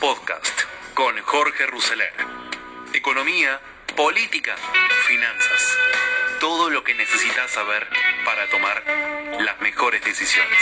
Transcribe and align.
Podcast 0.00 0.64
con 0.92 1.18
Jorge 1.22 1.64
Rousseler. 1.64 2.12
Economía, 2.92 3.58
política, 3.96 4.54
finanzas. 5.06 5.78
Todo 6.40 6.68
lo 6.68 6.84
que 6.84 6.92
necesitas 6.94 7.50
saber 7.50 7.88
para 8.22 8.46
tomar 8.50 8.84
las 9.40 9.58
mejores 9.62 10.04
decisiones. 10.04 10.58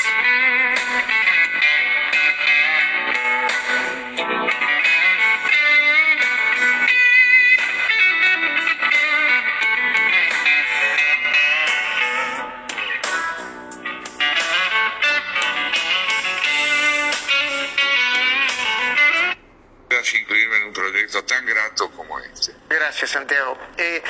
En 20.59 20.67
un 20.69 20.73
proyecto 20.73 21.25
tan 21.25 21.45
grato 21.47 21.91
como 21.91 22.19
este. 22.21 22.53
Gracias, 22.69 23.11
Santiago. 23.11 23.57
Eh, 23.77 24.03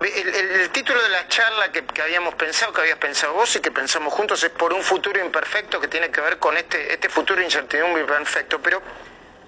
el, 0.00 0.28
el, 0.60 0.70
título 0.70 1.02
de 1.02 1.08
la 1.08 1.26
charla 1.28 1.72
que, 1.72 1.84
que, 1.84 2.02
habíamos 2.02 2.34
pensado, 2.34 2.72
que 2.72 2.82
habías 2.82 2.98
pensado 2.98 3.34
vos 3.34 3.54
y 3.56 3.60
que 3.60 3.70
pensamos 3.70 4.12
juntos 4.12 4.42
es 4.44 4.50
por 4.50 4.72
un 4.72 4.82
futuro 4.82 5.20
imperfecto 5.20 5.80
que 5.80 5.88
tiene 5.88 6.10
que 6.10 6.20
ver 6.20 6.38
con 6.38 6.56
este, 6.56 6.92
este 6.92 7.08
futuro 7.08 7.42
incertidumbre 7.42 8.02
imperfecto. 8.02 8.60
Pero 8.60 8.80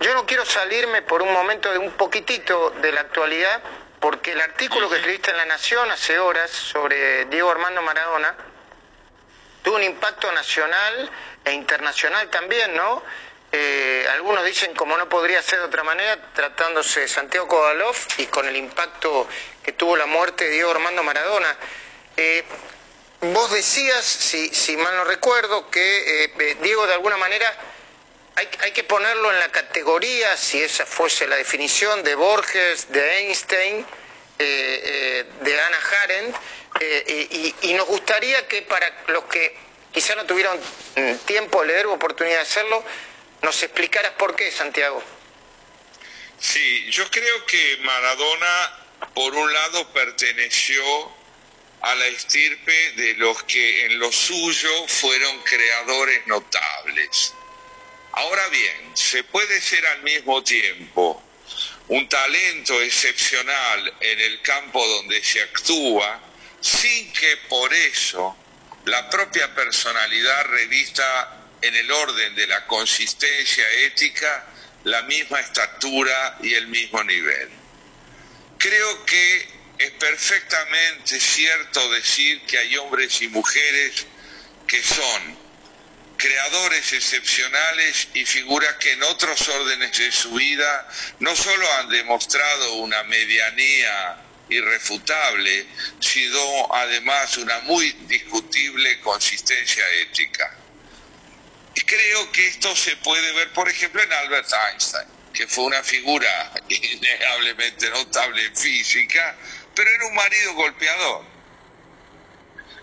yo 0.01 0.15
no 0.15 0.27
quiero 0.27 0.45
salirme 0.45 1.03
por 1.03 1.23
un 1.23 1.33
momento 1.33 1.71
de 1.71 1.79
un 1.79 1.93
poquitito 1.93 2.71
de 2.83 2.91
la 2.91 3.03
actualidad, 3.03 3.63
porque 4.01 4.33
el 4.33 4.41
artículo 4.41 4.89
que 4.89 4.97
escribiste 4.97 5.31
en 5.31 5.37
La 5.37 5.45
Nación 5.45 5.91
hace 5.91 6.19
horas 6.19 6.51
sobre 6.51 7.27
Diego 7.27 7.51
Armando 7.51 7.83
Maradona 7.83 8.35
tuvo 9.63 9.77
un 9.77 9.83
impacto 9.83 10.33
nacional 10.33 11.11
e 11.45 11.53
internacional 11.53 12.29
también, 12.31 12.75
¿no? 12.75 13.03
Eh, 13.53 14.07
algunos 14.13 14.45
dicen, 14.45 14.75
como 14.75 14.97
no 14.97 15.09
podría 15.09 15.43
ser 15.43 15.59
de 15.59 15.65
otra 15.65 15.83
manera, 15.83 16.17
tratándose 16.35 17.01
de 17.01 17.09
Santiago 17.09 17.49
Kovalov 17.49 17.97
y 18.19 18.27
con 18.27 18.47
el 18.47 18.57
impacto 18.57 19.27
que 19.63 19.73
tuvo 19.73 19.97
la 19.97 20.07
muerte 20.07 20.45
de 20.45 20.51
Diego 20.51 20.71
Armando 20.71 21.03
Maradona. 21.03 21.57
Eh, 22.17 22.45
vos 23.21 23.51
decías, 23.51 24.05
si, 24.05 24.77
mal 24.77 24.95
no 24.97 25.05
recuerdo, 25.05 25.69
que 25.69 26.25
eh, 26.25 26.57
Diego 26.63 26.87
de 26.87 26.95
alguna 26.95 27.17
manera 27.17 27.53
hay, 28.37 28.71
que 28.73 28.85
ponerlo 28.85 29.33
en 29.33 29.41
la 29.41 29.49
categoría, 29.49 30.37
si 30.37 30.63
esa 30.63 30.87
fuese 30.87 31.27
la 31.27 31.37
definición, 31.37 32.05
de 32.05 32.15
Borges, 32.15 32.91
de 32.91 33.19
Einstein, 33.19 33.85
de 34.39 35.61
Ana 35.61 35.79
Arendt, 36.05 36.37
y, 37.61 37.75
nos 37.75 37.87
gustaría 37.87 38.49
que 38.49 38.63
para 38.63 38.91
los 39.09 39.25
que 39.25 39.55
quizá 39.93 40.15
no 40.15 40.25
tuvieron 40.25 40.59
tiempo 41.27 41.61
de 41.61 41.67
leer 41.67 41.87
o 41.87 41.93
oportunidad 41.93 42.37
de 42.37 42.43
hacerlo, 42.43 42.83
nos 43.43 43.63
explicaras 43.63 44.13
por 44.13 44.37
qué, 44.37 44.51
Santiago. 44.51 45.03
Sí, 46.39 46.91
yo 46.91 47.09
creo 47.11 47.45
que 47.47 47.79
Maradona, 47.83 48.73
por 49.15 49.35
un 49.35 49.53
lado, 49.53 49.93
perteneció 49.93 50.83
a 51.83 51.95
la 51.95 52.07
estirpe 52.07 52.93
de 52.93 53.15
los 53.15 53.43
que 53.45 53.87
en 53.87 53.99
lo 53.99 54.13
suyo 54.13 54.71
fueron 54.89 55.43
creadores 55.43 56.27
notables. 56.27 57.35
Ahora 58.13 58.47
bien, 58.49 58.97
se 58.97 59.25
puede 59.25 59.61
ser 59.61 59.87
al 59.87 60.03
mismo 60.03 60.43
tiempo 60.43 61.23
un 61.89 62.09
talento 62.09 62.81
excepcional 62.83 63.95
en 64.01 64.21
el 64.21 64.43
campo 64.43 64.87
donde 64.87 65.23
se 65.23 65.43
actúa, 65.43 66.21
sin 66.61 67.13
que 67.13 67.37
por 67.49 67.73
eso 67.73 68.37
la 68.85 69.09
propia 69.11 69.55
personalidad 69.55 70.47
revista 70.47 71.40
en 71.63 71.75
el 71.75 71.91
orden 71.91 72.35
de 72.35 72.47
la 72.47 72.67
consistencia 72.67 73.65
ética 73.85 74.47
la 74.85 75.03
misma 75.03 75.41
estatura 75.41 76.39
y 76.43 76.55
el 76.55 76.69
mismo 76.69 77.03
nivel. 77.05 77.51
Creo 78.59 79.05
que 79.05 79.61
es 79.79 79.91
perfectamente 79.93 81.19
cierto 81.19 81.91
decir 81.93 82.45
que 82.47 82.59
hay 82.59 82.77
hombres 82.77 83.21
y 83.23 83.29
mujeres 83.29 84.07
que 84.67 84.83
son 84.83 85.39
creadores 86.17 86.93
excepcionales 86.93 88.09
y 88.13 88.27
figuras 88.27 88.75
que 88.77 88.93
en 88.93 89.03
otros 89.05 89.49
órdenes 89.49 89.97
de 89.97 90.13
su 90.13 90.33
vida 90.33 90.87
no 91.21 91.35
solo 91.35 91.67
han 91.79 91.89
demostrado 91.89 92.75
una 92.75 93.03
medianía 93.05 94.19
irrefutable, 94.51 95.67
sino 95.99 96.69
además 96.75 97.39
una 97.39 97.61
muy 97.61 97.91
discutible 98.07 99.01
consistencia 99.01 99.85
ética. 100.03 100.60
Creo 101.75 102.33
que 102.33 102.49
esto 102.49 102.75
se 102.75 102.97
puede 102.97 103.33
ver, 103.33 103.53
por 103.53 103.69
ejemplo, 103.69 104.03
en 104.03 104.13
Albert 104.13 104.49
Einstein, 104.71 105.09
que 105.33 105.47
fue 105.47 105.65
una 105.65 105.83
figura 105.83 106.53
innegablemente 106.69 107.91
notable 107.91 108.45
en 108.45 108.57
física, 108.57 109.37
pero 109.75 109.91
era 109.91 110.07
un 110.07 110.15
marido 110.15 110.55
golpeador. 110.55 111.25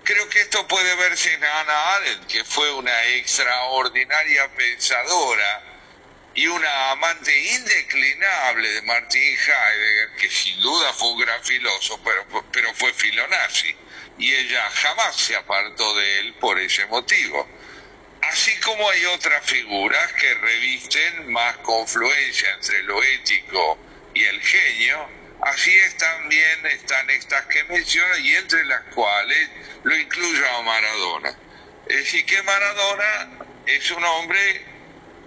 Creo 0.03 0.29
que 0.29 0.39
esto 0.39 0.65
puede 0.69 0.95
verse 0.95 1.33
en 1.33 1.43
Hannah 1.43 1.95
Arendt, 1.95 2.27
que 2.27 2.45
fue 2.45 2.71
una 2.73 3.05
extraordinaria 3.07 4.47
pensadora 4.55 5.63
y 6.33 6.47
una 6.47 6.91
amante 6.91 7.37
indeclinable 7.37 8.71
de 8.71 8.81
Martin 8.83 9.21
Heidegger, 9.21 10.15
que 10.17 10.29
sin 10.29 10.61
duda 10.61 10.93
fue 10.93 11.11
un 11.11 11.19
gran 11.19 11.43
filósofo, 11.43 12.01
pero, 12.05 12.45
pero 12.53 12.73
fue 12.75 12.93
filonazi. 12.93 13.75
Y 14.17 14.33
ella 14.33 14.69
jamás 14.69 15.15
se 15.17 15.35
apartó 15.35 15.95
de 15.95 16.19
él 16.19 16.35
por 16.35 16.57
ese 16.57 16.85
motivo. 16.85 17.56
Así 18.29 18.53
como 18.59 18.89
hay 18.89 19.05
otras 19.05 19.45
figuras 19.45 20.11
que 20.13 20.33
revisten 20.33 21.31
más 21.31 21.57
confluencia 21.59 22.49
entre 22.55 22.83
lo 22.83 23.01
ético 23.01 23.79
y 24.13 24.23
el 24.23 24.41
genio, 24.41 25.09
así 25.43 25.73
es 25.77 25.95
también 25.95 26.65
están 26.65 27.09
estas 27.09 27.45
que 27.45 27.63
menciono 27.65 28.17
y 28.17 28.35
entre 28.35 28.65
las 28.65 28.83
cuales 28.93 29.49
lo 29.83 29.97
incluyo 29.97 30.45
a 30.49 30.61
Maradona. 30.61 31.29
Es 31.87 31.97
decir, 31.97 32.25
que 32.25 32.43
Maradona 32.43 33.63
es 33.65 33.91
un 33.91 34.03
hombre 34.03 34.65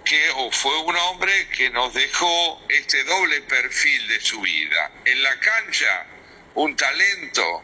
que, 0.05 0.29
o 0.35 0.51
fue 0.51 0.77
un 0.81 0.95
hombre 0.95 1.47
que 1.49 1.71
nos 1.71 1.93
dejó 1.95 2.61
este 2.69 3.03
doble 3.05 3.41
perfil 3.41 4.07
de 4.09 4.21
su 4.21 4.41
vida. 4.41 4.91
En 5.05 5.23
la 5.23 5.39
cancha, 5.39 6.05
un 6.53 6.75
talento 6.75 7.63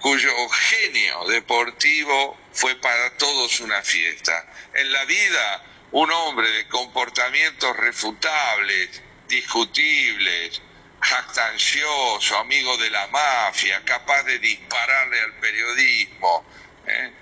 cuyo 0.00 0.48
genio 0.48 1.26
deportivo 1.26 2.38
fue 2.58 2.74
para 2.74 3.10
todos 3.16 3.60
una 3.60 3.80
fiesta. 3.82 4.44
En 4.74 4.90
la 4.90 5.04
vida, 5.04 5.62
un 5.92 6.10
hombre 6.10 6.50
de 6.50 6.66
comportamientos 6.66 7.76
refutables, 7.76 9.00
discutibles, 9.28 10.60
jactancioso, 11.00 12.36
amigo 12.36 12.76
de 12.78 12.90
la 12.90 13.06
mafia, 13.06 13.80
capaz 13.84 14.24
de 14.24 14.40
dispararle 14.40 15.20
al 15.20 15.34
periodismo, 15.34 16.44
¿eh? 16.88 17.12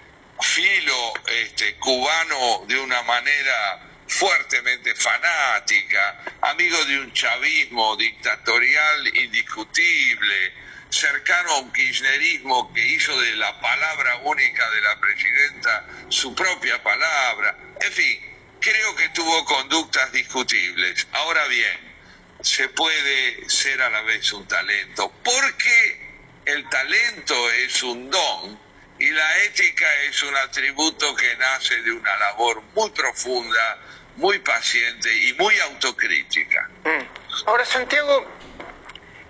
filo 0.40 1.12
este, 1.26 1.76
cubano 1.76 2.64
de 2.66 2.80
una 2.80 3.02
manera 3.02 3.82
fuertemente 4.08 4.94
fanática, 4.94 6.24
amigo 6.40 6.82
de 6.86 6.98
un 6.98 7.12
chavismo 7.12 7.94
dictatorial 7.96 9.14
indiscutible, 9.18 10.54
cercano 10.96 11.52
a 11.52 11.58
un 11.58 11.72
kirchnerismo 11.72 12.72
que 12.72 12.84
hizo 12.84 13.18
de 13.20 13.36
la 13.36 13.60
palabra 13.60 14.16
única 14.24 14.70
de 14.70 14.80
la 14.80 14.98
presidenta 14.98 15.86
su 16.08 16.34
propia 16.34 16.82
palabra. 16.82 17.56
En 17.80 17.92
fin, 17.92 18.20
creo 18.60 18.96
que 18.96 19.08
tuvo 19.10 19.44
conductas 19.44 20.10
discutibles. 20.12 21.06
Ahora 21.12 21.46
bien, 21.48 21.94
se 22.40 22.68
puede 22.70 23.48
ser 23.48 23.82
a 23.82 23.90
la 23.90 24.02
vez 24.02 24.32
un 24.32 24.46
talento, 24.48 25.12
porque 25.22 26.40
el 26.46 26.68
talento 26.68 27.50
es 27.52 27.82
un 27.82 28.10
don 28.10 28.58
y 28.98 29.10
la 29.10 29.44
ética 29.44 29.86
es 30.04 30.22
un 30.22 30.34
atributo 30.36 31.14
que 31.14 31.36
nace 31.36 31.82
de 31.82 31.92
una 31.92 32.16
labor 32.18 32.62
muy 32.74 32.90
profunda, 32.90 33.78
muy 34.16 34.38
paciente 34.38 35.14
y 35.14 35.34
muy 35.34 35.58
autocrítica. 35.60 36.70
Mm. 36.84 37.46
Ahora, 37.46 37.64
Santiago, 37.66 38.35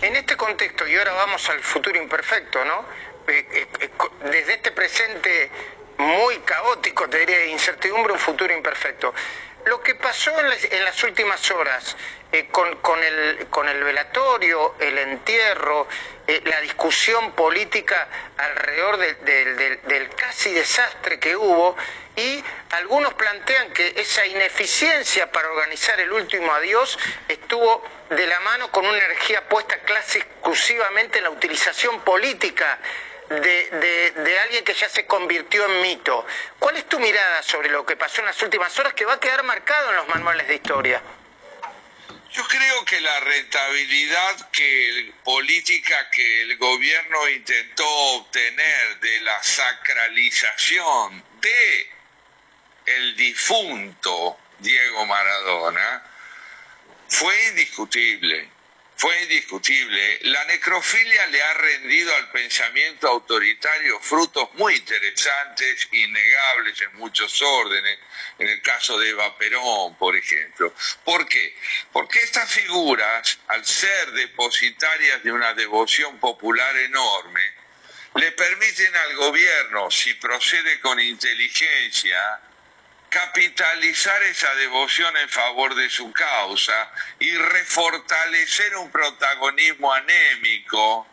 en 0.06 0.16
este 0.16 0.36
contexto, 0.36 0.86
y 0.86 0.96
ahora 0.96 1.12
vamos 1.12 1.48
al 1.50 1.60
futuro 1.60 2.00
imperfecto, 2.00 2.64
¿no? 2.64 2.84
Eh, 3.28 3.44
eh, 3.50 3.66
eh, 3.80 3.90
desde 4.30 4.54
este 4.54 4.70
presente 4.70 5.50
muy 5.98 6.38
caótico, 6.40 7.08
te 7.08 7.18
diría, 7.18 7.38
de 7.38 7.48
incertidumbre, 7.48 8.12
un 8.12 8.18
futuro 8.18 8.52
imperfecto. 8.54 9.12
Lo 9.66 9.82
que 9.82 9.96
pasó 9.96 10.30
en 10.38 10.84
las, 10.84 11.02
últimas 11.02 11.50
horas 11.50 11.96
con, 12.52 13.02
el, 13.02 13.84
velatorio, 13.84 14.76
el 14.78 14.96
entierro, 14.96 15.88
la 16.44 16.60
discusión 16.60 17.32
política 17.32 18.06
alrededor 18.36 18.96
del 18.96 20.08
casi 20.16 20.52
desastre 20.52 21.18
que 21.18 21.34
hubo, 21.34 21.76
y 22.14 22.44
algunos 22.70 23.14
plantean 23.14 23.72
que 23.72 23.92
esa 23.96 24.24
ineficiencia 24.24 25.32
para 25.32 25.50
organizar 25.50 25.98
el 25.98 26.12
último 26.12 26.52
adiós 26.52 26.96
estuvo 27.26 27.82
de 28.10 28.24
la 28.24 28.38
mano 28.40 28.70
con 28.70 28.86
una 28.86 28.96
energía 28.98 29.48
puesta 29.48 29.78
casi 29.80 30.18
exclusivamente 30.18 31.18
en 31.18 31.24
la 31.24 31.30
utilización 31.30 32.02
política 32.02 32.78
de, 33.28 34.12
de, 34.16 34.38
alguien 34.40 34.64
que 34.64 34.74
ya 34.74 34.88
se 34.88 35.06
convirtió 35.06 35.66
en 35.66 35.82
mito. 35.82 36.26
¿Cuál 36.58 36.76
es 36.76 36.88
tu 36.88 36.98
mirada 36.98 37.42
sobre 37.42 37.68
lo 37.68 37.84
que 37.84 37.96
pasó 37.96 38.20
en 38.20 38.26
las 38.26 38.40
últimas 38.42 38.78
horas 38.78 38.94
que 38.94 39.04
va 39.04 39.14
a 39.14 39.20
quedar 39.20 39.42
marcado 39.42 39.90
en 39.90 39.96
los 39.96 40.08
manuales 40.08 40.46
de 40.48 40.54
historia? 40.54 41.02
Yo 42.32 42.44
creo 42.48 42.84
que 42.84 43.00
la 43.00 43.20
rentabilidad 43.20 44.50
que 44.50 45.12
política 45.24 46.10
que 46.10 46.42
el 46.42 46.58
gobierno 46.58 47.28
intentó 47.30 47.88
obtener 47.88 49.00
de 49.00 49.20
la 49.20 49.42
sacralización 49.42 51.24
de 51.40 51.90
el 52.86 53.16
difunto 53.16 54.38
Diego 54.58 55.06
Maradona 55.06 56.02
fue 57.08 57.46
indiscutible 57.48 58.55
fue 58.96 59.22
indiscutible. 59.22 60.18
La 60.22 60.44
necrofilia 60.46 61.26
le 61.26 61.42
ha 61.42 61.54
rendido 61.54 62.14
al 62.16 62.30
pensamiento 62.30 63.08
autoritario 63.08 64.00
frutos 64.00 64.48
muy 64.54 64.74
interesantes, 64.74 65.88
innegables 65.92 66.80
en 66.80 66.96
muchos 66.96 67.40
órdenes, 67.42 67.98
en 68.38 68.48
el 68.48 68.62
caso 68.62 68.98
de 68.98 69.10
Eva 69.10 69.36
Perón, 69.36 69.96
por 69.98 70.16
ejemplo. 70.16 70.74
¿Por 71.04 71.28
qué? 71.28 71.56
Porque 71.92 72.20
estas 72.20 72.50
figuras, 72.50 73.38
al 73.48 73.64
ser 73.66 74.12
depositarias 74.12 75.22
de 75.22 75.32
una 75.32 75.52
devoción 75.52 76.18
popular 76.18 76.74
enorme, 76.78 77.42
le 78.14 78.32
permiten 78.32 78.96
al 78.96 79.14
gobierno, 79.16 79.90
si 79.90 80.14
procede 80.14 80.80
con 80.80 80.98
inteligencia, 80.98 82.40
capitalizar 83.10 84.22
esa 84.24 84.54
devoción 84.56 85.16
en 85.16 85.28
favor 85.28 85.74
de 85.74 85.88
su 85.90 86.12
causa 86.12 86.92
y 87.18 87.36
refortalecer 87.36 88.76
un 88.76 88.90
protagonismo 88.90 89.92
anémico 89.92 91.06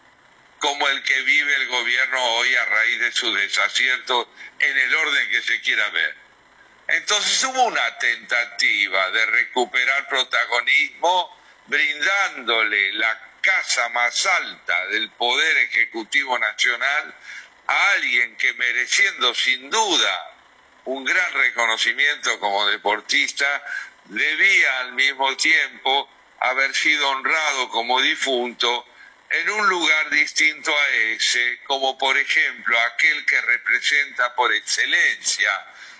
como 0.59 0.87
el 0.87 1.03
que 1.03 1.21
vive 1.21 1.55
el 1.55 1.67
gobierno 1.67 2.23
hoy 2.35 2.55
a 2.55 2.65
raíz 2.65 2.99
de 2.99 3.11
su 3.11 3.33
desacierto 3.33 4.33
en 4.59 4.77
el 4.77 4.95
orden 4.95 5.29
que 5.29 5.41
se 5.41 5.61
quiera 5.61 5.89
ver. 5.89 6.15
Entonces 6.87 7.43
hubo 7.43 7.63
una 7.63 7.97
tentativa 7.97 9.11
de 9.11 9.25
recuperar 9.25 10.07
protagonismo 10.07 11.37
brindándole 11.67 12.93
la 12.93 13.19
casa 13.41 13.89
más 13.89 14.25
alta 14.25 14.87
del 14.87 15.09
Poder 15.11 15.57
Ejecutivo 15.57 16.37
Nacional 16.39 17.13
a 17.67 17.91
alguien 17.91 18.35
que 18.37 18.53
mereciendo 18.53 19.33
sin 19.35 19.69
duda 19.69 20.32
un 20.85 21.03
gran 21.03 21.33
reconocimiento 21.33 22.39
como 22.39 22.67
deportista, 22.67 23.63
debía 24.05 24.79
al 24.79 24.93
mismo 24.93 25.35
tiempo 25.37 26.09
haber 26.39 26.73
sido 26.75 27.09
honrado 27.09 27.69
como 27.69 28.01
difunto 28.01 28.85
en 29.29 29.49
un 29.49 29.67
lugar 29.67 30.09
distinto 30.09 30.77
a 30.77 30.89
ese, 30.89 31.59
como 31.65 31.97
por 31.97 32.17
ejemplo 32.17 32.79
aquel 32.81 33.25
que 33.25 33.41
representa 33.41 34.35
por 34.35 34.53
excelencia 34.53 35.51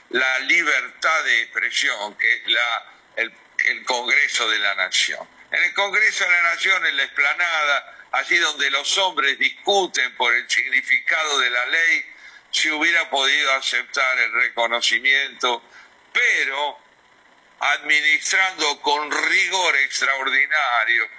la 0.10 0.40
libertad 0.40 1.24
de 1.24 1.42
expresión, 1.42 2.16
que 2.18 2.34
es 2.34 2.48
la, 2.48 2.86
el, 3.16 3.34
el 3.66 3.84
Congreso 3.86 4.48
de 4.50 4.60
la 4.60 4.76
Nación. 4.76 5.28
En 5.52 5.64
el 5.64 5.74
Congreso 5.74 6.26
de 6.26 6.30
la 6.30 6.42
Nación, 6.44 6.86
en 6.86 6.98
la 6.98 7.04
explanada, 7.04 8.08
allí 8.12 8.38
donde 8.38 8.70
los 8.70 8.98
hombres 9.00 9.40
discuten 9.40 10.16
por 10.16 10.34
el 10.36 10.48
significado 10.48 11.40
de 11.40 11.50
la 11.50 11.66
ley, 11.68 12.06
si 12.54 12.70
hubiera 12.70 13.10
podido 13.10 13.52
aceptar 13.54 14.20
el 14.20 14.32
reconocimiento, 14.32 15.62
pero 16.14 16.80
administrando 17.60 18.80
con 18.82 19.12
rigor 19.12 19.76
extraordinario 19.78 21.10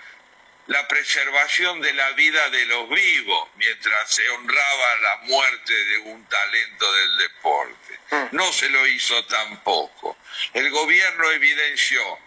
la 0.69 0.87
preservación 0.89 1.81
de 1.81 1.93
la 1.93 2.11
vida 2.13 2.49
de 2.51 2.65
los 2.67 2.89
vivos 2.89 3.49
mientras 3.57 4.15
se 4.15 4.29
honraba 4.31 4.97
la 5.03 5.17
muerte 5.25 5.75
de 5.75 5.99
un 5.99 6.25
talento 6.27 6.93
del 6.93 7.19
deporte. 7.19 7.99
Mm. 8.11 8.37
No 8.37 8.53
se 8.53 8.69
lo 8.71 8.87
hizo 8.87 9.25
tampoco. 9.27 10.17
El 10.53 10.71
gobierno 10.71 11.31
evidenció 11.33 12.19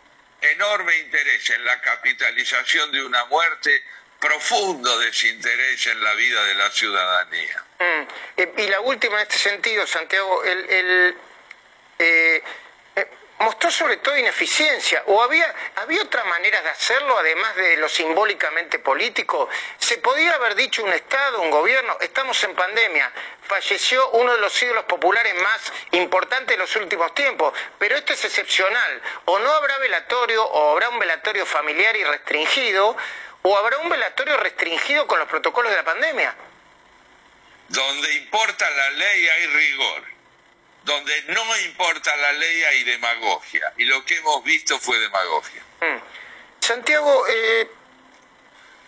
enorme 0.41 0.97
interés 0.97 1.49
en 1.49 1.65
la 1.65 1.79
capitalización 1.81 2.91
de 2.91 3.03
una 3.03 3.25
muerte 3.25 3.83
profundo 4.19 4.99
desinterés 4.99 5.87
en 5.87 6.03
la 6.03 6.13
vida 6.13 6.43
de 6.43 6.55
la 6.55 6.71
ciudadanía. 6.71 7.63
Mm. 7.79 8.59
Y 8.59 8.67
la 8.67 8.81
última 8.81 9.17
en 9.17 9.21
este 9.23 9.37
sentido, 9.37 9.85
Santiago, 9.85 10.43
el, 10.43 10.65
eh, 10.69 11.15
eh, 11.99 12.43
mostró 13.39 13.69
sobre 13.69 13.97
todo 13.97 14.17
ineficiencia. 14.17 15.03
¿O 15.07 15.21
había, 15.21 15.53
había 15.75 16.01
otra 16.01 16.23
manera 16.23 16.61
de 16.61 16.69
hacerlo, 16.69 17.17
además 17.17 17.55
de 17.55 17.77
lo 17.77 17.87
simbólicamente 17.87 18.79
político? 18.79 19.49
Se 19.77 19.99
podía 19.99 20.33
haber 20.33 20.55
dicho 20.55 20.83
un 20.83 20.93
Estado, 20.93 21.41
un 21.41 21.51
gobierno, 21.51 21.97
estamos 22.01 22.43
en 22.43 22.55
pandemia, 22.55 23.11
falleció 23.43 24.09
uno 24.11 24.33
de 24.33 24.41
los 24.41 24.61
ídolos 24.61 24.85
populares 24.85 25.35
más 25.35 25.73
importantes 25.91 26.55
de 26.55 26.57
los 26.57 26.75
últimos 26.75 27.13
tiempos, 27.13 27.53
pero 27.77 27.95
esto 27.95 28.13
es 28.13 28.25
excepcional. 28.25 29.01
O 29.25 29.37
no 29.39 29.51
habrá 29.51 29.77
velatorio, 29.77 30.43
o 30.43 30.71
habrá 30.71 30.89
un 30.89 30.99
velatorio 30.99 31.45
familiar 31.45 31.95
y 31.95 32.03
restringido, 32.03 32.97
¿O 33.49 33.57
habrá 33.57 33.77
un 33.77 33.87
velatorio 33.87 34.35
restringido 34.35 35.07
con 35.07 35.19
los 35.19 35.27
protocolos 35.29 35.71
de 35.71 35.77
la 35.77 35.85
pandemia? 35.85 36.35
Donde 37.69 38.13
importa 38.15 38.69
la 38.69 38.89
ley 38.89 39.25
hay 39.29 39.47
rigor. 39.47 40.03
Donde 40.83 41.21
no 41.29 41.57
importa 41.59 42.13
la 42.17 42.33
ley 42.33 42.63
hay 42.63 42.83
demagogia. 42.83 43.73
Y 43.77 43.85
lo 43.85 44.03
que 44.03 44.17
hemos 44.17 44.43
visto 44.43 44.77
fue 44.79 44.99
demagogia. 44.99 45.61
Mm. 45.79 45.97
Santiago, 46.59 47.25
eh, 47.29 47.71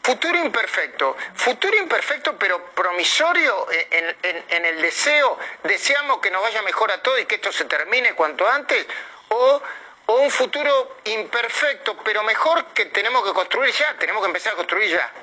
futuro 0.03 0.37
imperfecto. 0.37 1.15
Futuro 1.35 1.77
imperfecto 1.77 2.37
pero 2.37 2.71
promisorio 2.71 3.65
en, 3.71 4.45
en 4.49 4.65
el 4.65 4.81
deseo. 4.81 5.39
Deseamos 5.63 6.19
que 6.19 6.31
nos 6.31 6.41
vaya 6.41 6.61
mejor 6.63 6.91
a 6.91 7.01
todos 7.01 7.21
y 7.21 7.25
que 7.27 7.35
esto 7.35 7.53
se 7.53 7.63
termine 7.63 8.11
cuanto 8.11 8.45
antes. 8.45 8.85
O 9.29 9.61
o 10.09 10.21
un 10.21 10.31
futuro 10.31 11.01
imperfecto, 11.05 11.95
pero 12.03 12.23
mejor 12.23 12.73
que 12.73 12.85
tenemos 12.85 13.23
que 13.23 13.31
construir 13.31 13.71
ya, 13.71 13.95
tenemos 13.99 14.23
que 14.23 14.27
empezar 14.27 14.53
a 14.53 14.55
construir 14.55 14.89
ya. 14.89 15.13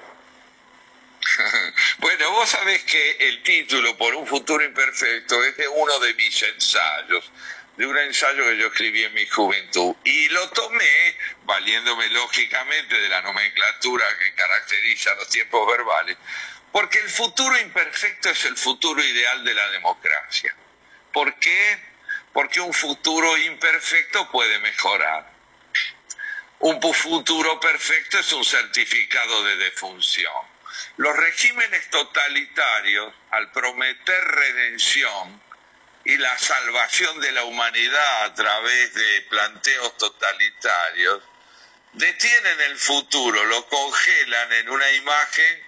bueno, 1.98 2.30
vos 2.30 2.48
sabés 2.48 2.84
que 2.84 3.16
el 3.18 3.42
título 3.42 3.96
por 3.96 4.14
un 4.14 4.24
futuro 4.24 4.64
imperfecto 4.64 5.42
es 5.42 5.56
de 5.56 5.66
uno 5.66 5.98
de 5.98 6.14
mis 6.14 6.40
ensayos, 6.40 7.32
de 7.76 7.84
un 7.84 7.98
ensayo 7.98 8.44
que 8.44 8.58
yo 8.58 8.68
escribí 8.68 9.02
en 9.02 9.14
mi 9.14 9.26
juventud, 9.26 9.96
y 10.04 10.28
lo 10.28 10.48
tomé 10.50 11.16
valiéndome 11.42 12.08
lógicamente 12.10 12.96
de 12.96 13.08
la 13.08 13.22
nomenclatura 13.22 14.06
que 14.20 14.34
caracteriza 14.34 15.16
los 15.16 15.28
tiempos 15.28 15.66
verbales, 15.66 16.16
porque 16.70 17.00
el 17.00 17.10
futuro 17.10 17.58
imperfecto 17.58 18.30
es 18.30 18.44
el 18.44 18.56
futuro 18.56 19.02
ideal 19.02 19.42
de 19.42 19.52
la 19.52 19.68
democracia. 19.70 20.54
¿Por 21.12 21.34
qué? 21.40 21.95
Porque 22.36 22.60
un 22.60 22.74
futuro 22.74 23.34
imperfecto 23.38 24.30
puede 24.30 24.58
mejorar. 24.58 25.26
Un 26.58 26.78
futuro 26.92 27.58
perfecto 27.58 28.18
es 28.18 28.30
un 28.30 28.44
certificado 28.44 29.42
de 29.44 29.56
defunción. 29.56 30.34
Los 30.98 31.16
regímenes 31.16 31.88
totalitarios, 31.88 33.14
al 33.30 33.50
prometer 33.52 34.22
redención 34.22 35.42
y 36.04 36.18
la 36.18 36.36
salvación 36.36 37.18
de 37.22 37.32
la 37.32 37.44
humanidad 37.44 38.24
a 38.24 38.34
través 38.34 38.92
de 38.92 39.22
planteos 39.30 39.96
totalitarios, 39.96 41.22
detienen 41.94 42.60
el 42.60 42.76
futuro, 42.76 43.44
lo 43.46 43.66
congelan 43.66 44.52
en 44.52 44.68
una 44.68 44.92
imagen 44.92 45.65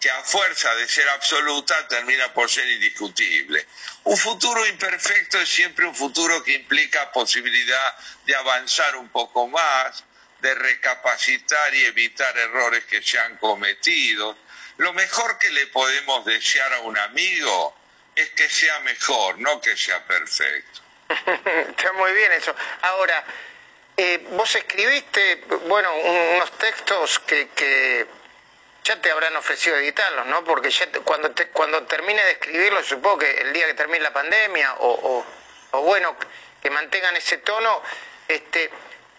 que 0.00 0.10
a 0.10 0.22
fuerza 0.22 0.74
de 0.76 0.88
ser 0.88 1.08
absoluta 1.08 1.88
termina 1.88 2.32
por 2.32 2.48
ser 2.48 2.68
indiscutible. 2.68 3.66
Un 4.04 4.16
futuro 4.16 4.64
imperfecto 4.66 5.40
es 5.40 5.48
siempre 5.48 5.86
un 5.86 5.94
futuro 5.94 6.42
que 6.42 6.54
implica 6.54 7.10
posibilidad 7.10 7.96
de 8.24 8.36
avanzar 8.36 8.96
un 8.96 9.08
poco 9.08 9.48
más, 9.48 10.04
de 10.40 10.54
recapacitar 10.54 11.74
y 11.74 11.84
evitar 11.86 12.36
errores 12.38 12.84
que 12.84 13.02
se 13.02 13.18
han 13.18 13.36
cometido. 13.38 14.38
Lo 14.76 14.92
mejor 14.92 15.38
que 15.38 15.50
le 15.50 15.66
podemos 15.66 16.24
desear 16.24 16.72
a 16.74 16.80
un 16.80 16.96
amigo 16.96 17.76
es 18.14 18.30
que 18.30 18.48
sea 18.48 18.78
mejor, 18.80 19.38
no 19.38 19.60
que 19.60 19.76
sea 19.76 20.04
perfecto. 20.04 20.80
Está 21.08 21.92
muy 21.94 22.12
bien 22.12 22.32
eso. 22.32 22.54
Ahora, 22.82 23.24
eh, 23.96 24.24
vos 24.30 24.54
escribiste, 24.54 25.42
bueno, 25.66 25.92
unos 25.92 26.56
textos 26.58 27.18
que, 27.20 27.48
que 27.48 28.06
ya 28.88 28.96
te 29.02 29.10
habrán 29.10 29.36
ofrecido 29.36 29.76
editarlos, 29.76 30.26
¿no? 30.26 30.42
Porque 30.44 30.70
ya 30.70 30.88
cuando, 31.04 31.30
cuando 31.52 31.82
termine 31.84 32.24
de 32.24 32.32
escribirlo, 32.32 32.82
supongo 32.82 33.18
que 33.18 33.30
el 33.42 33.52
día 33.52 33.66
que 33.66 33.74
termine 33.74 34.00
la 34.00 34.14
pandemia, 34.14 34.76
o, 34.78 35.24
bueno, 35.72 36.16
que 36.62 36.70
mantengan 36.70 37.14
ese 37.16 37.38
tono, 37.38 37.82
este, 38.26 38.70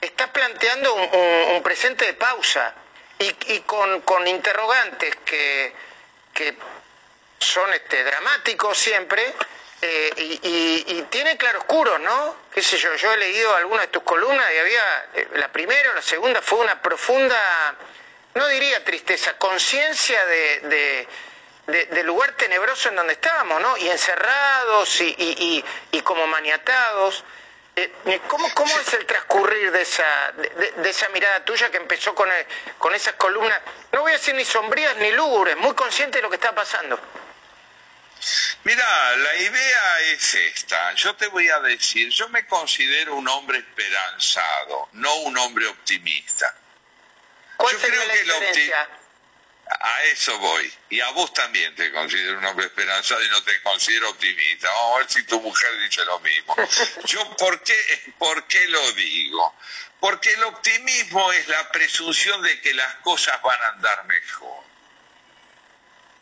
estás 0.01 0.29
planteando 0.29 0.93
un, 0.95 1.61
presente 1.61 2.05
de 2.05 2.13
pausa 2.13 2.73
y, 3.19 3.59
con, 3.59 4.27
interrogantes 4.27 5.15
que, 5.17 5.71
que 6.33 6.57
son 7.38 7.71
este, 7.73 8.03
dramáticos 8.03 8.75
siempre, 8.75 9.33
eh, 9.81 10.13
y, 10.17 10.83
y, 10.88 11.01
tiene 11.03 11.38
claroscuros, 11.38 11.99
¿no? 11.99 12.35
Qué 12.51 12.61
sé 12.63 12.77
yo, 12.77 12.93
yo 12.95 13.13
he 13.13 13.17
leído 13.17 13.55
algunas 13.55 13.85
de 13.85 13.91
tus 13.91 14.03
columnas 14.03 14.45
y 14.53 14.57
había, 14.57 15.09
eh, 15.13 15.27
la 15.35 15.49
primera 15.51 15.91
o 15.91 15.93
la 15.93 16.01
segunda 16.01 16.41
fue 16.41 16.59
una 16.59 16.81
profunda 16.81 17.38
no 18.39 18.48
diría 18.48 18.81
tristeza, 18.86 19.38
conciencia 19.38 20.25
de, 20.25 21.08
del 21.67 22.05
lugar 22.08 22.31
tenebroso 22.38 22.88
en 22.88 22.96
donde 22.96 23.13
estábamos, 23.13 23.62
¿no? 23.62 23.77
Y 23.77 23.89
encerrados 23.89 25.01
y, 25.01 25.63
como 26.05 26.25
maniatados. 26.25 27.25
Eh, 27.75 28.22
¿cómo, 28.27 28.50
¿Cómo 28.53 28.79
es 28.79 28.93
el 28.93 29.05
transcurrir 29.05 29.72
de 29.72 29.81
esa, 29.81 30.31
de, 30.34 30.89
esa 30.89 31.10
mirada 31.10 31.43
tuya 31.46 31.69
que 31.69 31.77
empezó 31.77 32.15
con, 32.15 32.29
con 32.77 32.93
esas 32.96 33.13
columnas, 33.13 33.58
no 33.93 34.01
voy 34.01 34.12
a 34.12 34.17
decir 34.17 34.36
ni 34.36 34.43
sombrías 34.43 34.98
ni 34.98 35.12
lúgubres, 35.12 35.55
muy 35.58 35.74
consciente 35.75 36.17
de 36.17 36.22
lo 36.24 36.29
que 36.29 36.36
está 36.36 36.53
pasando? 36.53 37.00
Mira, 38.63 39.15
la 39.17 39.36
idea 39.36 40.00
es 40.13 40.34
esta. 40.34 40.93
Yo 40.93 41.15
te 41.15 41.27
voy 41.27 41.48
a 41.50 41.60
decir, 41.60 42.10
yo 42.10 42.27
me 42.29 42.46
considero 42.48 43.15
un 43.15 43.27
hombre 43.27 43.60
esperanzado, 43.60 44.89
no 44.93 45.13
un 45.19 45.38
hombre 45.38 45.67
optimista. 45.67 46.53
¿Cuál 47.59 47.73
yo 47.73 47.81
creo 47.81 48.07
que 48.53 48.73
A 49.81 50.03
eso 50.03 50.39
voy. 50.39 50.73
Y 50.91 51.01
a 51.01 51.09
vos 51.09 51.33
también 51.33 51.75
te 51.75 51.91
considero 51.91 52.37
un 52.37 52.45
hombre 52.45 52.67
esperanzado 52.67 53.21
y 53.21 53.27
no 53.27 53.43
te 53.43 53.61
considero 53.61 54.11
optimista. 54.11 54.71
Vamos 54.71 54.95
a 54.95 54.97
ver 54.99 55.11
si 55.11 55.23
tu 55.23 55.41
mujer 55.41 55.77
dice 55.79 56.05
lo 56.05 56.21
mismo. 56.21 56.55
Yo, 57.03 57.35
¿por 57.35 57.61
qué, 57.61 58.13
¿por 58.17 58.47
qué 58.47 58.65
lo 58.69 58.91
digo? 58.93 59.53
Porque 59.99 60.31
el 60.31 60.43
optimismo 60.45 61.33
es 61.33 61.49
la 61.49 61.69
presunción 61.69 62.41
de 62.43 62.61
que 62.61 62.73
las 62.73 62.95
cosas 62.95 63.41
van 63.41 63.61
a 63.61 63.67
andar 63.67 64.05
mejor. 64.05 64.63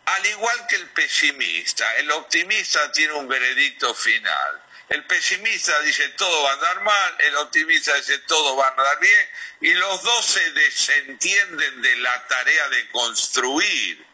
Al 0.05 0.25
igual 0.25 0.65
que 0.67 0.77
el 0.77 0.89
pesimista, 0.89 1.97
el 1.97 2.09
optimista 2.13 2.91
tiene 2.91 3.13
un 3.13 3.27
veredicto 3.27 3.93
final. 3.93 4.63
El 4.89 5.05
pesimista 5.05 5.79
dice 5.81 6.07
todo 6.09 6.43
va 6.43 6.51
a 6.51 6.53
andar 6.53 6.81
mal, 6.81 7.15
el 7.19 7.35
optimista 7.37 7.93
dice 7.95 8.19
todo 8.19 8.55
va 8.55 8.67
a 8.67 8.69
andar 8.69 8.99
bien, 8.99 9.29
y 9.61 9.73
los 9.73 10.01
dos 10.01 10.25
se 10.25 10.51
desentienden 10.51 11.81
de 11.81 11.95
la 11.97 12.27
tarea 12.27 12.69
de 12.69 12.89
construir 12.91 14.05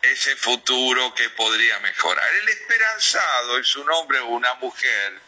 ese 0.00 0.36
futuro 0.36 1.14
que 1.14 1.28
podría 1.30 1.78
mejorar. 1.80 2.34
El 2.36 2.48
esperanzado 2.48 3.58
es 3.58 3.76
un 3.76 3.90
hombre 3.90 4.18
o 4.20 4.28
una 4.28 4.54
mujer 4.54 5.20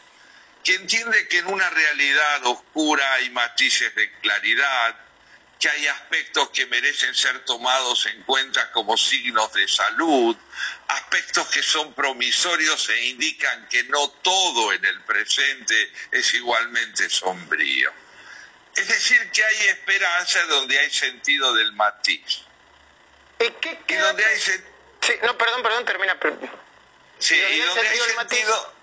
que 0.63 0.75
entiende 0.75 1.27
que 1.27 1.39
en 1.39 1.47
una 1.47 1.69
realidad 1.69 2.45
oscura 2.47 3.13
hay 3.13 3.29
matices 3.29 3.93
de 3.93 4.11
claridad, 4.21 4.95
que 5.63 5.69
hay 5.69 5.87
aspectos 5.87 6.49
que 6.49 6.65
merecen 6.65 7.15
ser 7.15 7.45
tomados 7.45 8.05
en 8.07 8.21
cuenta 8.23 8.69
como 8.73 8.97
signos 8.97 9.53
de 9.53 9.65
salud, 9.65 10.35
aspectos 10.89 11.47
que 11.47 11.63
son 11.63 11.93
promisorios 11.93 12.89
e 12.89 13.05
indican 13.05 13.69
que 13.69 13.85
no 13.85 14.09
todo 14.09 14.73
en 14.73 14.83
el 14.83 15.01
presente 15.03 15.89
es 16.11 16.33
igualmente 16.33 17.09
sombrío. 17.09 17.93
Es 18.75 18.89
decir, 18.89 19.31
que 19.31 19.41
hay 19.41 19.67
esperanza 19.69 20.43
donde 20.47 20.77
hay 20.77 20.91
sentido 20.91 21.53
del 21.53 21.71
matiz. 21.71 22.41
¿Y, 23.39 23.49
qué, 23.61 23.97
donde 23.99 24.25
hay 24.25 24.37
sí, 24.41 25.13
no, 25.23 25.37
perdón, 25.37 25.63
perdón, 25.63 25.85
termina. 25.85 26.17
Sí, 27.19 27.35
y 27.35 27.59
donde 27.59 27.87
hay 27.87 27.97
sentido 27.99 28.73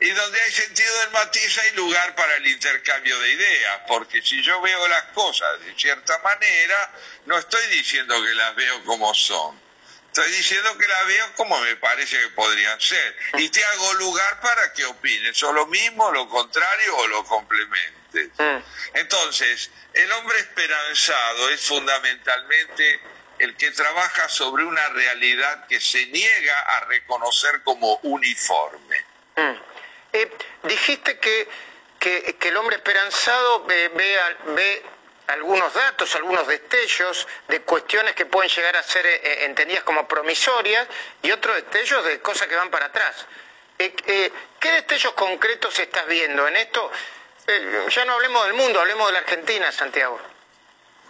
y 0.00 0.10
donde 0.10 0.40
hay 0.40 0.52
sentido 0.52 0.98
del 1.00 1.10
matiz 1.10 1.58
hay 1.58 1.72
lugar 1.76 2.14
para 2.14 2.34
el 2.36 2.46
intercambio 2.46 3.18
de 3.20 3.32
ideas, 3.32 3.80
porque 3.86 4.20
si 4.22 4.42
yo 4.42 4.60
veo 4.60 4.88
las 4.88 5.04
cosas 5.14 5.60
de 5.60 5.74
cierta 5.78 6.18
manera, 6.18 6.92
no 7.26 7.38
estoy 7.38 7.64
diciendo 7.68 8.14
que 8.22 8.34
las 8.34 8.54
veo 8.56 8.84
como 8.84 9.14
son, 9.14 9.60
estoy 10.06 10.30
diciendo 10.32 10.76
que 10.76 10.88
las 10.88 11.06
veo 11.06 11.34
como 11.36 11.58
me 11.60 11.76
parece 11.76 12.20
que 12.20 12.28
podrían 12.30 12.80
ser, 12.80 13.16
y 13.38 13.48
te 13.48 13.64
hago 13.64 13.94
lugar 13.94 14.40
para 14.40 14.72
que 14.72 14.84
opines, 14.84 15.42
o 15.42 15.52
lo 15.52 15.66
mismo, 15.66 16.10
lo 16.10 16.28
contrario, 16.28 16.96
o 16.96 17.06
lo 17.06 17.24
complementes. 17.24 18.30
Entonces, 18.94 19.70
el 19.94 20.12
hombre 20.12 20.38
esperanzado 20.38 21.48
es 21.50 21.60
fundamentalmente 21.62 23.00
el 23.38 23.56
que 23.56 23.70
trabaja 23.70 24.28
sobre 24.28 24.64
una 24.64 24.88
realidad 24.90 25.66
que 25.66 25.80
se 25.80 26.06
niega 26.06 26.60
a 26.60 26.80
reconocer 26.84 27.62
como 27.62 27.96
uniforme. 28.02 29.01
Mm. 29.36 29.72
Eh, 30.12 30.30
dijiste 30.64 31.18
que, 31.18 31.48
que, 31.98 32.48
el 32.48 32.56
hombre 32.56 32.76
esperanzado 32.76 33.64
ve, 33.64 33.88
ve, 33.88 34.82
algunos 35.28 35.72
datos, 35.72 36.14
algunos 36.16 36.46
destellos 36.46 37.26
de 37.48 37.62
cuestiones 37.62 38.14
que 38.14 38.26
pueden 38.26 38.50
llegar 38.50 38.76
a 38.76 38.82
ser 38.82 39.06
eh, 39.06 39.20
eh, 39.22 39.44
entendidas 39.44 39.84
como 39.84 40.06
promisorias 40.06 40.86
y 41.22 41.30
otros 41.30 41.56
destellos 41.56 42.04
de 42.04 42.20
cosas 42.20 42.48
que 42.48 42.56
van 42.56 42.70
para 42.70 42.86
atrás. 42.86 43.26
¿Qué 43.78 44.30
destellos 44.60 45.14
concretos 45.14 45.78
estás 45.78 46.06
viendo 46.06 46.46
en 46.46 46.56
esto? 46.56 46.90
ya 47.88 48.04
no 48.04 48.12
hablemos 48.12 48.44
del 48.44 48.54
mundo, 48.54 48.80
hablemos 48.80 49.08
de 49.08 49.12
la 49.14 49.18
Argentina, 49.18 49.72
Santiago. 49.72 50.20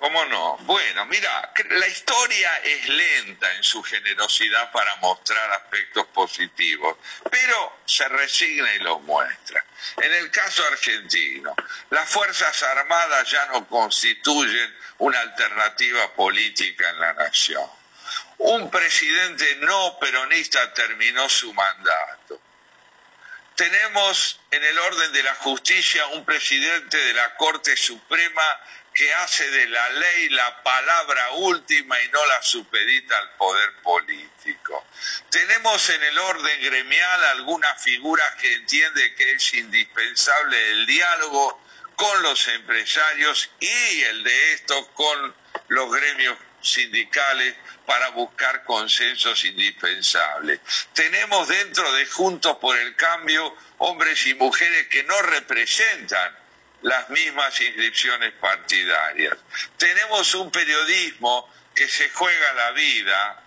¿Cómo 0.03 0.25
no? 0.25 0.57
Bueno, 0.63 1.07
mira, 1.07 1.53
la 1.71 1.87
historia 1.87 2.57
es 2.65 2.89
lenta 2.89 3.55
en 3.55 3.63
su 3.63 3.85
generosidad 3.85 4.73
para 4.73 4.97
mostrar 4.97 5.53
aspectos 5.53 6.07
positivos, 6.09 6.97
pero 7.31 7.83
se 7.85 8.09
resigna 8.09 8.75
y 8.75 8.81
los 8.81 9.01
muestra. 9.03 9.65
En 9.99 10.13
el 10.13 10.29
caso 10.33 10.67
argentino, 10.67 11.55
las 11.91 12.09
Fuerzas 12.09 12.65
Armadas 12.65 13.31
ya 13.31 13.47
no 13.47 13.69
constituyen 13.69 14.77
una 14.99 15.21
alternativa 15.21 16.13
política 16.15 16.91
en 16.91 16.99
la 16.99 17.13
nación. 17.13 17.71
Un 18.39 18.73
presidente 18.73 19.55
no 19.61 20.01
peronista 20.01 20.75
terminó 20.75 21.29
su 21.29 21.55
mandato. 21.55 22.41
Tenemos 23.55 24.41
en 24.51 24.65
el 24.65 24.79
orden 24.81 25.13
de 25.13 25.23
la 25.23 25.35
justicia 25.37 26.07
un 26.09 26.25
presidente 26.25 26.97
de 26.97 27.13
la 27.13 27.37
Corte 27.37 27.77
Suprema 27.77 28.43
que 28.95 29.13
hace 29.15 29.49
de 29.51 29.69
la 29.69 29.89
ley 29.91 30.29
la 30.31 30.63
palabra 30.63 31.33
última 31.33 32.01
y 32.03 32.09
no 32.09 32.25
la 32.27 32.43
supedita 32.43 33.17
al 33.19 33.31
poder 33.37 33.75
político. 33.83 34.87
Tenemos 35.31 35.89
en 35.91 36.03
el 36.03 36.19
orden 36.19 36.63
gremial 36.63 37.25
algunas 37.25 37.83
figuras 37.83 38.35
que 38.37 38.53
entiende 38.53 39.15
que 39.15 39.33
es 39.33 39.55
indispensable 39.55 40.71
el 40.73 40.87
diálogo 40.87 41.63
con 41.97 42.23
los 42.23 42.49
empresarios 42.49 43.51
y 43.61 44.03
el 44.03 44.25
de 44.25 44.53
estos 44.55 44.89
con 44.89 45.35
los 45.69 45.93
gremios 45.93 46.37
sindicales 46.61 47.55
para 47.87 48.11
buscar 48.11 48.65
consensos 48.65 49.45
indispensables. 49.45 50.61
Tenemos 50.93 51.49
dentro 51.49 51.93
de 51.93 52.07
Juntos 52.07 52.57
por 52.59 52.77
el 52.77 52.95
Cambio 52.97 53.57
hombres 53.79 54.27
y 54.27 54.35
mujeres 54.35 54.87
que 54.89 55.03
no 55.05 55.21
representan 55.23 56.42
las 56.83 57.09
mismas 57.11 57.61
inscripciones 57.61 58.33
partidarias. 58.35 59.37
Tenemos 59.77 60.35
un 60.35 60.51
periodismo 60.51 61.49
que 61.75 61.89
se 61.89 62.11
juega 62.11 62.53
la 62.55 62.71
vida 62.73 63.43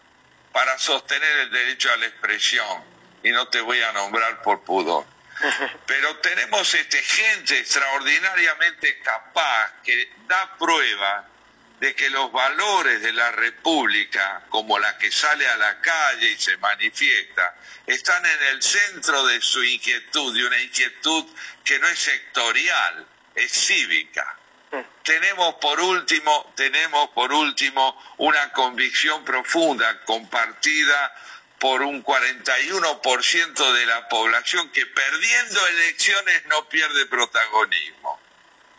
para 0.51 0.77
sostener 0.79 1.39
el 1.39 1.51
derecho 1.51 1.91
a 1.91 1.97
la 1.97 2.07
expresión, 2.07 2.83
y 3.23 3.31
no 3.31 3.47
te 3.49 3.59
voy 3.61 3.81
a 3.81 3.91
nombrar 3.91 4.41
por 4.41 4.63
pudor. 4.63 5.05
Pero 5.85 6.15
tenemos 6.17 6.73
este 6.73 7.01
gente 7.01 7.59
extraordinariamente 7.59 8.99
capaz 8.99 9.73
que 9.83 10.11
da 10.27 10.57
prueba 10.57 11.27
de 11.79 11.93
que 11.93 12.09
los 12.09 12.31
valores 12.31 13.01
de 13.01 13.11
la 13.11 13.31
República, 13.31 14.43
como 14.49 14.79
la 14.79 14.97
que 14.97 15.11
sale 15.11 15.45
a 15.45 15.57
la 15.57 15.81
calle 15.81 16.31
y 16.31 16.37
se 16.37 16.55
manifiesta, 16.57 17.55
están 17.85 18.25
en 18.25 18.43
el 18.51 18.63
centro 18.63 19.25
de 19.25 19.41
su 19.41 19.61
inquietud, 19.63 20.35
y 20.35 20.41
una 20.43 20.61
inquietud 20.61 21.25
que 21.65 21.77
no 21.79 21.87
es 21.87 21.99
sectorial, 21.99 23.05
es 23.35 23.51
cívica. 23.51 24.37
Tenemos 25.03 25.55
por 25.55 25.79
último, 25.79 26.53
tenemos 26.55 27.09
por 27.09 27.31
último 27.31 28.01
una 28.17 28.51
convicción 28.51 29.23
profunda 29.23 30.01
compartida 30.03 31.13
por 31.59 31.81
un 31.81 32.03
41% 32.03 33.73
de 33.73 33.85
la 33.85 34.09
población 34.09 34.69
que 34.71 34.85
perdiendo 34.85 35.67
elecciones 35.67 36.45
no 36.47 36.67
pierde 36.67 37.05
protagonismo. 37.05 38.19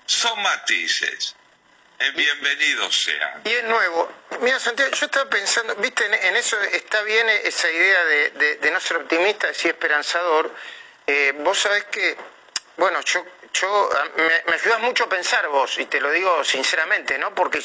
Son 0.05 0.41
matices. 0.43 1.35
Bienvenidos 2.15 3.05
sean. 3.05 3.41
Y 3.45 3.49
es 3.49 3.65
nuevo. 3.65 4.13
Mira, 4.41 4.61
Santiago, 4.61 4.95
yo 4.95 5.07
estaba 5.07 5.31
pensando, 5.31 5.75
viste, 5.77 6.05
en, 6.05 6.37
eso 6.37 6.61
está 6.61 7.03
bien 7.03 7.27
esa 7.29 7.71
idea 7.71 8.05
de, 8.05 8.71
no 8.71 8.81
ser 8.81 8.99
optimista, 8.99 9.47
de 9.47 9.55
ser 9.55 9.71
esperanzador. 9.71 10.55
Eh, 11.07 11.33
vos 11.39 11.59
sabés 11.59 11.85
que, 11.85 12.17
bueno, 12.77 13.01
yo 13.01 13.25
yo 13.61 13.91
me, 14.17 14.55
ayudas 14.55 14.81
mucho 14.81 15.05
a 15.05 15.09
pensar 15.09 15.49
vos, 15.49 15.79
y 15.79 15.87
te 15.87 16.01
lo 16.01 16.11
digo 16.11 16.45
sinceramente, 16.45 17.19
¿no? 17.19 17.35
Porque 17.35 17.61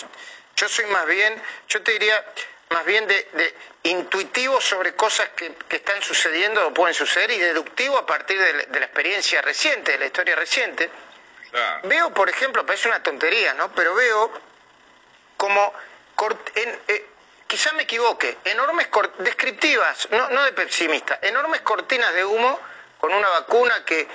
yo 0.55 0.69
soy 0.69 0.86
más 0.86 1.05
bien, 1.05 1.41
yo 1.67 1.81
te 1.81 1.93
diría, 1.93 2.25
más 2.69 2.86
bien 2.86 3.07
de, 3.07 3.55
intuitivo 3.83 4.62
sobre 4.62 4.95
cosas 4.95 5.29
que, 5.29 5.53
están 5.69 6.01
sucediendo 6.01 6.67
o 6.67 6.74
pueden 6.74 6.93
suceder 6.93 7.31
y 7.31 7.39
deductivo 7.39 7.98
a 7.98 8.05
partir 8.05 8.39
de, 8.39 8.79
la 8.79 8.86
experiencia 8.86 9.41
reciente, 9.41 9.93
de 9.93 10.00
la 10.00 10.05
historia 10.05 10.36
reciente. 10.36 10.89
Veo, 11.83 12.13
por 12.13 12.29
ejemplo, 12.29 12.65
parece 12.65 12.88
una 12.88 13.03
tontería, 13.03 13.53
¿no? 13.55 13.74
Pero 13.74 13.93
veo 13.93 14.31
como, 15.36 15.74
en, 16.55 16.79
eh, 16.88 17.05
quizá 17.48 17.74
me 17.74 17.83
equivoque, 17.83 18.38
enormes, 18.45 18.88
descriptivas, 19.17 20.07
no, 20.12 20.29
no 20.29 20.43
de 20.45 20.53
pesimista, 20.53 21.19
enormes 21.21 21.62
cortinas 21.62 22.13
de 22.13 22.24
humo 22.24 22.57
con 22.98 23.12
una 23.13 23.27
vacuna 23.29 23.83
que 23.83 24.07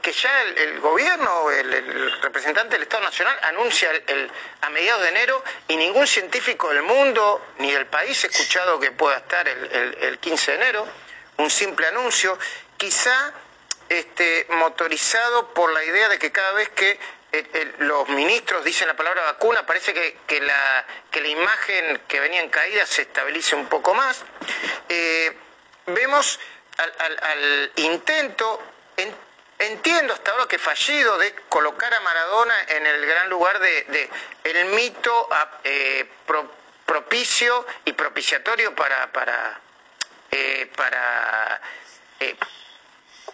que, 0.00 0.12
ya 0.12 0.42
el, 0.42 0.80
gobierno, 0.80 1.50
el, 1.50 2.22
representante 2.22 2.76
del 2.76 2.84
Estado 2.84 3.04
Nacional 3.04 3.38
anuncia 3.42 3.90
el, 3.90 4.30
a 4.62 4.70
mediados 4.70 5.02
de 5.02 5.10
enero 5.10 5.44
y 5.68 5.76
ningún 5.76 6.06
científico 6.06 6.70
del 6.70 6.82
mundo 6.82 7.46
ni 7.58 7.70
del 7.70 7.86
país 7.86 8.24
ha 8.24 8.28
escuchado 8.28 8.80
que 8.80 8.90
pueda 8.92 9.18
estar 9.18 9.46
el, 9.46 10.18
15 10.18 10.50
de 10.52 10.56
enero, 10.56 10.88
un 11.36 11.50
simple 11.50 11.86
anuncio. 11.88 12.38
Quizá 12.78 13.34
este, 13.90 14.46
motorizado 14.48 15.52
por 15.52 15.70
la 15.74 15.84
idea 15.84 16.08
de 16.08 16.18
que 16.18 16.32
cada 16.32 16.52
vez 16.52 16.70
que 16.70 16.98
eh, 17.32 17.74
los 17.80 18.08
ministros 18.08 18.64
dicen 18.64 18.88
la 18.88 18.96
palabra 18.96 19.24
vacuna, 19.24 19.66
parece 19.66 19.92
que, 19.92 20.40
la, 20.40 20.86
que 21.10 21.20
la 21.20 21.28
imagen 21.28 22.00
que 22.08 22.18
venía 22.18 22.40
en 22.40 22.48
caída 22.48 22.86
se 22.86 23.02
estabilice 23.02 23.56
un 23.56 23.66
poco 23.66 23.92
más. 23.92 24.24
vemos 25.86 26.40
al, 26.78 27.72
intento, 27.76 28.62
entiendo 29.60 30.14
hasta 30.14 30.32
ahora 30.32 30.46
que 30.46 30.58
fallido, 30.58 31.18
de 31.18 31.34
colocar 31.48 31.92
a 31.92 32.00
Maradona 32.00 32.54
en 32.68 32.86
el 32.86 33.06
gran 33.06 33.28
lugar 33.28 33.58
de, 33.58 34.10
el 34.44 34.64
mito 34.66 35.28
eh, 35.64 36.06
propicio 36.86 37.66
y 37.84 37.92
propiciatorio 37.92 38.74
para, 38.74 39.12
para, 39.12 39.60
eh, 40.30 40.70
para, 40.74 41.60
eh, 42.20 42.36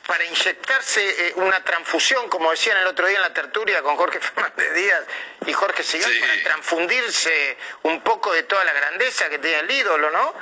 para 0.06 0.24
inyectarse 0.24 1.32
una 1.36 1.62
transfusión, 1.62 2.28
como 2.28 2.50
decían 2.50 2.76
el 2.78 2.88
otro 2.88 3.06
día 3.06 3.16
en 3.16 3.22
la 3.22 3.32
tertulia 3.32 3.82
con 3.82 3.96
Jorge 3.96 4.20
Fernández 4.20 4.74
Díaz 4.74 5.04
y 5.46 5.52
Jorge 5.52 5.84
Sigán, 5.84 6.10
para 6.20 6.42
transfundirse 6.42 7.56
un 7.84 8.00
poco 8.02 8.32
de 8.32 8.42
toda 8.42 8.64
la 8.64 8.72
grandeza 8.72 9.28
que 9.28 9.38
tiene 9.38 9.60
el 9.60 9.70
ídolo, 9.70 10.10
¿no? 10.10 10.34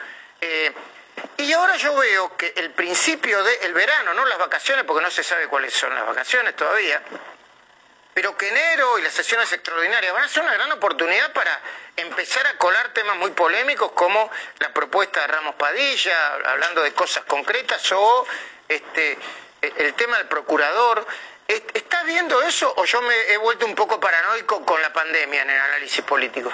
Y 1.37 1.53
ahora 1.53 1.77
yo 1.77 1.95
veo 1.97 2.37
que 2.37 2.53
el 2.57 2.71
principio 2.73 3.43
del 3.43 3.75
verano, 3.75 4.15
no 4.15 4.25
las 4.25 4.39
vacaciones, 4.39 4.85
porque 4.85 5.03
no 5.03 5.11
se 5.11 5.23
sabe 5.23 5.49
cuáles 5.49 5.75
son 5.75 5.95
las 5.95 6.07
vacaciones 6.07 6.55
todavía, 6.57 7.03
pero 8.15 8.37
que 8.37 8.49
enero 8.49 8.99
y 8.99 9.03
las 9.03 9.13
sesiones 9.13 9.53
extraordinarias 9.53 10.13
van 10.13 10.25
a 10.25 10.29
ser 10.29 10.43
una 10.43 10.55
gran 10.55 10.71
oportunidad 10.73 11.33
para 11.33 11.61
empezar 11.97 12.47
a 12.47 12.57
colar 12.57 12.93
temas 12.93 13.17
muy 13.17 13.33
polémicos 13.33 13.91
como 13.93 14.31
la 14.61 14.73
propuesta 14.73 15.21
de 15.21 15.27
Ramos 15.27 15.57
Padilla, 15.57 16.35
hablando 16.47 16.83
de 16.83 16.93
cosas 16.93 17.25
concretas, 17.25 17.91
o 17.93 18.27
este, 18.69 19.19
el 19.61 19.95
tema 19.95 20.19
del 20.19 20.29
procurador. 20.29 21.07
¿Estás 21.47 22.07
viendo 22.07 22.41
eso 22.43 22.73
o 22.77 22.85
yo 22.85 23.03
me 23.03 23.33
he 23.33 23.37
vuelto 23.37 23.67
un 23.67 23.75
poco 23.75 24.01
paranoico 24.01 24.65
con 24.65 24.81
la 24.81 24.93
pandemia 24.93 25.43
en 25.43 25.51
el 25.51 25.61
análisis 25.61 26.03
político? 26.03 26.53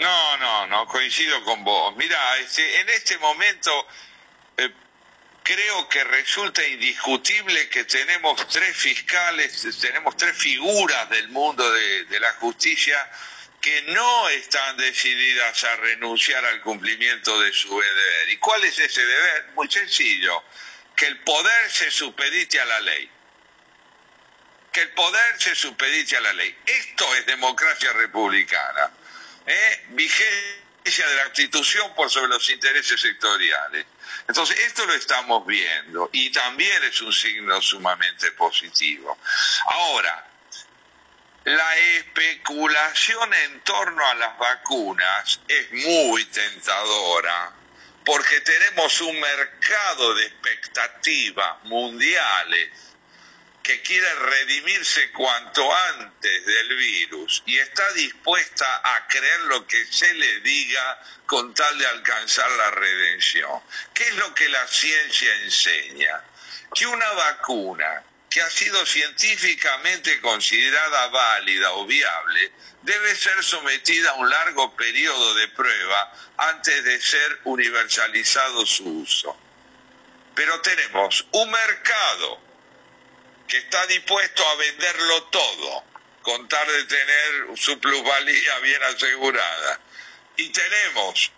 No, 0.00 0.36
no, 0.38 0.66
no, 0.66 0.86
coincido 0.86 1.44
con 1.44 1.62
vos. 1.62 1.94
Mira, 1.96 2.38
este, 2.38 2.80
en 2.80 2.88
este 2.88 3.18
momento 3.18 3.86
eh, 4.56 4.70
creo 5.42 5.88
que 5.90 6.02
resulta 6.04 6.66
indiscutible 6.66 7.68
que 7.68 7.84
tenemos 7.84 8.48
tres 8.48 8.74
fiscales, 8.78 9.78
tenemos 9.78 10.16
tres 10.16 10.34
figuras 10.38 11.10
del 11.10 11.28
mundo 11.28 11.70
de, 11.70 12.04
de 12.06 12.18
la 12.18 12.32
justicia 12.34 13.10
que 13.60 13.82
no 13.82 14.28
están 14.30 14.78
decididas 14.78 15.64
a 15.64 15.76
renunciar 15.76 16.42
al 16.46 16.62
cumplimiento 16.62 17.38
de 17.38 17.52
su 17.52 17.68
deber. 17.68 18.30
¿Y 18.30 18.38
cuál 18.38 18.64
es 18.64 18.78
ese 18.78 19.04
deber? 19.04 19.50
Muy 19.54 19.70
sencillo, 19.70 20.42
que 20.96 21.08
el 21.08 21.18
poder 21.20 21.70
se 21.70 21.90
supedite 21.90 22.58
a 22.58 22.64
la 22.64 22.80
ley. 22.80 23.10
Que 24.72 24.80
el 24.80 24.92
poder 24.92 25.42
se 25.42 25.54
supedite 25.54 26.16
a 26.16 26.22
la 26.22 26.32
ley. 26.32 26.56
Esto 26.64 27.14
es 27.16 27.26
democracia 27.26 27.92
republicana. 27.92 28.92
¿Eh? 29.46 29.86
vigencia 29.90 31.08
de 31.08 31.16
la 31.16 31.26
institución 31.26 31.94
por 31.94 32.10
sobre 32.10 32.28
los 32.28 32.48
intereses 32.50 33.00
sectoriales. 33.00 33.86
Entonces, 34.26 34.58
esto 34.60 34.86
lo 34.86 34.94
estamos 34.94 35.46
viendo 35.46 36.08
y 36.12 36.30
también 36.30 36.82
es 36.84 37.00
un 37.00 37.12
signo 37.12 37.60
sumamente 37.60 38.32
positivo. 38.32 39.18
Ahora, 39.66 40.26
la 41.44 41.76
especulación 41.76 43.32
en 43.32 43.60
torno 43.60 44.06
a 44.06 44.14
las 44.14 44.38
vacunas 44.38 45.40
es 45.48 45.72
muy 45.72 46.24
tentadora 46.26 47.54
porque 48.04 48.40
tenemos 48.40 49.00
un 49.00 49.18
mercado 49.20 50.14
de 50.14 50.26
expectativas 50.26 51.64
mundiales 51.64 52.70
que 53.62 53.82
quiere 53.82 54.12
redimirse 54.14 55.10
cuanto 55.12 55.74
antes 55.74 56.46
del 56.46 56.76
virus 56.76 57.42
y 57.46 57.58
está 57.58 57.90
dispuesta 57.92 58.80
a 58.82 59.06
creer 59.06 59.40
lo 59.42 59.66
que 59.66 59.84
se 59.86 60.12
le 60.14 60.40
diga 60.40 61.02
con 61.26 61.54
tal 61.54 61.78
de 61.78 61.86
alcanzar 61.86 62.50
la 62.50 62.70
redención. 62.70 63.60
¿Qué 63.94 64.08
es 64.08 64.14
lo 64.16 64.34
que 64.34 64.48
la 64.48 64.66
ciencia 64.66 65.34
enseña? 65.42 66.22
Que 66.74 66.86
una 66.86 67.10
vacuna 67.12 68.04
que 68.30 68.40
ha 68.40 68.48
sido 68.48 68.86
científicamente 68.86 70.20
considerada 70.20 71.08
válida 71.08 71.72
o 71.72 71.84
viable 71.84 72.52
debe 72.82 73.14
ser 73.16 73.42
sometida 73.42 74.10
a 74.10 74.14
un 74.14 74.30
largo 74.30 74.74
periodo 74.76 75.34
de 75.34 75.48
prueba 75.48 76.12
antes 76.38 76.84
de 76.84 77.00
ser 77.00 77.40
universalizado 77.44 78.64
su 78.64 78.84
uso. 78.84 79.36
Pero 80.34 80.60
tenemos 80.60 81.26
un 81.32 81.50
mercado 81.50 82.49
que 83.50 83.58
está 83.58 83.84
dispuesto 83.88 84.48
a 84.48 84.54
venderlo 84.54 85.24
todo, 85.24 85.84
con 86.22 86.48
tal 86.48 86.66
de 86.68 86.84
tener 86.84 87.58
su 87.58 87.80
plusvalía 87.80 88.58
bien 88.60 88.82
asegurada. 88.84 89.80
Y 90.36 90.50
tenemos 90.50 91.32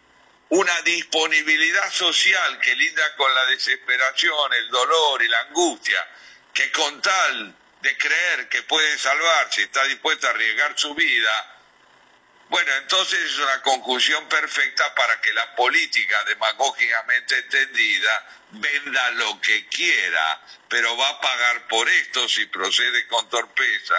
una 0.51 0.83
disponibilidad 0.83 1.90
social 1.90 2.61
que 2.61 2.75
linda 2.75 3.16
con 3.16 3.35
la 3.35 3.46
desesperación, 3.46 4.53
el 4.53 4.68
dolor 4.68 5.22
y 5.22 5.29
la 5.29 5.40
angustia, 5.40 6.07
que 6.53 6.70
con 6.70 7.01
tal 7.01 7.57
de 7.81 7.96
creer 7.96 8.48
que 8.51 8.62
puede 8.64 8.98
salvarse, 8.98 9.62
está 9.62 9.83
dispuesta 9.85 10.27
a 10.27 10.31
arriesgar 10.33 10.79
su 10.79 10.94
vida, 10.94 11.62
bueno, 12.52 12.70
entonces 12.82 13.18
es 13.18 13.38
una 13.38 13.62
conjunción 13.62 14.28
perfecta 14.28 14.94
para 14.94 15.18
que 15.22 15.32
la 15.32 15.56
política 15.56 16.22
demagógicamente 16.24 17.38
entendida 17.38 18.26
venda 18.50 19.10
lo 19.12 19.40
que 19.40 19.66
quiera, 19.68 20.38
pero 20.68 20.94
va 20.98 21.08
a 21.08 21.20
pagar 21.22 21.66
por 21.66 21.88
esto 21.88 22.28
si 22.28 22.44
procede 22.44 23.06
con 23.06 23.26
torpeza, 23.30 23.94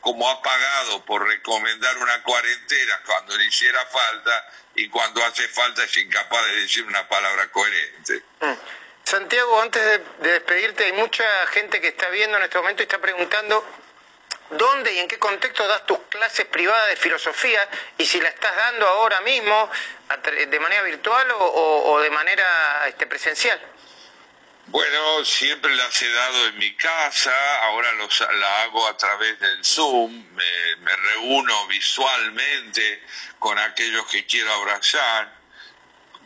como 0.00 0.30
ha 0.30 0.40
pagado 0.40 1.04
por 1.04 1.26
recomendar 1.26 1.98
una 1.98 2.22
cuarentena 2.22 3.00
cuando 3.04 3.36
le 3.36 3.46
hiciera 3.46 3.84
falta 3.86 4.52
y 4.76 4.88
cuando 4.88 5.24
hace 5.24 5.48
falta 5.48 5.82
es 5.82 5.96
incapaz 5.96 6.46
de 6.46 6.60
decir 6.60 6.84
una 6.84 7.08
palabra 7.08 7.50
coherente. 7.50 8.22
Mm. 8.40 8.54
Santiago, 9.02 9.60
antes 9.60 9.84
de, 9.84 10.30
despedirte, 10.30 10.84
hay 10.84 10.92
mucha 10.92 11.24
gente 11.48 11.80
que 11.80 11.88
está 11.88 12.08
viendo 12.10 12.36
en 12.36 12.44
este 12.44 12.58
momento 12.58 12.82
y 12.82 12.84
está 12.84 12.98
preguntando 12.98 13.66
dónde 14.50 14.92
y 14.92 14.98
en 14.98 15.08
qué 15.08 15.18
contexto 15.18 15.66
das 15.66 15.86
tus 15.86 15.98
clases 16.08 16.46
privadas 16.46 16.88
de 16.88 16.96
filosofía 16.96 17.68
y 17.98 18.06
si 18.06 18.20
la 18.20 18.28
estás 18.28 18.54
dando 18.54 18.86
ahora 18.86 19.20
mismo 19.20 19.70
de 20.48 20.60
manera 20.60 20.82
virtual 20.82 21.26
o, 21.38 22.00
de 22.00 22.10
manera 22.10 22.86
este, 22.88 23.06
presencial. 23.06 23.60
Bueno, 24.68 25.24
siempre 25.24 25.72
las 25.76 26.02
he 26.02 26.10
dado 26.10 26.46
en 26.48 26.58
mi 26.58 26.74
casa, 26.74 27.32
ahora 27.62 27.92
los, 27.92 28.20
la 28.20 28.62
hago 28.62 28.88
a 28.88 28.96
través 28.96 29.38
del 29.38 29.64
Zoom, 29.64 30.12
me, 30.32 30.76
me 30.80 30.90
reúno 30.90 31.66
visualmente 31.68 33.04
con 33.38 33.56
aquellos 33.60 34.06
que 34.08 34.26
quiero 34.26 34.52
abrazar 34.54 35.36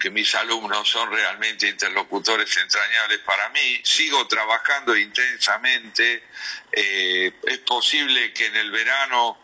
que 0.01 0.11
mis 0.11 0.35
alumnos 0.35 0.89
son 0.89 1.13
realmente 1.13 1.69
interlocutores 1.69 2.57
entrañables 2.57 3.21
para 3.21 3.49
mí. 3.51 3.81
Sigo 3.85 4.27
trabajando 4.27 4.97
intensamente. 4.97 6.25
Eh, 6.73 7.33
es 7.45 7.59
posible 7.59 8.33
que 8.33 8.47
en 8.47 8.57
el 8.57 8.71
verano 8.73 9.39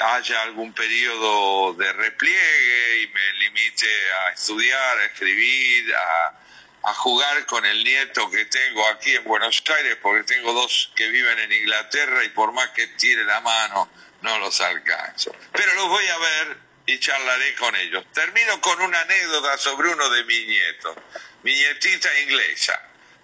haya 0.00 0.42
algún 0.42 0.72
periodo 0.72 1.74
de 1.74 1.92
repliegue 1.92 3.02
y 3.02 3.08
me 3.08 3.32
limite 3.38 3.88
a 4.26 4.32
estudiar, 4.32 4.98
a 4.98 5.04
escribir, 5.06 5.94
a, 5.94 6.90
a 6.90 6.94
jugar 6.94 7.46
con 7.46 7.64
el 7.64 7.82
nieto 7.82 8.30
que 8.30 8.44
tengo 8.44 8.86
aquí 8.88 9.14
en 9.14 9.24
Buenos 9.24 9.62
Aires, 9.76 9.96
porque 10.02 10.24
tengo 10.24 10.52
dos 10.52 10.92
que 10.94 11.08
viven 11.08 11.38
en 11.38 11.52
Inglaterra 11.52 12.24
y 12.24 12.28
por 12.28 12.52
más 12.52 12.68
que 12.70 12.86
tire 12.88 13.24
la 13.24 13.40
mano, 13.40 13.88
no 14.22 14.38
los 14.38 14.60
alcanzo. 14.60 15.34
Pero 15.52 15.74
los 15.74 15.88
voy 15.88 16.06
a 16.06 16.18
ver 16.18 16.63
y 16.86 16.98
charlaré 16.98 17.54
con 17.54 17.74
ellos. 17.76 18.04
Termino 18.12 18.60
con 18.60 18.80
una 18.82 19.00
anécdota 19.00 19.56
sobre 19.58 19.88
uno 19.88 20.08
de 20.10 20.24
mis 20.24 20.46
nietos, 20.46 20.96
mi 21.42 21.52
nietita 21.54 22.20
inglesa, 22.20 22.80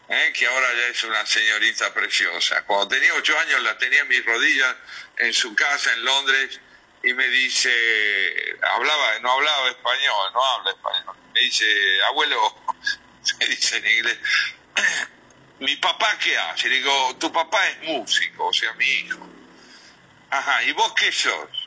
¿eh? 0.09 0.33
que 0.35 0.47
ahora 0.47 0.69
ya 0.75 0.87
es 0.89 1.05
una 1.05 1.27
señorita 1.27 1.93
preciosa. 1.93 2.63
Cuando 2.65 2.89
tenía 2.89 3.15
ocho 3.15 3.39
años 3.39 3.63
la 3.63 3.77
tenía 3.79 4.01
en 4.01 4.09
mis 4.09 4.25
rodillas 4.25 4.77
en 5.19 5.33
su 5.33 5.55
casa 5.55 5.93
en 5.93 6.05
Londres 6.05 6.61
y 7.03 7.13
me 7.15 7.29
dice, 7.29 7.73
hablaba, 8.63 9.19
no 9.21 9.33
hablaba 9.33 9.69
español, 9.71 10.33
no 10.35 10.45
habla 10.45 10.71
español. 10.71 11.17
Me 11.35 11.41
dice, 11.41 11.65
abuelo, 12.05 12.63
me 13.41 13.47
dice 13.47 13.77
en 13.77 13.87
inglés, 13.87 14.19
¿mi 15.61 15.77
papá 15.77 16.19
qué 16.19 16.37
hace? 16.37 16.69
Le 16.69 16.77
digo, 16.77 17.17
tu 17.19 17.33
papá 17.33 17.67
es 17.69 17.83
músico, 17.85 18.47
o 18.47 18.53
sea, 18.53 18.73
mi 18.75 18.87
hijo. 18.87 19.29
Ajá, 20.31 20.63
¿y 20.65 20.73
vos 20.73 20.93
qué 20.95 21.11
sos? 21.11 21.60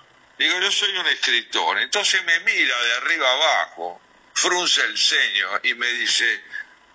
Digo, 0.44 0.60
yo 0.60 0.72
soy 0.74 0.98
un 0.98 1.08
escritor. 1.08 1.80
Entonces 1.80 2.22
me 2.26 2.38
mira 2.42 2.82
de 2.82 2.94
arriba 2.96 3.32
abajo, 3.32 4.02
frunce 4.34 4.82
el 4.82 4.98
ceño 4.98 5.50
y 5.64 5.74
me 5.74 5.88
dice, 5.88 6.44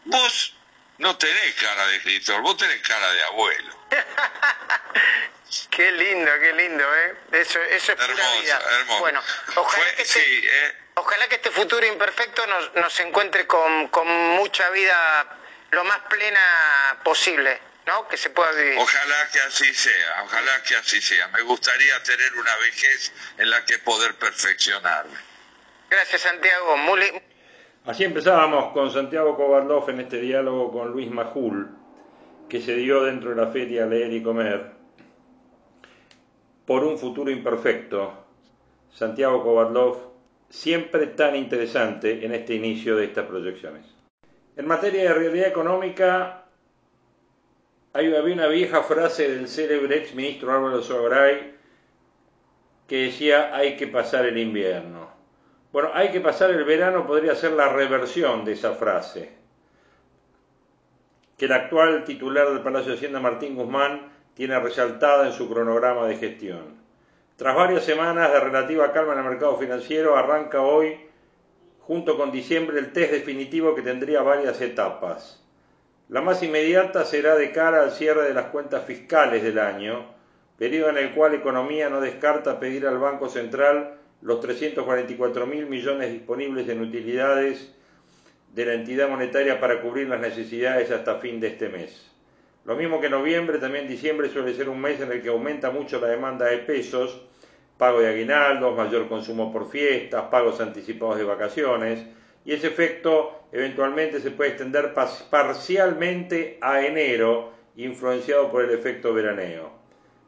vos 0.05 0.55
no 0.99 1.17
tenés 1.17 1.55
cara 1.55 1.87
de 1.87 1.97
escritor, 1.97 2.43
vos 2.43 2.59
tenés 2.59 2.87
cara 2.87 3.11
de 3.11 3.25
abuelo. 3.25 3.87
qué 5.71 5.93
lindo, 5.93 6.31
qué 6.41 6.53
lindo, 6.53 6.85
¿eh? 6.95 7.17
Eso, 7.33 7.59
eso 7.63 7.93
es 7.93 7.99
hermoso, 7.99 8.41
vida. 8.43 8.61
Bueno, 8.99 9.23
ojalá, 9.57 9.95
que 9.95 10.03
este, 10.03 10.67
eh. 10.67 10.77
ojalá 10.97 11.27
que 11.29 11.37
este 11.37 11.51
futuro 11.51 11.87
imperfecto 11.87 12.47
nos, 12.47 12.75
nos 12.75 13.01
encuentre 13.01 13.47
con, 13.47 13.89
con 13.89 14.07
mucha 14.37 14.69
vida 14.69 15.39
lo 15.71 15.85
más 15.85 16.01
plena 16.01 16.99
posible. 17.03 17.68
¿No? 17.89 18.07
Que 18.07 18.17
se 18.19 18.31
pueda 18.31 18.53
vivir. 18.53 18.79
Ojalá 18.79 19.31
que 19.33 19.41
así 19.41 19.73
sea, 19.73 20.23
ojalá 20.25 20.63
que 20.63 20.77
así 20.77 21.01
sea. 21.01 21.29
Me 21.29 21.43
gustaría 21.43 22.01
tener 22.03 22.33
una 22.35 22.55
vejez 22.59 23.13
en 23.39 23.51
la 23.51 23.65
que 23.65 23.79
poder 23.79 24.15
perfeccionarme. 24.17 25.17
Gracias, 25.91 26.21
Santiago. 26.21 26.77
Muy... 26.77 27.01
Así 27.87 28.05
empezábamos 28.05 28.73
con 28.75 28.93
Santiago 28.93 29.35
Kovardov 29.37 29.89
en 29.89 30.01
este 30.01 30.21
diálogo 30.21 30.71
con 30.71 30.91
Luis 30.91 31.11
Majul, 31.11 31.71
que 32.49 32.61
se 32.61 32.75
dio 32.75 33.05
dentro 33.05 33.31
de 33.31 33.37
la 33.37 33.51
feria 33.51 33.87
Leer 33.87 34.13
y 34.13 34.23
Comer, 34.23 34.73
por 36.67 36.85
un 36.85 36.99
futuro 36.99 37.31
imperfecto. 37.31 38.27
Santiago 38.95 39.43
Kovardov, 39.43 40.13
siempre 40.51 41.07
tan 41.07 41.37
interesante 41.37 42.25
en 42.27 42.35
este 42.35 42.55
inicio 42.55 42.97
de 42.97 43.07
estas 43.07 43.25
proyecciones. 43.27 43.87
En 44.57 44.67
materia 44.67 45.05
de 45.05 45.15
realidad 45.15 45.49
económica, 45.49 46.48
había 48.07 48.35
una 48.35 48.47
vieja 48.47 48.83
frase 48.83 49.29
del 49.29 49.49
célebre 49.49 49.97
ex 49.99 50.15
ministro 50.15 50.53
Álvaro 50.53 50.83
Sogray 50.83 51.55
que 52.87 53.05
decía 53.05 53.55
hay 53.55 53.77
que 53.77 53.87
pasar 53.87 54.25
el 54.25 54.39
invierno. 54.39 55.11
Bueno, 55.73 55.91
hay 55.93 56.11
que 56.11 56.21
pasar 56.21 56.51
el 56.51 56.65
verano 56.65 57.07
podría 57.07 57.35
ser 57.35 57.53
la 57.53 57.69
reversión 57.69 58.45
de 58.45 58.53
esa 58.53 58.73
frase, 58.73 59.33
que 61.37 61.45
el 61.45 61.53
actual 61.53 62.05
titular 62.05 62.49
del 62.49 62.63
Palacio 62.63 62.93
de 62.93 62.97
Hacienda, 62.97 63.21
Martín 63.21 63.55
Guzmán, 63.55 64.11
tiene 64.35 64.59
resaltada 64.59 65.27
en 65.27 65.33
su 65.33 65.49
cronograma 65.49 66.07
de 66.07 66.17
gestión. 66.17 66.79
Tras 67.37 67.55
varias 67.55 67.85
semanas 67.85 68.33
de 68.33 68.41
relativa 68.41 68.93
calma 68.93 69.13
en 69.13 69.19
el 69.19 69.25
mercado 69.27 69.59
financiero, 69.59 70.17
arranca 70.17 70.63
hoy, 70.63 70.99
junto 71.81 72.17
con 72.17 72.33
diciembre, 72.33 72.79
el 72.79 72.93
test 72.93 73.13
definitivo 73.13 73.75
que 73.75 73.83
tendría 73.83 74.23
varias 74.23 74.61
etapas. 74.61 75.45
La 76.09 76.23
más 76.23 76.43
inmediata 76.43 77.05
será 77.05 77.37
de 77.37 77.53
cara 77.53 77.83
al 77.83 77.91
cierre 77.91 78.27
de 78.27 78.33
las 78.33 78.47
cuentas 78.47 78.87
fiscales 78.87 79.43
del 79.43 79.59
año, 79.59 80.07
periodo 80.57 80.89
en 80.89 80.97
el 80.97 81.13
cual 81.13 81.35
Economía 81.35 81.91
no 81.91 82.01
descarta 82.01 82.59
pedir 82.59 82.87
al 82.87 82.97
Banco 82.97 83.29
Central 83.29 83.99
los 84.23 84.41
344 84.41 85.47
mil 85.47 85.67
millones 85.67 86.11
disponibles 86.11 86.67
en 86.71 86.81
utilidades 86.81 87.75
de 88.55 88.65
la 88.65 88.73
entidad 88.73 89.11
monetaria 89.11 89.61
para 89.61 89.83
cubrir 89.83 90.09
las 90.09 90.21
necesidades 90.21 90.91
hasta 90.91 91.17
fin 91.17 91.41
de 91.41 91.49
este 91.49 91.69
mes. 91.69 92.11
Lo 92.65 92.75
mismo 92.75 93.03
que 93.03 93.11
noviembre, 93.11 93.59
también 93.59 93.87
diciembre 93.87 94.31
suele 94.31 94.55
ser 94.55 94.71
un 94.71 94.81
mes 94.81 95.01
en 95.03 95.13
el 95.13 95.21
que 95.21 95.29
aumenta 95.29 95.71
mucho 95.71 96.01
la 96.01 96.09
demanda 96.09 96.47
de 96.47 96.57
pesos, 96.59 97.21
pago 97.77 98.01
de 98.01 98.09
aguinaldos, 98.09 98.75
mayor 98.75 99.09
consumo 99.11 99.53
por 99.53 99.71
fiestas, 99.71 100.25
pagos 100.31 100.59
anticipados 100.63 101.19
de 101.19 101.25
vacaciones, 101.25 102.01
y 102.45 102.53
ese 102.53 102.69
efecto 102.69 103.43
eventualmente 103.53 104.21
se 104.21 104.31
puede 104.31 104.51
extender 104.51 104.95
parcialmente 104.95 106.59
a 106.61 106.85
enero, 106.85 107.53
influenciado 107.77 108.51
por 108.51 108.65
el 108.65 108.71
efecto 108.71 109.15
veraneo. 109.15 109.73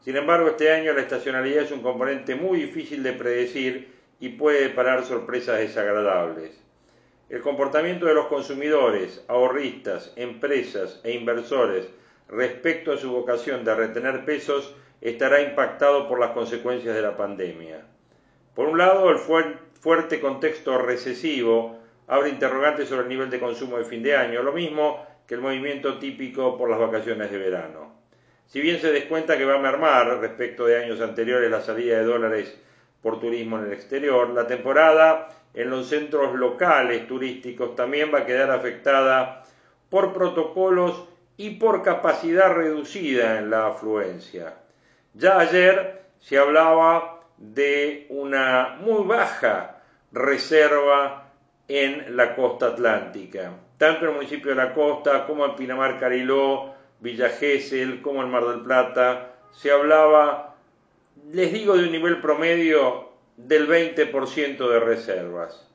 Sin 0.01 0.16
embargo, 0.16 0.49
este 0.49 0.73
año 0.73 0.92
la 0.92 1.03
estacionalidad 1.03 1.64
es 1.64 1.73
un 1.73 1.83
componente 1.83 2.35
muy 2.35 2.61
difícil 2.61 3.03
de 3.03 3.12
predecir 3.12 3.92
y 4.18 4.31
puede 4.31 4.62
deparar 4.62 5.05
sorpresas 5.05 5.59
desagradables. 5.59 6.59
El 7.29 7.42
comportamiento 7.42 8.07
de 8.07 8.14
los 8.14 8.27
consumidores, 8.27 9.25
ahorristas, 9.29 10.12
empresas 10.16 11.01
e 11.05 11.12
inversores 11.12 11.88
respecto 12.29 12.92
a 12.92 12.99
su 12.99 13.11
vocación 13.11 13.64
de 13.64 13.75
retener 13.75 14.25
pesos 14.25 14.75
estará 15.01 15.40
impactado 15.42 16.09
por 16.09 16.18
las 16.18 16.31
consecuencias 16.31 16.94
de 16.94 17.03
la 17.03 17.16
pandemia. 17.16 17.87
Por 18.55 18.68
un 18.68 18.79
lado, 18.79 19.11
el 19.11 19.18
fuerte 19.18 20.20
contexto 20.20 20.79
recesivo 20.79 21.80
abre 22.11 22.29
interrogantes 22.29 22.88
sobre 22.88 23.03
el 23.03 23.09
nivel 23.09 23.31
de 23.31 23.38
consumo 23.38 23.79
de 23.79 23.85
fin 23.85 24.03
de 24.03 24.16
año, 24.16 24.42
lo 24.42 24.53
mismo 24.53 25.07
que 25.29 25.37
el 25.37 25.40
movimiento 25.40 25.96
típico 25.99 26.59
por 26.59 26.68
las 26.68 26.81
vacaciones 26.81 27.31
de 27.31 27.38
verano. 27.38 27.94
Si 28.46 28.61
bien 28.61 28.81
se 28.81 28.90
descuenta 28.90 29.38
que 29.38 29.44
va 29.44 29.55
a 29.55 29.59
mermar 29.59 30.18
respecto 30.18 30.66
de 30.66 30.83
años 30.83 31.01
anteriores 31.01 31.49
la 31.49 31.61
salida 31.61 31.99
de 31.99 32.05
dólares 32.05 32.61
por 33.01 33.20
turismo 33.20 33.59
en 33.59 33.66
el 33.66 33.73
exterior, 33.73 34.29
la 34.31 34.49
temporada 34.49 35.29
en 35.55 35.70
los 35.70 35.88
centros 35.88 36.35
locales 36.35 37.07
turísticos 37.07 37.77
también 37.77 38.12
va 38.12 38.18
a 38.18 38.27
quedar 38.27 38.51
afectada 38.51 39.44
por 39.88 40.12
protocolos 40.12 41.05
y 41.37 41.51
por 41.51 41.85
capacidad 41.85 42.53
reducida 42.53 43.38
en 43.38 43.51
la 43.51 43.68
afluencia. 43.68 44.55
Ya 45.14 45.38
ayer 45.38 46.03
se 46.18 46.38
hablaba 46.38 47.20
de 47.37 48.07
una 48.09 48.79
muy 48.81 49.07
baja 49.07 49.77
reserva 50.11 51.30
en 51.72 52.16
la 52.16 52.35
costa 52.35 52.66
atlántica, 52.66 53.52
tanto 53.78 54.00
en 54.00 54.11
el 54.11 54.16
municipio 54.16 54.50
de 54.50 54.56
la 54.56 54.74
costa 54.74 55.24
como 55.24 55.46
en 55.46 55.54
Pinamar 55.54 56.00
Cariló, 56.00 56.74
Villa 56.98 57.28
Gesell, 57.28 58.02
como 58.02 58.24
en 58.24 58.28
Mar 58.28 58.44
del 58.44 58.62
Plata, 58.62 59.37
se 59.52 59.70
hablaba, 59.70 60.56
les 61.33 61.52
digo, 61.52 61.76
de 61.76 61.85
un 61.85 61.92
nivel 61.92 62.20
promedio 62.20 63.11
del 63.37 63.68
20% 63.68 64.68
de 64.68 64.80
reservas. 64.80 65.70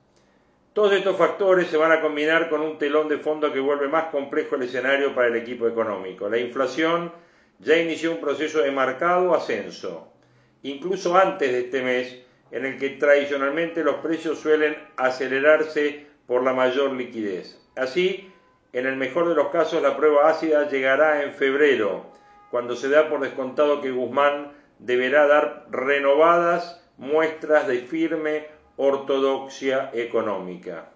Todos 0.73 0.91
estos 0.91 1.15
factores 1.15 1.67
se 1.67 1.77
van 1.77 1.93
a 1.93 2.01
combinar 2.01 2.49
con 2.49 2.59
un 2.59 2.77
telón 2.77 3.07
de 3.07 3.17
fondo 3.17 3.53
que 3.53 3.61
vuelve 3.61 3.87
más 3.87 4.07
complejo 4.07 4.57
el 4.57 4.63
escenario 4.63 5.15
para 5.15 5.29
el 5.29 5.37
equipo 5.37 5.65
económico. 5.65 6.27
La 6.27 6.39
inflación 6.39 7.13
ya 7.59 7.77
inició 7.77 8.11
un 8.11 8.19
proceso 8.19 8.59
de 8.59 8.71
marcado 8.71 9.33
ascenso, 9.33 10.11
incluso 10.63 11.15
antes 11.15 11.49
de 11.49 11.59
este 11.59 11.81
mes, 11.81 12.24
en 12.55 12.63
el 12.63 12.77
que 12.77 12.91
tradicionalmente 12.91 13.83
los 13.83 13.97
precios 13.97 14.39
suelen 14.39 14.77
acelerarse 14.95 16.07
por 16.25 16.41
la 16.41 16.53
mayor 16.53 16.93
liquidez. 16.93 17.59
Así, 17.75 18.31
en 18.71 18.85
el 18.85 18.95
mejor 18.95 19.27
de 19.27 19.35
los 19.35 19.49
casos, 19.49 19.81
la 19.81 19.97
prueba 19.97 20.29
ácida 20.29 20.69
llegará 20.69 21.23
en 21.23 21.33
febrero, 21.33 22.05
cuando 22.51 22.77
se 22.77 22.87
da 22.87 23.09
por 23.09 23.19
descontado 23.19 23.81
que 23.81 23.91
Guzmán 23.91 24.53
deberá 24.79 25.27
dar 25.27 25.65
renovadas 25.69 26.81
muestras 26.97 27.67
de 27.67 27.79
firme 27.79 28.47
ortodoxia 28.77 29.89
económica. 29.93 30.91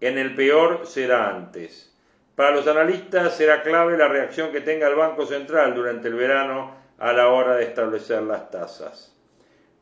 En 0.00 0.18
el 0.18 0.36
peor 0.36 0.86
será 0.86 1.30
antes. 1.30 1.92
Para 2.36 2.52
los 2.52 2.68
analistas 2.68 3.36
será 3.36 3.64
clave 3.64 3.98
la 3.98 4.06
reacción 4.06 4.52
que 4.52 4.60
tenga 4.60 4.86
el 4.86 4.94
Banco 4.94 5.26
Central 5.26 5.74
durante 5.74 6.06
el 6.06 6.14
verano 6.14 6.76
a 7.00 7.12
la 7.12 7.26
hora 7.26 7.56
de 7.56 7.64
establecer 7.64 8.22
las 8.22 8.52
tasas. 8.52 9.11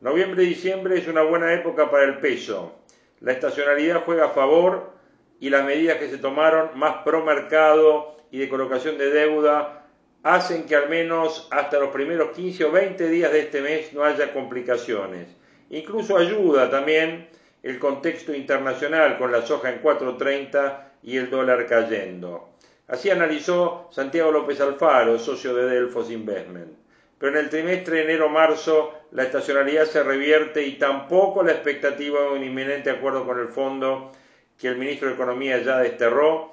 Noviembre 0.01 0.43
y 0.43 0.47
diciembre 0.47 0.97
es 0.97 1.07
una 1.07 1.21
buena 1.21 1.53
época 1.53 1.91
para 1.91 2.05
el 2.05 2.17
peso. 2.17 2.73
La 3.19 3.33
estacionalidad 3.33 4.01
juega 4.03 4.25
a 4.25 4.29
favor 4.29 4.93
y 5.39 5.51
las 5.51 5.63
medidas 5.63 5.97
que 5.97 6.09
se 6.09 6.17
tomaron 6.17 6.71
más 6.73 7.03
pro 7.03 7.23
mercado 7.23 8.17
y 8.31 8.39
de 8.39 8.49
colocación 8.49 8.97
de 8.97 9.11
deuda 9.11 9.85
hacen 10.23 10.65
que 10.65 10.75
al 10.75 10.89
menos 10.89 11.47
hasta 11.51 11.77
los 11.77 11.89
primeros 11.89 12.31
15 12.31 12.65
o 12.65 12.71
20 12.71 13.09
días 13.09 13.31
de 13.31 13.41
este 13.41 13.61
mes 13.61 13.93
no 13.93 14.03
haya 14.03 14.33
complicaciones. 14.33 15.27
Incluso 15.69 16.17
ayuda 16.17 16.67
también 16.71 17.29
el 17.61 17.77
contexto 17.77 18.33
internacional 18.33 19.19
con 19.19 19.31
la 19.31 19.43
soja 19.43 19.69
en 19.69 19.83
4.30 19.83 20.79
y 21.03 21.17
el 21.17 21.29
dólar 21.29 21.67
cayendo. 21.67 22.55
Así 22.87 23.11
analizó 23.11 23.87
Santiago 23.91 24.31
López 24.31 24.59
Alfaro, 24.61 25.19
socio 25.19 25.53
de 25.53 25.69
Delfos 25.69 26.09
Investment. 26.09 26.80
Pero 27.21 27.37
en 27.37 27.45
el 27.45 27.49
trimestre 27.51 28.01
enero-marzo 28.01 28.93
la 29.11 29.21
estacionalidad 29.21 29.85
se 29.85 30.01
revierte 30.01 30.65
y 30.65 30.79
tampoco 30.79 31.43
la 31.43 31.51
expectativa 31.51 32.19
de 32.19 32.29
un 32.29 32.43
inminente 32.43 32.89
acuerdo 32.89 33.27
con 33.27 33.39
el 33.39 33.49
fondo 33.49 34.11
que 34.57 34.67
el 34.67 34.77
ministro 34.77 35.07
de 35.07 35.13
Economía 35.13 35.59
ya 35.59 35.77
desterró, 35.77 36.49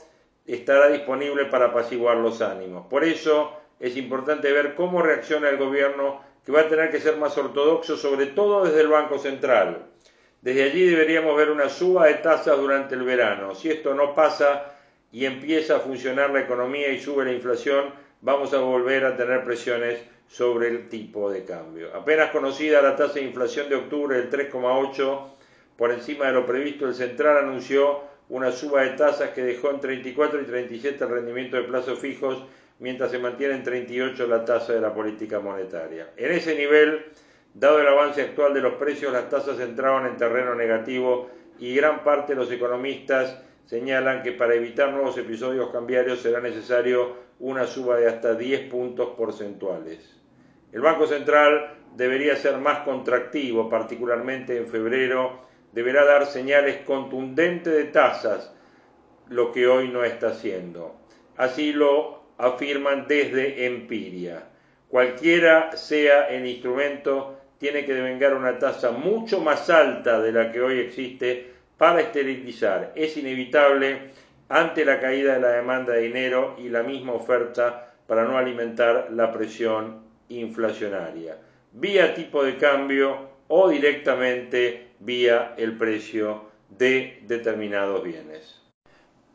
estará 0.46 0.88
disponible 0.88 1.46
para 1.46 1.66
apaciguar 1.66 2.18
los 2.18 2.42
ánimos. 2.42 2.86
Por 2.86 3.02
eso 3.02 3.58
es 3.80 3.96
importante 3.96 4.52
ver 4.52 4.74
cómo 4.74 5.00
reacciona 5.00 5.48
el 5.48 5.56
gobierno, 5.56 6.20
que 6.44 6.52
va 6.52 6.60
a 6.60 6.68
tener 6.68 6.90
que 6.90 7.00
ser 7.00 7.16
más 7.16 7.38
ortodoxo, 7.38 7.96
sobre 7.96 8.26
todo 8.26 8.66
desde 8.66 8.82
el 8.82 8.88
Banco 8.88 9.18
Central. 9.18 9.86
Desde 10.42 10.64
allí 10.64 10.84
deberíamos 10.84 11.34
ver 11.34 11.50
una 11.50 11.70
suba 11.70 12.08
de 12.08 12.14
tasas 12.14 12.58
durante 12.58 12.94
el 12.94 13.04
verano. 13.04 13.54
Si 13.54 13.70
esto 13.70 13.94
no 13.94 14.14
pasa 14.14 14.74
y 15.12 15.24
empieza 15.24 15.76
a 15.76 15.80
funcionar 15.80 16.28
la 16.28 16.40
economía 16.40 16.88
y 16.90 17.00
sube 17.00 17.24
la 17.24 17.32
inflación, 17.32 17.86
vamos 18.20 18.52
a 18.52 18.58
volver 18.58 19.06
a 19.06 19.16
tener 19.16 19.44
presiones 19.44 19.98
sobre 20.28 20.68
el 20.68 20.88
tipo 20.88 21.30
de 21.30 21.44
cambio. 21.44 21.94
Apenas 21.94 22.30
conocida 22.30 22.82
la 22.82 22.96
tasa 22.96 23.14
de 23.14 23.22
inflación 23.22 23.68
de 23.68 23.76
octubre 23.76 24.16
del 24.16 24.30
3,8 24.30 25.38
por 25.78 25.92
encima 25.92 26.26
de 26.26 26.32
lo 26.32 26.44
previsto, 26.44 26.88
el 26.88 26.94
Central 26.94 27.38
anunció 27.38 28.00
una 28.28 28.50
suba 28.50 28.82
de 28.82 28.90
tasas 28.90 29.30
que 29.30 29.44
dejó 29.44 29.70
en 29.70 29.78
34 29.78 30.42
y 30.42 30.44
37 30.44 31.04
el 31.04 31.10
rendimiento 31.10 31.56
de 31.56 31.62
plazos 31.62 32.00
fijos, 32.00 32.44
mientras 32.80 33.12
se 33.12 33.20
mantiene 33.20 33.54
en 33.54 33.62
38 33.62 34.26
la 34.26 34.44
tasa 34.44 34.72
de 34.72 34.80
la 34.80 34.92
política 34.92 35.38
monetaria. 35.38 36.10
En 36.16 36.32
ese 36.32 36.56
nivel, 36.56 37.06
dado 37.54 37.80
el 37.80 37.86
avance 37.86 38.22
actual 38.22 38.54
de 38.54 38.60
los 38.60 38.74
precios, 38.74 39.12
las 39.12 39.30
tasas 39.30 39.60
entraban 39.60 40.06
en 40.06 40.16
terreno 40.16 40.56
negativo 40.56 41.30
y 41.60 41.76
gran 41.76 42.02
parte 42.02 42.34
de 42.34 42.40
los 42.40 42.50
economistas 42.50 43.40
señalan 43.66 44.24
que 44.24 44.32
para 44.32 44.54
evitar 44.54 44.92
nuevos 44.92 45.16
episodios 45.16 45.70
cambiarios 45.70 46.20
será 46.20 46.40
necesario 46.40 47.14
una 47.38 47.66
suba 47.68 47.98
de 47.98 48.08
hasta 48.08 48.34
10 48.34 48.68
puntos 48.68 49.10
porcentuales. 49.16 50.17
El 50.72 50.82
Banco 50.82 51.06
Central 51.06 51.76
debería 51.96 52.36
ser 52.36 52.58
más 52.58 52.80
contractivo, 52.80 53.68
particularmente 53.68 54.56
en 54.56 54.66
febrero, 54.66 55.40
deberá 55.72 56.04
dar 56.04 56.26
señales 56.26 56.78
contundentes 56.84 57.74
de 57.74 57.84
tasas, 57.84 58.54
lo 59.28 59.52
que 59.52 59.66
hoy 59.66 59.88
no 59.88 60.04
está 60.04 60.28
haciendo. 60.28 60.96
Así 61.36 61.72
lo 61.72 62.22
afirman 62.38 63.06
desde 63.08 63.66
Empiria. 63.66 64.44
Cualquiera 64.88 65.76
sea 65.76 66.28
el 66.28 66.46
instrumento, 66.46 67.38
tiene 67.58 67.84
que 67.84 67.94
devengar 67.94 68.34
una 68.34 68.58
tasa 68.58 68.90
mucho 68.90 69.40
más 69.40 69.68
alta 69.68 70.20
de 70.20 70.32
la 70.32 70.52
que 70.52 70.60
hoy 70.60 70.80
existe 70.80 71.52
para 71.76 72.00
esterilizar. 72.00 72.92
Es 72.94 73.16
inevitable 73.16 74.10
ante 74.48 74.84
la 74.84 75.00
caída 75.00 75.34
de 75.34 75.40
la 75.40 75.50
demanda 75.50 75.92
de 75.94 76.02
dinero 76.02 76.56
y 76.58 76.68
la 76.68 76.82
misma 76.82 77.12
oferta 77.12 77.94
para 78.06 78.24
no 78.24 78.38
alimentar 78.38 79.08
la 79.10 79.32
presión 79.32 80.07
inflacionaria, 80.28 81.38
vía 81.72 82.14
tipo 82.14 82.42
de 82.44 82.56
cambio 82.56 83.30
o 83.48 83.68
directamente 83.68 84.88
vía 85.00 85.54
el 85.56 85.76
precio 85.76 86.48
de 86.68 87.22
determinados 87.26 88.02
bienes. 88.02 88.60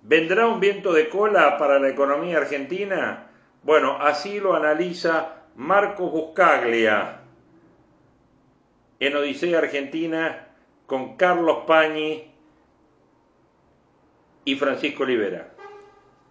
¿Vendrá 0.01 0.47
un 0.47 0.59
viento 0.59 0.93
de 0.93 1.09
cola 1.09 1.57
para 1.57 1.79
la 1.79 1.89
economía 1.89 2.37
argentina? 2.37 3.27
Bueno, 3.63 3.97
así 4.01 4.39
lo 4.39 4.55
analiza 4.55 5.43
Marco 5.55 6.09
Buscaglia 6.09 7.21
en 8.99 9.15
Odisea 9.15 9.59
Argentina 9.59 10.47
con 10.85 11.15
Carlos 11.15 11.59
Pañi 11.65 12.31
y 14.45 14.55
Francisco 14.55 15.03
Olivera 15.03 15.52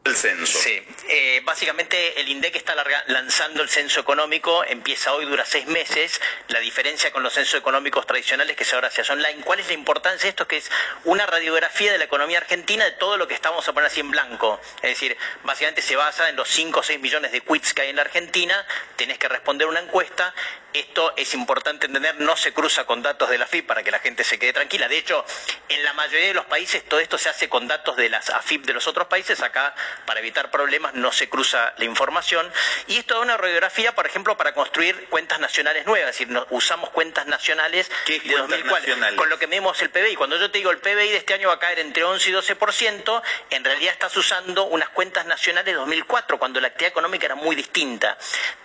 el 0.04 0.16
censo. 0.16 0.58
Sí, 0.58 0.82
eh, 1.08 1.40
básicamente 1.44 2.20
el 2.20 2.28
INDEC 2.28 2.56
está 2.56 2.74
lanzando 3.06 3.62
el 3.62 3.68
censo 3.68 4.00
económico, 4.00 4.64
empieza 4.64 5.12
hoy, 5.12 5.24
dura 5.26 5.44
seis 5.44 5.66
meses. 5.66 6.20
La 6.48 6.58
diferencia 6.58 7.12
con 7.12 7.22
los 7.22 7.32
censos 7.32 7.58
económicos 7.58 8.06
tradicionales 8.06 8.56
que 8.56 8.64
ahora 8.74 8.90
se 8.90 9.02
hace 9.02 9.12
online. 9.12 9.42
¿Cuál 9.44 9.60
es 9.60 9.68
la 9.68 9.74
importancia 9.74 10.24
de 10.24 10.30
esto? 10.30 10.48
Que 10.48 10.56
es 10.56 10.70
una 11.04 11.26
radiografía 11.26 11.92
de 11.92 11.98
la 11.98 12.04
economía 12.04 12.38
argentina 12.38 12.84
de 12.84 12.92
todo 12.92 13.16
lo 13.16 13.28
que 13.28 13.34
estamos 13.34 13.66
a 13.68 13.72
poner 13.72 13.88
así 13.88 14.00
en 14.00 14.10
blanco. 14.10 14.60
Es 14.76 14.90
decir, 14.90 15.16
básicamente 15.44 15.82
se 15.82 15.94
basa 15.94 16.28
en 16.28 16.36
los 16.36 16.48
5 16.48 16.80
o 16.80 16.82
6 16.82 16.98
millones 17.00 17.32
de 17.32 17.40
quits 17.40 17.74
que 17.74 17.82
hay 17.82 17.90
en 17.90 17.96
la 17.96 18.02
Argentina, 18.02 18.66
tenés 18.96 19.18
que 19.18 19.28
responder 19.28 19.68
una 19.68 19.80
encuesta. 19.80 20.34
Esto 20.72 21.12
es 21.16 21.34
importante 21.34 21.86
entender, 21.86 22.18
no 22.20 22.34
se 22.34 22.54
cruza 22.54 22.86
con 22.86 23.02
datos 23.02 23.28
de 23.28 23.36
la 23.36 23.46
FIP 23.46 23.66
para 23.66 23.82
que 23.82 23.90
la 23.90 23.98
gente 23.98 24.24
se 24.24 24.38
quede 24.38 24.54
tranquila. 24.54 24.88
De 24.88 24.96
hecho, 24.96 25.24
en 25.68 25.84
la 25.84 25.92
mayoría 25.92 26.28
de 26.28 26.34
los 26.34 26.46
países 26.46 26.82
todo 26.84 26.98
esto 26.98 27.18
se 27.18 27.28
hace 27.28 27.48
con 27.48 27.68
datos 27.68 27.96
de 27.96 28.08
las 28.08 28.30
AFIP 28.30 28.64
de 28.64 28.72
los 28.72 28.86
otros 28.86 29.06
países. 29.06 29.42
Acá 29.42 29.74
para 30.06 30.20
evitar 30.20 30.50
problemas 30.50 30.94
no 30.94 31.12
se 31.12 31.28
cruza 31.28 31.72
la 31.76 31.84
información. 31.84 32.50
Y 32.86 32.98
esto 32.98 33.14
da 33.14 33.20
una 33.20 33.36
radiografía, 33.36 33.94
por 33.94 34.06
ejemplo, 34.06 34.36
para 34.36 34.54
construir 34.54 35.06
cuentas 35.08 35.40
nacionales 35.40 35.86
nuevas, 35.86 36.10
es 36.10 36.18
decir, 36.18 36.46
usamos 36.50 36.90
cuentas 36.90 37.26
nacionales 37.26 37.90
de 38.06 38.20
2004, 38.36 39.16
con 39.16 39.28
lo 39.28 39.38
que 39.38 39.46
medimos 39.46 39.80
el 39.82 39.90
PBI. 39.90 40.16
Cuando 40.16 40.36
yo 40.38 40.50
te 40.50 40.58
digo 40.58 40.70
el 40.70 40.78
PBI 40.78 41.10
de 41.10 41.16
este 41.16 41.34
año 41.34 41.48
va 41.48 41.54
a 41.54 41.58
caer 41.58 41.78
entre 41.78 42.04
11 42.04 42.30
y 42.30 42.32
12%, 42.32 43.22
en 43.50 43.64
realidad 43.64 43.92
estás 43.92 44.16
usando 44.16 44.64
unas 44.64 44.88
cuentas 44.90 45.26
nacionales 45.26 45.66
de 45.66 45.74
2004, 45.74 46.38
cuando 46.38 46.60
la 46.60 46.68
actividad 46.68 46.90
económica 46.90 47.26
era 47.26 47.34
muy 47.34 47.56
distinta. 47.56 48.16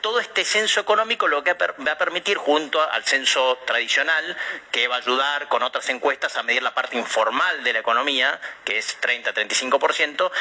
Todo 0.01 0.19
este 0.19 0.45
censo 0.45 0.79
económico 0.79 1.27
lo 1.27 1.43
que 1.43 1.53
va 1.53 1.91
a 1.91 1.97
permitir, 1.97 2.37
junto 2.37 2.81
al 2.81 3.03
censo 3.03 3.57
tradicional, 3.65 4.37
que 4.71 4.87
va 4.87 4.95
a 4.95 4.99
ayudar 4.99 5.47
con 5.47 5.63
otras 5.63 5.87
encuestas 5.89 6.35
a 6.35 6.43
medir 6.43 6.63
la 6.63 6.73
parte 6.73 6.97
informal 6.97 7.63
de 7.63 7.73
la 7.73 7.79
economía, 7.79 8.39
que 8.63 8.77
es 8.77 8.99
30-35%, 9.01 10.31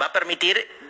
va 0.00 0.06
a 0.06 0.12
permitir 0.12 0.35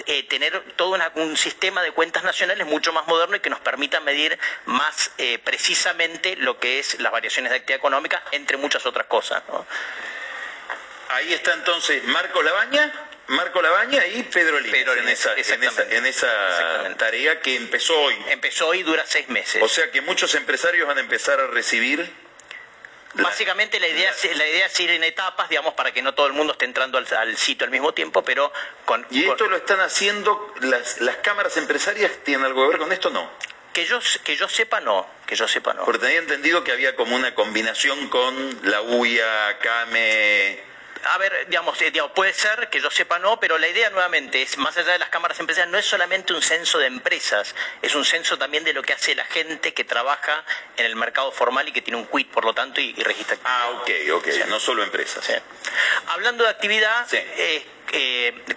eh, 0.07 0.23
tener 0.29 0.63
todo 0.77 0.97
un 1.17 1.37
sistema 1.37 1.83
de 1.83 1.91
cuentas 1.93 2.23
nacionales 2.23 2.67
mucho 2.67 2.93
más 2.93 3.07
moderno 3.07 3.37
y 3.37 3.41
que 3.41 3.51
nos 3.51 3.61
permita 3.61 4.01
medir 4.01 4.39
más 4.67 5.11
eh, 5.19 5.39
precisamente 5.39 6.37
lo 6.37 6.59
que 6.61 6.79
es 6.79 7.01
las 7.01 7.13
variaciones 7.13 7.51
de 7.51 7.59
actividad 7.59 7.79
económica, 7.79 8.23
entre 8.33 8.57
muchas 8.57 8.87
otras 8.87 9.07
cosas. 9.07 9.43
Ahí 11.09 11.33
está 11.33 11.55
entonces 11.55 12.05
Marco 12.05 12.43
Labaña. 12.43 12.93
Marco 13.29 13.61
Labaña 13.61 14.07
y 14.07 14.23
Pedro 14.23 14.61
Línez, 14.61 14.87
en, 14.97 15.09
esa, 15.09 15.83
en 15.91 16.07
esa, 16.07 16.95
tarea 16.97 17.41
que 17.41 17.57
empezó 17.57 17.99
hoy. 18.01 18.17
Empezó 18.29 18.69
hoy, 18.69 18.85
dura 18.85 19.05
seis 19.05 19.29
meses. 19.29 19.61
O 19.65 19.69
sea 19.69 19.91
que 19.91 20.01
muchos 20.01 20.37
empresarios 20.37 20.87
van 20.87 20.99
a 20.99 21.01
empezar 21.01 21.41
a 21.41 21.49
recibir 21.49 22.09
Básicamente 23.23 23.81
la 23.81 23.89
idea, 23.89 24.11
es, 24.11 24.37
la 24.37 24.47
idea 24.47 24.67
es 24.67 24.81
ir 24.81 24.91
en 24.91 25.05
etapas, 25.05 25.49
digamos, 25.49 25.75
para 25.75 25.93
que 25.93 26.03
no 26.03 26.15
todo 26.15 26.27
el 26.27 26.33
mundo 26.33 26.53
esté 26.53 26.65
entrando 26.65 26.99
al, 26.99 27.37
sitio 27.37 27.65
al 27.65 27.71
mismo 27.71 27.93
tiempo, 27.93 28.23
pero 28.23 28.53
con... 28.85 29.07
¿Y 29.11 29.25
esto 29.25 29.47
lo 29.47 29.57
están 29.57 29.81
haciendo, 29.81 30.55
las, 30.61 31.01
las 31.01 31.17
cámaras 31.17 31.57
empresarias 31.57 32.13
tienen 32.25 32.45
algo 32.45 32.63
que 32.63 32.69
ver 32.69 32.79
con 32.79 32.93
esto 32.93 33.11
no? 33.11 33.31
Que 33.73 33.85
yo, 33.85 33.99
que 34.25 34.37
yo 34.37 34.49
sepa 34.49 34.81
no, 34.81 35.07
que 35.27 35.37
yo 35.37 35.47
sepa 35.49 35.75
no. 35.75 35.85
Porque 35.85 36.01
tenía 36.01 36.19
entendido 36.19 36.65
que 36.65 36.73
había 36.73 36.97
como 36.97 37.15
una 37.15 37.35
combinación 37.35 38.09
con 38.09 38.61
la 38.63 38.81
UIA, 38.81 39.59
CAME, 39.59 40.61
a 41.05 41.19
ver, 41.19 41.33
eh, 41.35 41.47
digamos, 41.49 41.79
puede 42.15 42.33
ser 42.33 42.69
que 42.69 42.81
yo 42.81 42.91
sepa 42.91 43.19
no, 43.19 43.39
pero 43.39 43.59
la 43.59 43.69
idea 43.69 43.91
nuevamente 43.91 44.43
es, 44.43 44.57
más 44.59 44.77
allá 44.77 44.93
de 44.93 44.99
las 44.99 45.09
cámaras 45.09 45.39
empresariales, 45.41 45.73
no 45.73 45.79
es 45.79 45.87
solamente 45.87 46.33
un 46.33 46.43
censo 46.43 46.79
de 46.79 46.87
empresas, 46.87 47.55
es 47.83 47.95
un 47.95 48.05
censo 48.05 48.39
también 48.39 48.65
de 48.65 48.73
lo 48.73 48.83
que 48.83 48.93
hace 48.93 49.15
la 49.15 49.25
gente 49.25 49.75
que 49.75 49.85
trabaja 49.85 50.45
en 50.77 50.87
el 50.87 50.97
mercado 50.97 51.33
formal 51.33 51.69
y 51.69 51.73
que 51.73 51.83
tiene 51.83 51.99
un 51.99 52.07
quit, 52.07 52.31
por 52.31 52.45
lo 52.45 52.55
tanto, 52.55 52.81
y, 52.81 52.93
registra. 52.95 53.37
Ah, 53.45 53.71
ok, 53.81 53.91
ok, 54.15 54.29
no 54.49 54.59
solo 54.59 54.83
empresas. 54.83 55.27
Hablando 56.09 56.45
de 56.45 56.51
actividad, 56.51 57.07
eh, 57.13 57.67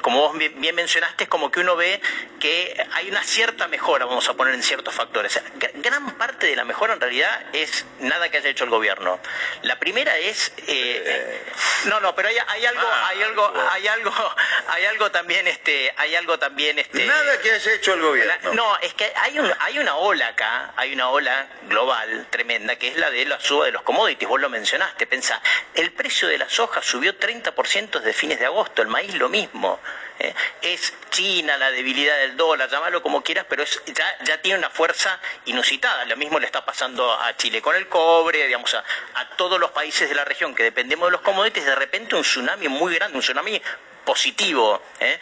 como 0.01 0.19
vos 0.19 0.37
bien 0.37 0.75
mencionaste, 0.75 1.25
es 1.25 1.29
como 1.29 1.51
que 1.51 1.59
uno 1.59 1.75
ve 1.75 2.01
que 2.39 2.85
hay 2.93 3.09
una 3.09 3.23
cierta 3.23 3.67
mejora, 3.67 4.05
vamos 4.05 4.27
a 4.29 4.33
poner 4.33 4.53
en 4.53 4.63
ciertos 4.63 4.93
factores. 4.93 5.39
gran 5.75 6.17
parte 6.17 6.47
de 6.47 6.55
la 6.55 6.63
mejora 6.63 6.93
en 6.93 7.01
realidad 7.01 7.45
es 7.53 7.85
nada 7.99 8.29
que 8.29 8.37
haya 8.37 8.49
hecho 8.49 8.63
el 8.63 8.69
gobierno. 8.69 9.19
La 9.63 9.79
primera 9.79 10.17
es, 10.17 10.51
eh, 10.67 11.41
no, 11.85 11.99
no, 11.99 12.15
pero 12.15 12.29
hay, 12.29 12.37
algo, 12.65 12.81
ah, 12.87 13.07
hay 13.09 13.23
algo, 13.23 13.53
hay 13.71 13.87
algo, 13.87 14.35
hay 14.67 14.85
algo 14.85 15.11
también, 15.11 15.47
este, 15.47 15.93
hay 15.97 16.15
algo 16.15 16.39
también, 16.39 16.79
este. 16.79 17.05
Nada 17.05 17.39
que 17.41 17.51
haya 17.51 17.73
hecho 17.73 17.93
el 17.93 18.01
gobierno. 18.01 18.53
no, 18.53 18.77
es 18.79 18.93
que 18.93 19.11
hay 19.15 19.39
hay 19.59 19.79
una 19.79 19.95
ola 19.95 20.27
acá, 20.29 20.73
hay 20.75 20.93
una 20.93 21.09
ola 21.09 21.47
global 21.67 22.27
tremenda 22.29 22.75
que 22.77 22.89
es 22.89 22.97
la 22.97 23.09
de 23.11 23.25
la 23.25 23.39
suba 23.39 23.65
de 23.65 23.71
los 23.71 23.83
commodities. 23.83 24.27
Vos 24.27 24.39
lo 24.39 24.49
mencionaste, 24.49 25.07
pensá, 25.07 25.41
el 25.75 25.91
precio 25.91 26.27
de 26.27 26.37
la 26.37 26.49
soja 26.49 26.81
subió 26.81 27.17
30% 27.17 27.99
desde 27.99 28.13
fines 28.13 28.39
de 28.39 28.45
agosto, 28.45 28.81
el 28.81 28.87
maíz 28.87 29.13
lo 29.19 29.29
mismo. 29.29 29.79
¿eh? 30.19 30.33
Es 30.61 30.93
China, 31.11 31.57
la 31.57 31.71
debilidad 31.71 32.17
del 32.17 32.37
dólar, 32.37 32.69
llámalo 32.69 33.01
como 33.01 33.21
quieras, 33.23 33.45
pero 33.47 33.63
es, 33.63 33.81
ya, 33.87 34.05
ya 34.23 34.41
tiene 34.41 34.59
una 34.59 34.69
fuerza 34.69 35.19
inusitada. 35.45 36.05
Lo 36.05 36.17
mismo 36.17 36.39
le 36.39 36.45
está 36.45 36.65
pasando 36.65 37.11
a 37.11 37.35
Chile 37.37 37.61
con 37.61 37.75
el 37.75 37.87
cobre, 37.87 38.45
digamos, 38.45 38.73
a, 38.73 38.83
a 39.15 39.29
todos 39.37 39.59
los 39.59 39.71
países 39.71 40.09
de 40.09 40.15
la 40.15 40.25
región 40.25 40.55
que 40.55 40.63
dependemos 40.63 41.07
de 41.07 41.11
los 41.11 41.21
commodities, 41.21 41.65
de 41.65 41.75
repente 41.75 42.15
un 42.15 42.23
tsunami 42.23 42.67
muy 42.67 42.95
grande, 42.95 43.17
un 43.17 43.21
tsunami 43.21 43.61
positivo. 44.05 44.81
¿eh? 44.99 45.19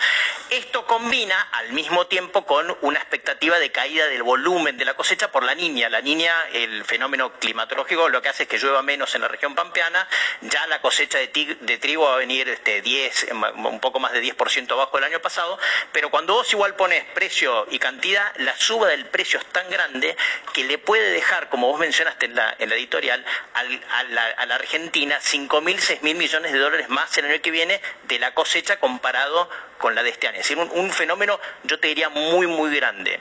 Esto 0.50 0.86
combina 0.86 1.50
al 1.52 1.74
mismo 1.74 2.08
tiempo 2.08 2.46
con 2.46 2.78
una 2.82 3.00
expectativa 3.00 3.60
de 3.60 3.72
caída 3.72 4.08
del 4.08 4.24
volumen 4.24 4.78
de 4.78 4.86
la 4.86 4.94
cosecha 4.94 5.32
por 5.32 5.44
la 5.44 5.56
niña. 5.56 5.90
La 5.90 6.02
niña, 6.02 6.34
el 6.54 6.86
fenómeno 6.86 7.34
climatológico, 7.34 8.10
lo 8.10 8.22
que 8.22 8.30
hace 8.30 8.44
es 8.44 8.50
que 8.50 8.58
llueva 8.58 8.82
menos 8.82 9.14
en 9.16 9.22
la 9.22 9.28
región 9.28 9.56
pampeana. 9.56 10.08
Ya 10.42 10.66
la 10.68 10.82
cosecha 10.82 11.18
de, 11.18 11.28
trigo 11.28 12.06
va 12.06 12.16
a 12.16 12.18
venir 12.18 12.48
este, 12.50 12.82
10, 12.82 13.28
un 13.56 13.80
poco 13.80 14.00
más 14.00 14.14
de 14.14 14.24
10% 14.24 14.72
abajo 14.72 14.98
del 14.98 15.06
año 15.06 15.20
pasado. 15.20 15.60
Pero 15.92 16.10
cuando 16.10 16.34
vos 16.34 16.52
igual 16.54 16.76
pones 16.76 17.04
precio 17.14 17.68
y 17.70 17.80
cantidad, 17.80 18.34
la 18.38 18.56
suba 18.58 18.88
del 18.88 19.06
precio 19.06 19.40
es 19.40 19.46
tan 19.48 19.70
grande 19.70 20.16
que 20.54 20.64
le 20.64 20.78
puede 20.78 21.12
dejar, 21.12 21.50
como 21.50 21.68
vos 21.68 21.80
mencionaste 21.80 22.28
en 22.28 22.36
la, 22.36 22.56
editorial, 22.60 23.24
a, 23.54 23.64
la, 24.04 24.26
a 24.38 24.46
la 24.46 24.56
Argentina 24.56 25.20
5.000, 25.20 26.00
6.000 26.00 26.16
millones 26.16 26.54
de 26.54 26.60
dólares 26.60 26.90
más 26.90 27.18
el 27.18 27.26
año 27.26 27.42
que 27.42 27.52
viene 27.52 27.82
de 28.04 28.20
la 28.20 28.34
cosecha 28.34 28.67
comparado 28.76 29.50
con 29.78 29.96
la 29.96 30.04
de 30.04 30.10
este 30.10 30.28
año. 30.28 30.40
Es 30.40 30.50
decir, 30.50 30.58
un, 30.58 30.92
fenómeno, 30.92 31.40
yo 31.64 31.80
te 31.80 31.88
diría, 31.88 32.10
muy, 32.10 32.46
muy 32.46 32.76
grande. 32.76 33.20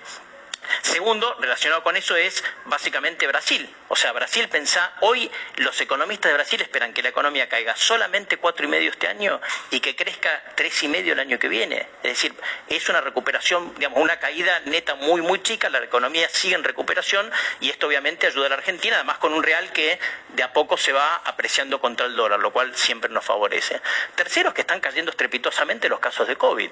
Segundo, 0.83 1.37
relacionado 1.41 1.83
con 1.83 1.97
eso, 1.97 2.17
es 2.17 2.43
básicamente 2.67 3.27
Brasil. 3.27 3.69
O 3.89 3.97
sea, 3.97 4.13
Brasil 4.13 4.49
pensá, 4.49 4.93
hoy 5.01 5.31
los 5.57 5.81
economistas 5.81 6.31
de 6.31 6.35
Brasil 6.35 6.61
esperan 6.61 6.93
que 6.93 7.03
la 7.03 7.11
economía 7.11 7.49
caiga 7.49 7.77
solamente 7.77 8.37
cuatro 8.37 8.67
y 8.67 8.69
medio 8.69 8.91
este 8.91 9.09
año 9.09 9.41
y 9.71 9.81
que 9.81 9.95
crezca 9.95 10.43
tres 10.55 10.83
y 10.83 10.89
medio 10.89 11.13
el 11.13 11.21
año 11.21 11.39
que 11.39 11.49
viene. 11.49 11.87
Es 12.03 12.13
decir, 12.13 12.35
es 12.69 12.89
una 12.89 13.01
recuperación, 13.01 13.75
digamos, 13.77 14.01
una 14.01 14.19
caída 14.19 14.61
neta 14.65 14.95
muy, 14.95 15.23
muy 15.23 15.43
chica, 15.43 15.69
la 15.69 15.79
economía 15.79 16.29
sigue 16.29 16.55
en 16.55 16.65
recuperación 16.65 17.31
y 17.61 17.71
esto 17.71 17.87
obviamente 17.87 18.27
ayuda 18.27 18.47
a 18.47 18.49
la 18.51 18.55
Argentina, 18.57 18.97
además 18.97 19.19
con 19.19 19.33
un 19.33 19.43
real 19.43 19.73
que 19.73 19.99
de 20.29 20.43
a 20.43 20.53
poco 20.53 20.77
se 20.77 20.93
va 20.93 21.17
apreciando 21.25 21.81
contra 21.81 22.07
el 22.07 22.17
dólar, 22.17 22.41
lo 22.41 22.53
cual 22.53 22.75
siempre 22.77 23.11
nos 23.11 23.25
favorece. 23.25 23.81
Tercero, 24.15 24.49
es 24.49 24.55
que 24.55 24.63
están 24.63 24.81
cayendo 24.81 25.11
estrepitosamente 25.11 25.89
los 25.89 26.01
casos 26.01 26.27
de 26.27 26.37
COVID. 26.37 26.71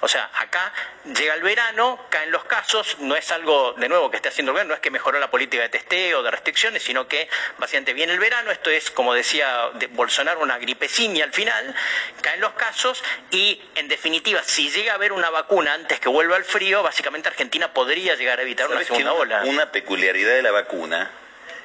O 0.00 0.08
sea, 0.08 0.30
acá 0.34 0.72
llega 1.14 1.34
el 1.34 1.42
verano, 1.42 2.06
caen 2.08 2.30
los 2.30 2.44
casos, 2.44 2.96
no 3.00 3.16
es 3.16 3.30
algo 3.30 3.74
de 3.74 3.88
nuevo 3.88 4.10
que 4.10 4.16
esté 4.16 4.30
haciendo 4.30 4.50
el 4.50 4.54
gobierno, 4.54 4.70
no 4.70 4.74
es 4.74 4.80
que 4.80 4.90
mejoró 4.90 5.18
la 5.18 5.30
política 5.30 5.62
de 5.62 5.68
testeo, 5.68 6.22
de 6.22 6.30
restricciones, 6.30 6.82
sino 6.82 7.06
que 7.06 7.28
básicamente 7.58 7.92
viene 7.92 8.12
el 8.12 8.18
verano, 8.18 8.50
esto 8.50 8.70
es, 8.70 8.90
como 8.90 9.14
decía 9.14 9.70
Bolsonaro, 9.90 10.40
una 10.40 10.58
gripecina 10.58 11.24
al 11.24 11.32
final, 11.32 11.74
caen 12.22 12.40
los 12.40 12.52
casos 12.52 13.02
y, 13.30 13.60
en 13.74 13.88
definitiva, 13.88 14.42
si 14.42 14.70
llega 14.70 14.92
a 14.92 14.94
haber 14.94 15.12
una 15.12 15.30
vacuna 15.30 15.74
antes 15.74 16.00
que 16.00 16.08
vuelva 16.08 16.36
al 16.36 16.44
frío, 16.44 16.82
básicamente 16.82 17.28
Argentina 17.28 17.72
podría 17.72 18.14
llegar 18.14 18.38
a 18.38 18.42
evitar 18.42 18.70
una 18.70 18.84
segunda 18.84 19.12
ola. 19.12 19.42
Una 19.44 19.70
peculiaridad 19.70 20.34
de 20.34 20.42
la 20.42 20.50
vacuna 20.50 21.10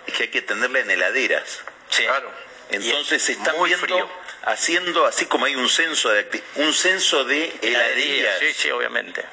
es 0.08 0.14
que 0.14 0.24
hay 0.24 0.30
que 0.30 0.42
tenerla 0.42 0.80
en 0.80 0.92
heladeras. 0.92 1.62
Sí. 1.90 2.04
Claro. 2.04 2.32
Entonces 2.70 3.22
se 3.22 3.34
está 3.34 3.54
viendo 3.64 4.10
haciendo 4.46 5.06
así 5.06 5.26
como 5.26 5.46
hay 5.46 5.56
un 5.56 5.70
censo 5.70 6.10
de 6.10 6.44
un 6.56 6.74
censo 6.74 7.26
de 7.26 7.52
heladerías. 7.62 8.40
Sí, 8.40 8.54
sí, 8.54 8.72
obviamente. 8.72 9.24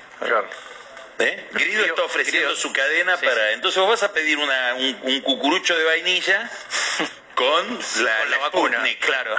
¿Eh? 1.18 1.48
Grido 1.53 1.85
está 1.85 2.03
ofreciendo 2.03 2.57
su 2.57 2.72
cadena 2.72 3.16
para. 3.16 3.53
Entonces 3.53 3.81
vos 3.81 3.90
vas 3.90 4.03
a 4.03 4.12
pedir 4.12 4.38
una, 4.38 4.75
un, 4.75 5.20
cucurucho 5.20 5.77
de 5.77 5.85
vainilla 5.85 6.51
con 7.35 7.79
la, 8.05 8.25
la, 8.25 8.38
vacuna, 8.38 8.83
claro. 9.01 9.37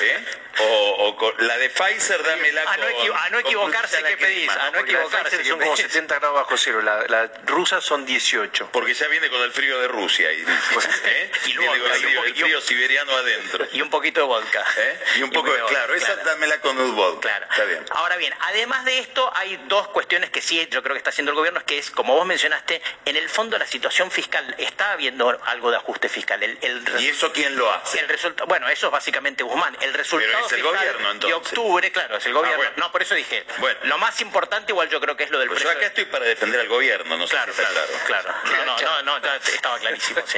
¿Eh? 0.00 0.24
O, 0.60 1.32
la 1.38 1.56
de 1.56 1.70
Pfizer, 1.70 2.22
dámela 2.22 2.62
a 2.62 2.76
no, 2.76 2.86
a 3.14 3.30
no 3.30 3.38
equivocarse, 3.38 4.02
¿qué 4.02 4.16
pedís? 4.16 4.50
A 4.50 4.70
no 4.70 4.80
equivocarse, 4.80 5.44
son 5.44 5.60
como 5.60 5.76
70 5.76 6.18
grados 6.18 6.34
bajo 6.34 6.56
cero. 6.56 6.82
La, 6.82 7.06
la 7.06 7.30
rusa 7.46 7.80
son 7.80 8.04
18. 8.04 8.70
Porque 8.72 8.92
ya 8.94 9.06
viene 9.06 9.28
con 9.28 9.40
el 9.42 9.52
frío 9.52 9.80
de 9.80 9.88
Rusia. 9.88 10.32
Y, 10.32 10.40
¿eh? 10.40 11.30
y 11.46 11.52
luego, 11.52 11.72
con 11.84 11.92
el 11.92 11.98
frío, 11.98 12.24
el 12.24 12.34
frío, 12.34 12.60
siberiano 12.60 13.12
adentro. 13.12 13.66
Y 13.72 13.82
un 13.82 13.90
poquito 13.90 14.20
de 14.20 14.26
vodka. 14.26 14.64
¿Eh? 14.76 15.00
Y 15.18 15.22
un 15.22 15.30
poco, 15.30 15.52
de, 15.52 15.62
claro, 15.64 15.94
esa 15.94 16.16
dámela 16.16 16.60
con 16.60 16.76
un 16.78 16.96
vodka. 16.96 17.20
Claro. 17.28 17.46
Está 17.50 17.64
bien. 17.64 17.84
Ahora 17.90 18.16
bien, 18.16 18.34
además 18.40 18.84
de 18.84 18.98
esto, 18.98 19.30
hay 19.36 19.56
dos 19.68 19.88
cuestiones 19.88 20.30
que 20.30 20.42
sí 20.42 20.58
yo 20.70 20.82
creo 20.82 20.94
que 20.94 20.98
está 20.98 21.10
haciendo 21.10 21.30
el 21.32 21.36
gobierno, 21.36 21.60
es 21.60 21.66
que 21.66 21.78
es, 21.78 21.90
como 21.90 22.14
vos 22.14 22.26
mencionaste, 22.26 22.82
en 23.04 23.16
el 23.16 23.28
fondo 23.28 23.58
la 23.58 23.66
situación 23.66 24.10
fiscal, 24.10 24.54
está 24.58 24.92
habiendo 24.92 25.38
algo 25.44 25.70
de 25.70 25.76
ajuste 25.76 26.08
fiscal. 26.08 26.42
El, 26.42 26.84
¿Y 26.98 27.08
eso 27.08 27.32
quién 27.32 27.56
lo 27.56 27.70
hace? 27.72 28.00
El 28.00 28.08
bueno, 28.46 28.68
eso 28.68 28.86
es 28.86 28.92
básicamente 28.92 29.42
Guzmán. 29.44 29.76
El 29.80 29.87
resultado 29.94 30.46
es 30.46 30.52
el 30.52 30.62
gobierno, 30.62 31.10
entonces. 31.10 31.28
de 31.28 31.34
octubre, 31.34 31.92
claro, 31.92 32.16
es 32.16 32.26
el 32.26 32.32
gobierno. 32.32 32.64
Ah, 32.66 32.72
no, 32.76 32.92
por 32.92 33.02
eso 33.02 33.14
dije. 33.14 33.44
Bueno. 33.58 33.80
Lo 33.84 33.98
más 33.98 34.20
importante 34.20 34.72
igual 34.72 34.88
yo 34.88 35.00
creo 35.00 35.16
que 35.16 35.24
es 35.24 35.30
lo 35.30 35.38
del 35.38 35.48
pues 35.48 35.62
Yo 35.62 35.70
acá 35.70 35.86
estoy 35.86 36.04
para 36.06 36.24
defender 36.24 36.60
al 36.60 36.68
gobierno, 36.68 37.16
no 37.16 37.26
claro, 37.26 37.52
sé 37.52 37.62
claro, 37.62 37.80
claro, 38.06 38.34
No, 38.66 38.78
no, 38.80 39.02
no, 39.02 39.20
no, 39.20 39.34
estaba 39.34 39.78
clarísimo. 39.78 40.20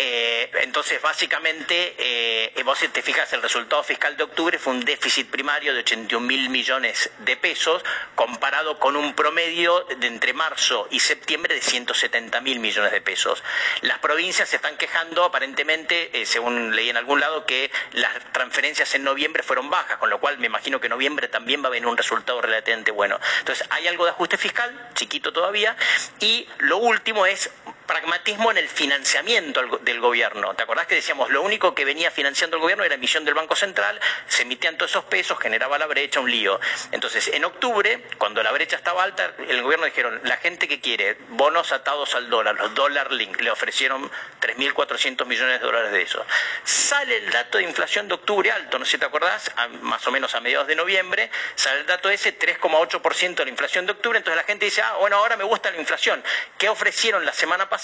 Eh, 0.00 0.48
entonces, 0.60 1.02
básicamente, 1.02 1.96
eh, 1.98 2.62
vos 2.62 2.78
te 2.92 3.02
fijas, 3.02 3.32
el 3.32 3.42
resultado 3.42 3.82
fiscal 3.82 4.16
de 4.16 4.22
octubre 4.22 4.58
fue 4.58 4.74
un 4.74 4.84
déficit 4.84 5.28
primario 5.28 5.74
de 5.74 5.80
81 5.80 6.24
mil 6.24 6.50
millones 6.50 7.10
de 7.18 7.36
pesos, 7.36 7.82
comparado 8.14 8.78
con 8.78 8.94
un 8.94 9.14
promedio 9.14 9.86
de 9.96 10.06
entre 10.06 10.34
marzo 10.34 10.86
y 10.90 11.00
septiembre 11.00 11.54
de 11.54 11.60
170 11.60 12.40
mil 12.42 12.60
millones 12.60 12.92
de 12.92 13.00
pesos. 13.00 13.42
Las 13.80 13.98
provincias 13.98 14.48
se 14.50 14.56
están 14.56 14.76
quejando, 14.76 15.24
aparentemente, 15.24 16.10
eh, 16.12 16.26
según 16.26 16.76
leí 16.76 16.90
en 16.90 16.96
algún 16.96 17.18
lado, 17.20 17.46
que 17.46 17.70
las 17.92 18.12
transferencias 18.32 18.77
en 18.94 19.04
noviembre 19.04 19.42
fueron 19.42 19.70
bajas, 19.70 19.96
con 19.98 20.10
lo 20.10 20.20
cual 20.20 20.38
me 20.38 20.46
imagino 20.46 20.80
que 20.80 20.88
noviembre 20.88 21.28
también 21.28 21.62
va 21.62 21.68
a 21.68 21.70
venir 21.70 21.86
un 21.86 21.96
resultado 21.96 22.40
relativamente 22.40 22.90
bueno. 22.90 23.18
Entonces, 23.40 23.66
hay 23.70 23.88
algo 23.88 24.04
de 24.04 24.10
ajuste 24.10 24.36
fiscal, 24.36 24.90
chiquito 24.94 25.32
todavía, 25.32 25.76
y 26.20 26.46
lo 26.58 26.78
último 26.78 27.26
es 27.26 27.50
pragmatismo 27.88 28.50
en 28.50 28.58
el 28.58 28.68
financiamiento 28.68 29.78
del 29.80 29.98
gobierno. 29.98 30.54
¿Te 30.54 30.62
acordás 30.62 30.86
que 30.86 30.94
decíamos 30.94 31.30
lo 31.30 31.40
único 31.42 31.74
que 31.74 31.86
venía 31.86 32.10
financiando 32.10 32.56
el 32.56 32.60
gobierno 32.60 32.84
era 32.84 32.94
emisión 32.94 33.24
del 33.24 33.34
Banco 33.34 33.56
Central, 33.56 33.98
se 34.28 34.42
emitían 34.42 34.76
todos 34.76 34.90
esos 34.90 35.04
pesos, 35.04 35.38
generaba 35.38 35.78
la 35.78 35.86
brecha, 35.86 36.20
un 36.20 36.30
lío. 36.30 36.60
Entonces, 36.92 37.28
en 37.28 37.46
octubre, 37.46 38.04
cuando 38.18 38.42
la 38.42 38.52
brecha 38.52 38.76
estaba 38.76 39.02
alta, 39.02 39.32
el 39.48 39.62
gobierno 39.62 39.86
dijeron, 39.86 40.20
la 40.24 40.36
gente 40.36 40.68
que 40.68 40.80
quiere 40.80 41.16
bonos 41.30 41.72
atados 41.72 42.14
al 42.14 42.28
dólar, 42.28 42.56
los 42.56 42.74
dólar 42.74 43.10
link, 43.10 43.40
le 43.40 43.50
ofrecieron 43.50 44.10
3.400 44.40 45.24
millones 45.24 45.58
de 45.58 45.66
dólares 45.66 45.90
de 45.90 46.02
eso. 46.02 46.24
Sale 46.64 47.16
el 47.16 47.30
dato 47.30 47.56
de 47.56 47.64
inflación 47.64 48.06
de 48.06 48.14
octubre 48.14 48.52
alto, 48.52 48.78
no 48.78 48.84
sé 48.84 48.92
si 48.92 48.98
te 48.98 49.06
acordás, 49.06 49.50
más 49.80 50.06
o 50.06 50.10
menos 50.10 50.34
a 50.34 50.40
mediados 50.40 50.66
de 50.66 50.76
noviembre, 50.76 51.30
sale 51.54 51.80
el 51.80 51.86
dato 51.86 52.10
ese 52.10 52.38
3,8% 52.38 53.34
de 53.34 53.44
la 53.44 53.50
inflación 53.50 53.86
de 53.86 53.92
octubre, 53.92 54.18
entonces 54.18 54.36
la 54.36 54.44
gente 54.44 54.66
dice, 54.66 54.82
ah, 54.82 54.96
bueno, 55.00 55.16
ahora 55.16 55.38
me 55.38 55.44
gusta 55.44 55.70
la 55.70 55.78
inflación. 55.78 56.22
¿Qué 56.58 56.68
ofrecieron 56.68 57.24
la 57.24 57.32
semana 57.32 57.66
pasada? 57.66 57.77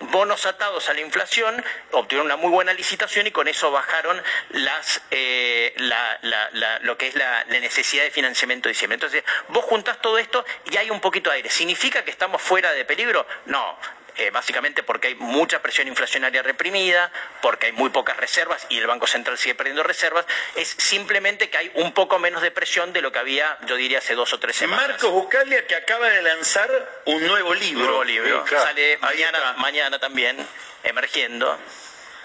Bonos 0.00 0.46
atados 0.46 0.88
a 0.88 0.94
la 0.94 1.00
inflación, 1.00 1.64
obtuvieron 1.92 2.26
una 2.26 2.36
muy 2.36 2.50
buena 2.50 2.72
licitación 2.72 3.26
y 3.26 3.30
con 3.30 3.48
eso 3.48 3.70
bajaron 3.70 4.22
las, 4.50 5.02
eh, 5.10 5.74
lo 6.82 6.96
que 6.96 7.08
es 7.08 7.14
la, 7.14 7.44
necesidad 7.44 8.04
de 8.04 8.10
financiamiento 8.10 8.68
de 8.68 8.72
diciembre. 8.72 8.94
Entonces, 8.94 9.24
vos 9.48 9.64
juntás 9.64 10.00
todo 10.00 10.18
esto 10.18 10.44
y 10.70 10.76
hay 10.76 10.90
un 10.90 11.00
poquito 11.00 11.30
de 11.30 11.36
aire. 11.36 11.50
¿Significa 11.50 12.04
que 12.04 12.10
estamos 12.10 12.40
fuera 12.40 12.72
de 12.72 12.84
peligro? 12.84 13.26
No. 13.46 13.78
Eh, 14.18 14.30
básicamente 14.30 14.82
porque 14.82 15.06
hay 15.06 15.14
mucha 15.14 15.62
presión 15.62 15.86
inflacionaria 15.86 16.42
reprimida, 16.42 17.12
porque 17.40 17.66
hay 17.66 17.72
muy 17.72 17.90
pocas 17.90 18.16
reservas 18.16 18.66
y 18.68 18.76
el 18.76 18.86
Banco 18.88 19.06
Central 19.06 19.38
sigue 19.38 19.54
perdiendo 19.54 19.84
reservas, 19.84 20.26
es 20.56 20.74
simplemente 20.76 21.48
que 21.50 21.56
hay 21.56 21.70
un 21.74 21.92
poco 21.92 22.18
menos 22.18 22.42
de 22.42 22.50
presión 22.50 22.92
de 22.92 23.00
lo 23.00 23.12
que 23.12 23.20
había, 23.20 23.56
yo 23.66 23.76
diría, 23.76 23.98
hace 23.98 24.16
dos 24.16 24.32
o 24.32 24.40
tres 24.40 24.56
semanas. 24.56 24.88
Marcos 24.88 25.12
Buscalia 25.12 25.64
que 25.68 25.76
acaba 25.76 26.08
de 26.08 26.20
lanzar 26.22 27.02
un 27.04 27.24
nuevo 27.28 27.54
libro. 27.54 27.84
nuevo 27.84 28.02
libro. 28.02 28.44
Sale 28.48 28.98
mañana, 28.98 29.54
mañana 29.58 30.00
también, 30.00 30.44
emergiendo. 30.82 31.56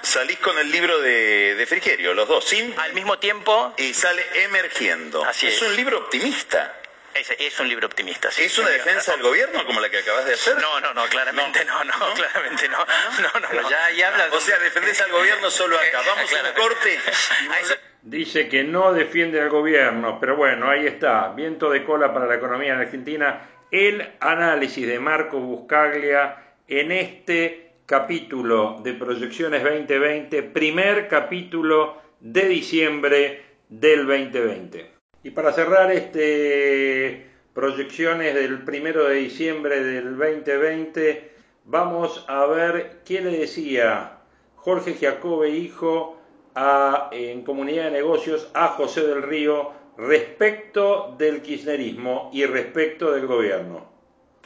Salís 0.02 0.40
con 0.40 0.58
el 0.58 0.72
libro 0.72 1.00
de, 1.00 1.54
de 1.54 1.66
Frigerio, 1.68 2.16
los 2.16 2.28
dos, 2.28 2.44
¿sí? 2.44 2.74
Al 2.78 2.94
mismo 2.94 3.20
tiempo. 3.20 3.76
Y 3.78 3.94
sale 3.94 4.26
emergiendo. 4.44 5.24
Así 5.24 5.46
es. 5.46 5.54
Es 5.54 5.62
un 5.62 5.76
libro 5.76 6.00
optimista. 6.00 6.76
Es, 7.16 7.60
un 7.60 7.70
libro 7.70 7.88
optimista. 7.88 8.32
Sí, 8.32 8.44
¿Es 8.44 8.58
una 8.58 8.70
defensa 8.70 9.12
del 9.12 9.22
gobierno 9.22 9.66
como 9.66 9.80
la 9.80 9.90
que 9.90 10.00
acabas 10.00 10.26
de 10.26 10.34
hacer? 10.34 10.56
No, 10.58 10.80
no, 10.80 10.94
no, 10.94 11.06
claramente 11.06 11.64
no, 11.66 11.84
no, 11.84 11.94
claramente 12.16 12.68
no. 12.70 12.80
No, 12.80 13.40
no, 13.40 13.62
no. 13.62 13.70
Ya, 13.70 13.92
ya 13.92 14.08
hablas. 14.10 14.32
O 14.34 14.40
sea, 14.40 14.58
defendés 14.60 15.00
al 15.02 15.12
gobierno 15.12 15.52
solo 15.52 15.78
acá. 15.78 16.02
Vamos 16.06 16.34
a 16.34 16.50
un 16.50 16.54
corte. 16.56 17.00
Dice 18.02 18.50
que 18.50 18.64
no 18.64 18.94
defiende 18.94 19.40
al 19.40 19.50
gobierno, 19.50 20.20
pero 20.20 20.36
bueno, 20.36 20.70
ahí 20.70 20.88
está. 20.88 21.30
Viento 21.30 21.70
de 21.70 21.84
cola 21.84 22.14
para 22.14 22.26
la 22.26 22.36
economía 22.36 22.74
en 22.74 22.80
Argentina. 22.80 23.50
El 23.70 24.16
análisis 24.20 24.86
de 24.86 25.00
Marco 25.00 25.40
Buscaglia 25.40 26.56
en 26.68 26.92
este 26.92 27.74
capítulo 27.86 28.80
de 28.84 28.94
Proyecciones 28.94 29.64
2020, 29.64 30.44
primer 30.44 31.08
capítulo 31.08 32.02
de 32.20 32.46
diciembre 32.48 33.46
del 33.70 34.08
2020. 34.08 34.93
Y 35.24 35.32
para 35.32 35.54
cerrar 35.54 35.92
este 35.92 37.30
proyecciones 37.54 38.34
del 38.34 38.64
primero 38.64 39.06
de 39.06 39.16
diciembre 39.16 39.82
del 39.84 40.18
2020, 40.18 41.32
vamos 41.66 42.26
a 42.28 42.46
ver 42.46 43.02
qué 43.06 43.22
le 43.22 43.38
decía 43.38 44.18
Jorge 44.56 44.98
Jacobe, 45.00 45.50
hijo, 45.50 46.20
a, 46.56 47.10
en 47.12 47.44
Comunidad 47.44 47.86
de 47.86 47.92
Negocios, 47.92 48.50
a 48.54 48.70
José 48.70 49.08
del 49.08 49.22
Río, 49.22 49.72
respecto 49.98 51.16
del 51.18 51.42
kirchnerismo 51.42 52.30
y 52.34 52.46
respecto 52.46 53.12
del 53.12 53.28
gobierno. 53.28 53.92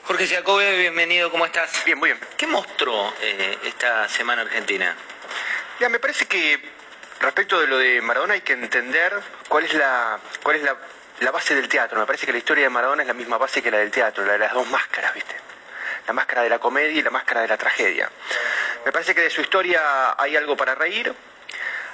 Jorge 0.04 0.28
Jacobe, 0.28 0.78
bienvenido, 0.78 1.32
¿cómo 1.32 1.46
estás? 1.46 1.84
Bien, 1.86 1.98
muy 1.98 2.10
bien. 2.10 2.20
¿Qué 2.38 2.46
mostró 2.46 2.94
eh, 3.22 3.58
esta 3.66 4.08
semana 4.10 4.44
Argentina? 4.44 4.96
Ya, 5.80 5.90
me 5.90 6.00
parece 6.00 6.26
que 6.26 6.60
Respecto 7.20 7.60
de 7.60 7.68
lo 7.68 7.78
de 7.78 8.02
Maradona 8.02 8.36
hay 8.36 8.42
que 8.42 8.54
entender 8.54 9.14
cuál 9.48 9.64
es 9.64 9.74
la, 9.74 10.20
cuál 10.44 10.58
es 10.58 10.64
la, 10.64 11.32
base 11.32 11.56
del 11.56 11.68
teatro. 11.68 12.00
Me 12.00 12.06
parece 12.06 12.26
que 12.26 12.32
la 12.32 12.38
historia 12.38 12.66
de 12.66 12.70
Maradona 12.70 13.02
es 13.02 13.08
la 13.08 13.14
misma 13.14 13.38
base 13.38 13.62
que 13.62 13.72
la 13.72 13.78
del 13.80 13.92
teatro, 13.92 14.24
la 14.26 14.34
de 14.34 14.40
las 14.40 14.54
dos 14.54 14.68
máscaras, 14.70 15.14
¿viste? 15.14 15.36
La 16.06 16.14
máscara 16.14 16.44
de 16.44 16.50
la 16.50 16.60
comedia 16.60 17.00
y 17.00 17.02
la 17.02 17.10
máscara 17.10 17.42
de 17.42 17.48
la 17.48 17.58
tragedia. 17.58 18.10
Me 18.86 18.92
parece 18.92 19.16
que 19.16 19.22
de 19.22 19.30
su 19.30 19.42
historia 19.42 20.16
hay 20.18 20.38
algo 20.38 20.56
para 20.56 20.76
reír, 20.76 21.14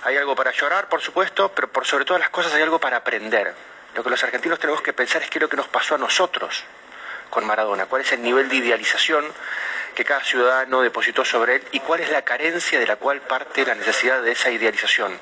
hay 0.03 0.17
algo 0.17 0.36
para 0.36 0.51
llorar, 0.51 0.89
por 0.89 1.01
supuesto, 1.01 1.51
pero 1.53 1.69
por 1.69 1.86
sobre 1.86 2.05
todas 2.05 2.19
las 2.19 2.29
cosas 2.29 2.53
hay 2.53 2.62
algo 2.62 2.79
para 2.79 2.97
aprender. 2.97 3.53
Lo 3.95 4.03
que 4.03 4.09
los 4.09 4.23
argentinos 4.23 4.59
tenemos 4.59 4.81
que 4.81 4.91
pensar 4.91 5.21
es 5.21 5.29
qué 5.29 5.38
es 5.38 5.41
lo 5.41 5.49
que 5.49 5.57
nos 5.57 5.67
pasó 5.67 5.95
a 5.95 5.97
nosotros 5.97 6.63
con 7.29 7.45
Maradona, 7.45 7.86
cuál 7.86 8.01
es 8.01 8.12
el 8.12 8.21
nivel 8.21 8.49
de 8.49 8.57
idealización 8.57 9.25
que 9.93 10.06
cada 10.06 10.23
ciudadano 10.23 10.82
depositó 10.82 11.23
sobre 11.25 11.56
él 11.56 11.63
y 11.71 11.79
cuál 11.79 12.01
es 12.01 12.10
la 12.10 12.23
carencia 12.23 12.79
de 12.79 12.88
la 12.88 12.95
cual 12.95 13.21
parte 13.21 13.65
la 13.65 13.75
necesidad 13.75 14.21
de 14.21 14.32
esa 14.32 14.51
idealización. 14.51 15.19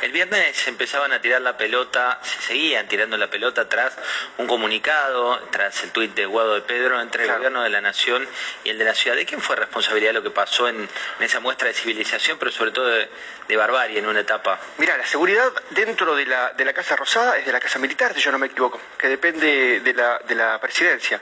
El 0.00 0.12
viernes 0.12 0.66
empezaban 0.66 1.12
a 1.12 1.20
tirar 1.20 1.42
la 1.42 1.58
pelota, 1.58 2.20
se 2.22 2.40
seguían 2.40 2.88
tirando 2.88 3.18
la 3.18 3.28
pelota 3.28 3.68
tras 3.68 3.94
un 4.38 4.46
comunicado, 4.46 5.38
tras 5.50 5.84
el 5.84 5.90
tuit 5.90 6.14
de 6.14 6.24
Guado 6.24 6.54
de 6.54 6.62
Pedro 6.62 7.00
entre 7.02 7.24
el 7.24 7.32
gobierno 7.32 7.62
de 7.62 7.68
la 7.68 7.82
nación 7.82 8.26
y 8.64 8.70
el 8.70 8.78
de 8.78 8.86
la 8.86 8.94
ciudad. 8.94 9.14
¿De 9.14 9.26
quién 9.26 9.42
fue 9.42 9.56
responsabilidad 9.56 10.14
lo 10.14 10.22
que 10.22 10.30
pasó 10.30 10.68
en, 10.68 10.88
esa 11.20 11.40
muestra 11.40 11.68
de 11.68 11.74
civilización, 11.74 12.38
pero 12.38 12.50
sobre 12.50 12.70
todo 12.70 12.86
de, 12.86 13.56
barbarie 13.56 13.98
en 13.98 14.06
una 14.06 14.20
etapa? 14.20 14.58
Mira, 14.78 14.96
la 14.96 15.06
seguridad 15.06 15.52
dentro 15.68 16.16
de 16.16 16.24
la, 16.24 16.54
de 16.54 16.64
la 16.64 16.72
Casa 16.72 16.96
Rosada 16.96 17.36
es 17.36 17.44
de 17.44 17.52
la 17.52 17.60
Casa 17.60 17.78
Militar, 17.78 18.14
si 18.14 18.20
yo 18.20 18.32
no 18.32 18.38
me 18.38 18.46
equivoco, 18.46 18.80
que 18.96 19.06
depende 19.06 19.80
de 19.80 19.92
la, 19.92 20.18
de 20.26 20.34
la 20.34 20.58
presidencia. 20.58 21.20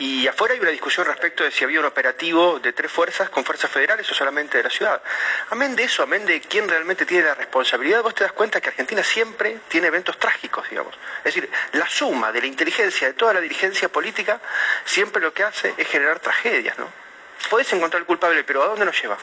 Y 0.00 0.26
afuera 0.26 0.54
hay 0.54 0.60
una 0.60 0.70
discusión 0.70 1.06
respecto 1.06 1.44
de 1.44 1.50
si 1.50 1.62
había 1.62 1.78
un 1.78 1.84
operativo 1.84 2.58
de 2.58 2.72
tres 2.72 2.90
fuerzas 2.90 3.28
con 3.28 3.44
fuerzas 3.44 3.70
federales 3.70 4.10
o 4.10 4.14
solamente 4.14 4.56
de 4.56 4.64
la 4.64 4.70
ciudad. 4.70 5.02
Amén 5.50 5.76
de 5.76 5.82
eso, 5.82 6.02
amén 6.02 6.24
de 6.24 6.40
quién 6.40 6.66
realmente 6.66 7.04
tiene 7.04 7.24
la 7.24 7.34
responsabilidad, 7.34 8.02
vos 8.02 8.14
te 8.14 8.24
das 8.24 8.32
cuenta 8.32 8.62
que 8.62 8.70
Argentina 8.70 9.02
siempre 9.02 9.58
tiene 9.68 9.88
eventos 9.88 10.18
trágicos, 10.18 10.70
digamos. 10.70 10.94
Es 11.18 11.34
decir, 11.34 11.50
la 11.72 11.86
suma 11.86 12.32
de 12.32 12.40
la 12.40 12.46
inteligencia 12.46 13.08
de 13.08 13.12
toda 13.12 13.34
la 13.34 13.42
dirigencia 13.42 13.90
política 13.90 14.40
siempre 14.86 15.20
lo 15.20 15.34
que 15.34 15.44
hace 15.44 15.74
es 15.76 15.86
generar 15.86 16.18
tragedias, 16.18 16.78
¿no? 16.78 16.90
Podés 17.50 17.70
encontrar 17.74 18.00
el 18.00 18.06
culpable, 18.06 18.42
pero 18.42 18.62
¿a 18.62 18.68
dónde 18.68 18.86
nos 18.86 18.98
lleva? 18.98 19.18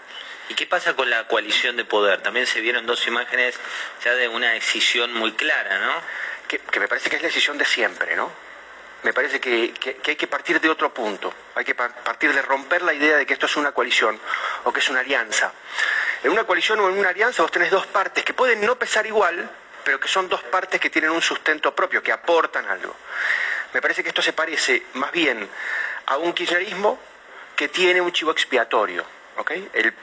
¿Y 0.48 0.54
qué 0.54 0.68
pasa 0.68 0.96
con 0.96 1.10
la 1.10 1.28
coalición 1.28 1.76
de 1.76 1.86
poder? 1.86 2.22
También 2.22 2.46
se 2.46 2.62
vieron 2.62 2.86
dos 2.86 3.08
imágenes 3.08 3.56
ya 4.06 4.14
de 4.14 4.28
una 4.28 4.52
decisión 4.52 5.12
muy 5.12 5.32
clara, 5.32 5.80
¿no? 5.80 5.94
Que, 6.48 6.60
que 6.60 6.80
me 6.80 6.88
parece 6.88 7.10
que 7.10 7.16
es 7.16 7.24
la 7.24 7.30
decisión 7.30 7.58
de 7.58 7.66
siempre, 7.66 8.16
¿no? 8.16 8.47
Me 9.04 9.14
parece 9.14 9.40
que, 9.40 9.74
hay 10.06 10.16
que 10.16 10.28
partir 10.28 10.60
de 10.60 10.70
otro 10.70 10.94
punto, 10.94 11.34
hay 11.56 11.64
que 11.64 11.76
partir 11.76 12.34
de 12.34 12.42
romper 12.42 12.82
la 12.82 12.94
idea 12.94 13.18
de 13.18 13.26
que 13.26 13.34
esto 13.34 13.46
es 13.46 13.56
una 13.56 13.72
coalición 13.72 14.20
o 14.64 14.74
que 14.74 14.80
es 14.80 14.90
una 14.90 15.02
alianza. 15.02 15.52
En 16.24 16.32
una 16.32 16.46
coalición 16.46 16.80
o 16.80 16.90
en 16.90 16.98
una 16.98 17.10
alianza 17.10 17.44
vos 17.44 17.52
tenés 17.52 17.72
dos 17.72 17.86
partes 17.88 18.24
que 18.24 18.34
pueden 18.34 18.62
no 18.62 18.78
pesar 18.78 19.06
igual, 19.06 19.50
pero 19.84 20.00
que 20.00 20.08
son 20.08 20.28
dos 20.28 20.44
partes 20.44 20.82
que 20.82 20.90
tienen 20.90 21.12
un 21.12 21.22
sustento 21.22 21.74
propio, 21.74 22.02
que 22.04 22.12
aportan 22.12 22.68
algo. 22.68 22.96
Me 23.74 23.82
parece 23.82 24.04
que 24.04 24.10
esto 24.10 24.22
se 24.22 24.34
parece 24.34 24.84
más 24.94 25.12
bien 25.12 25.48
a 26.08 26.18
un 26.18 26.34
kirchnerismo 26.34 27.00
que 27.56 27.68
tiene 27.70 28.02
un 28.02 28.12
chivo 28.12 28.32
expiatorio. 28.32 29.06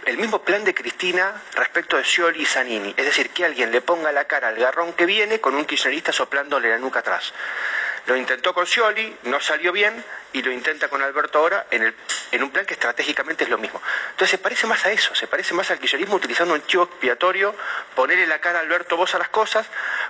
El, 0.06 0.16
mismo 0.16 0.42
plan 0.42 0.64
de 0.64 0.72
Cristina 0.72 1.42
respecto 1.54 1.96
de 1.96 2.04
Scioli 2.04 2.42
y 2.42 2.46
Zanini, 2.46 2.94
es 2.96 3.04
decir, 3.04 3.30
que 3.30 3.44
alguien 3.44 3.72
le 3.72 3.80
ponga 3.80 4.12
la 4.12 4.26
cara 4.26 4.48
al 4.48 4.56
garrón 4.56 4.92
que 4.92 5.06
viene 5.06 5.40
con 5.40 5.54
un 5.54 5.64
kirchnerista 5.64 6.12
soplándole 6.12 6.70
la 6.70 6.78
nuca 6.78 7.00
atrás. 7.00 7.32
Lo 8.06 8.16
intentó 8.16 8.52
con 8.52 8.66
Scioli, 8.66 9.16
no 9.24 9.40
salió 9.40 9.72
bien, 9.72 10.04
y 10.34 10.42
lo 10.42 10.50
intenta 10.50 10.88
con 10.88 11.00
Alberto 11.00 11.38
ahora 11.38 11.66
en, 11.70 11.84
el, 11.84 11.94
en 12.32 12.42
un 12.42 12.50
plan 12.50 12.66
que 12.66 12.74
estratégicamente 12.74 13.44
es 13.44 13.50
lo 13.50 13.56
mismo. 13.56 13.80
Entonces 14.10 14.30
se 14.30 14.38
parece 14.38 14.66
más 14.66 14.84
a 14.84 14.90
eso, 14.90 15.14
se 15.14 15.28
parece 15.28 15.54
más 15.54 15.70
al 15.70 15.78
kirchnerismo 15.78 16.16
utilizando 16.16 16.54
un 16.54 16.66
chivo 16.66 16.82
expiatorio, 16.84 17.54
ponerle 17.94 18.26
la 18.26 18.40
cara 18.40 18.58
a 18.58 18.62
Alberto 18.62 18.96
vos 18.96 19.14
a 19.14 19.18
las 19.18 19.28
cosas, 19.28 19.64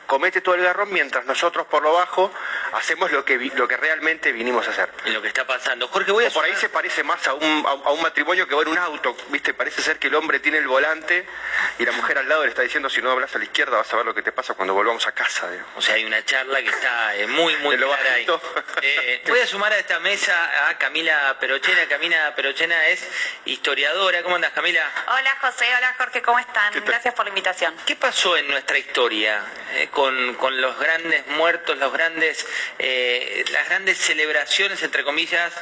comete 0.06 0.40
todo 0.40 0.54
el 0.54 0.62
garrón 0.62 0.90
mientras 0.90 1.26
nosotros 1.26 1.66
por 1.66 1.82
lo 1.82 1.92
bajo 1.92 2.32
hacemos 2.72 3.12
lo 3.12 3.22
que, 3.22 3.36
lo 3.54 3.68
que 3.68 3.76
realmente 3.76 4.32
vinimos 4.32 4.66
a 4.66 4.70
hacer. 4.70 4.88
Y 5.04 5.10
lo 5.10 5.20
que 5.20 5.28
está 5.28 5.46
pasando. 5.46 5.88
Jorge, 5.88 6.10
voy 6.10 6.24
a... 6.24 6.30
por 6.30 6.46
ahí 6.46 6.56
se 6.56 6.70
parece 6.70 7.04
más 7.04 7.26
a 7.28 7.34
un, 7.34 7.66
a, 7.66 7.90
un 7.90 8.00
matrimonio 8.00 8.48
que 8.48 8.54
va 8.54 8.62
en 8.62 8.68
un 8.68 8.78
auto, 8.78 9.14
¿viste? 9.28 9.52
Parece 9.52 9.82
ser 9.82 9.98
que 9.98 10.06
el 10.06 10.14
hombre 10.14 10.40
tiene 10.40 10.56
el 10.56 10.66
volante 10.66 11.26
y 11.78 11.84
la 11.84 11.92
mujer 11.92 12.16
al 12.16 12.28
lado 12.30 12.44
le 12.44 12.48
está 12.48 12.62
diciendo 12.62 12.88
si 12.88 13.02
no 13.02 13.10
hablas 13.10 13.34
a 13.34 13.38
la 13.38 13.44
izquierda 13.44 13.76
vas 13.76 13.92
a 13.92 13.96
ver 13.96 14.06
lo 14.06 14.14
que 14.14 14.22
te 14.22 14.32
pasa 14.32 14.54
cuando 14.54 14.72
volvamos 14.72 15.06
a 15.06 15.12
casa. 15.12 15.50
O 15.76 15.82
sea, 15.82 15.96
hay 15.96 16.04
una 16.06 16.24
charla 16.24 16.62
que 16.62 16.70
está 16.70 17.14
eh, 17.16 17.26
muy, 17.26 17.54
muy 17.58 17.76
ahí. 17.92 18.26
Eh, 18.82 19.22
voy 19.26 19.40
a 19.40 19.46
sumar 19.46 19.72
a 19.72 19.78
esta 19.78 19.98
mesa 20.00 20.68
a 20.68 20.78
Camila 20.78 21.36
Perochena. 21.40 21.86
Camila 21.88 22.34
Perochena 22.34 22.86
es 22.88 23.06
historiadora. 23.44 24.22
¿Cómo 24.22 24.36
andas, 24.36 24.52
Camila? 24.52 24.82
Hola, 25.08 25.36
José. 25.40 25.66
Hola, 25.76 25.94
Jorge. 25.98 26.22
¿Cómo 26.22 26.38
están? 26.38 26.72
Gracias 26.84 27.14
por 27.14 27.24
la 27.24 27.30
invitación. 27.30 27.74
¿Qué 27.86 27.96
pasó 27.96 28.36
en 28.36 28.48
nuestra 28.48 28.78
historia 28.78 29.42
eh, 29.74 29.88
con, 29.90 30.36
los 30.60 30.78
grandes 30.78 31.26
muertos, 31.28 31.76
los 31.78 31.92
grandes, 31.92 32.46
eh, 32.78 33.44
las 33.52 33.68
grandes 33.68 33.98
celebraciones, 33.98 34.82
entre 34.82 35.04
comillas, 35.04 35.52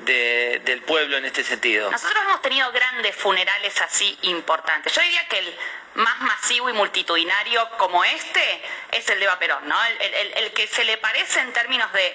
del 0.00 0.82
pueblo 0.82 1.16
en 1.16 1.24
este 1.24 1.42
sentido? 1.42 1.90
Nosotros 1.90 2.22
hemos 2.24 2.42
tenido 2.42 2.70
grandes 2.72 3.14
funerales 3.16 3.80
así 3.80 4.16
importantes. 4.22 4.92
Yo 4.92 5.02
diría 5.02 5.26
que 5.28 5.38
el 5.38 5.54
más 5.96 6.20
masivo 6.20 6.68
y 6.68 6.72
multitudinario 6.74 7.68
como 7.78 8.04
este 8.04 8.62
es 8.92 9.08
el 9.08 9.18
de 9.18 9.24
Eva 9.24 9.38
Perón, 9.38 9.66
¿no? 9.66 9.76
El, 9.84 10.52
que 10.52 10.66
se 10.66 10.84
le 10.84 10.98
parece 10.98 11.40
en 11.40 11.52
términos 11.52 11.92
de 11.92 12.14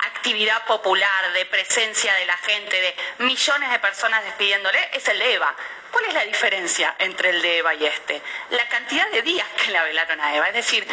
actividad 0.00 0.64
popular, 0.66 1.32
de 1.32 1.46
presencia 1.46 2.14
de 2.14 2.26
la 2.26 2.36
gente, 2.38 2.80
de 2.80 2.96
millones 3.24 3.70
de 3.70 3.78
personas 3.78 4.24
despidiéndole, 4.24 4.90
es 4.92 5.06
el 5.08 5.18
de 5.18 5.34
Eva. 5.34 5.54
¿Cuál 5.90 6.06
es 6.06 6.14
la 6.14 6.24
diferencia 6.24 6.94
entre 6.98 7.30
el 7.30 7.42
de 7.42 7.58
Eva 7.58 7.74
y 7.74 7.84
este? 7.84 8.22
La 8.50 8.66
cantidad 8.68 9.08
de 9.10 9.22
días 9.22 9.46
que 9.62 9.70
la 9.70 9.82
velaron 9.82 10.20
a 10.20 10.34
Eva. 10.34 10.48
Es 10.48 10.54
decir, 10.54 10.86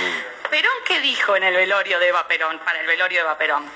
Perón, 0.49 0.73
¿qué 0.85 0.99
dijo 0.99 1.35
en 1.35 1.43
el 1.43 1.55
velorio 1.55 1.99
de 1.99 2.07
Eva 2.07 2.27
Perón, 2.27 2.59
para 2.59 2.81
el 2.81 2.87
velorio 2.87 3.19
de 3.19 3.21
Eva 3.21 3.37
Perón? 3.37 3.69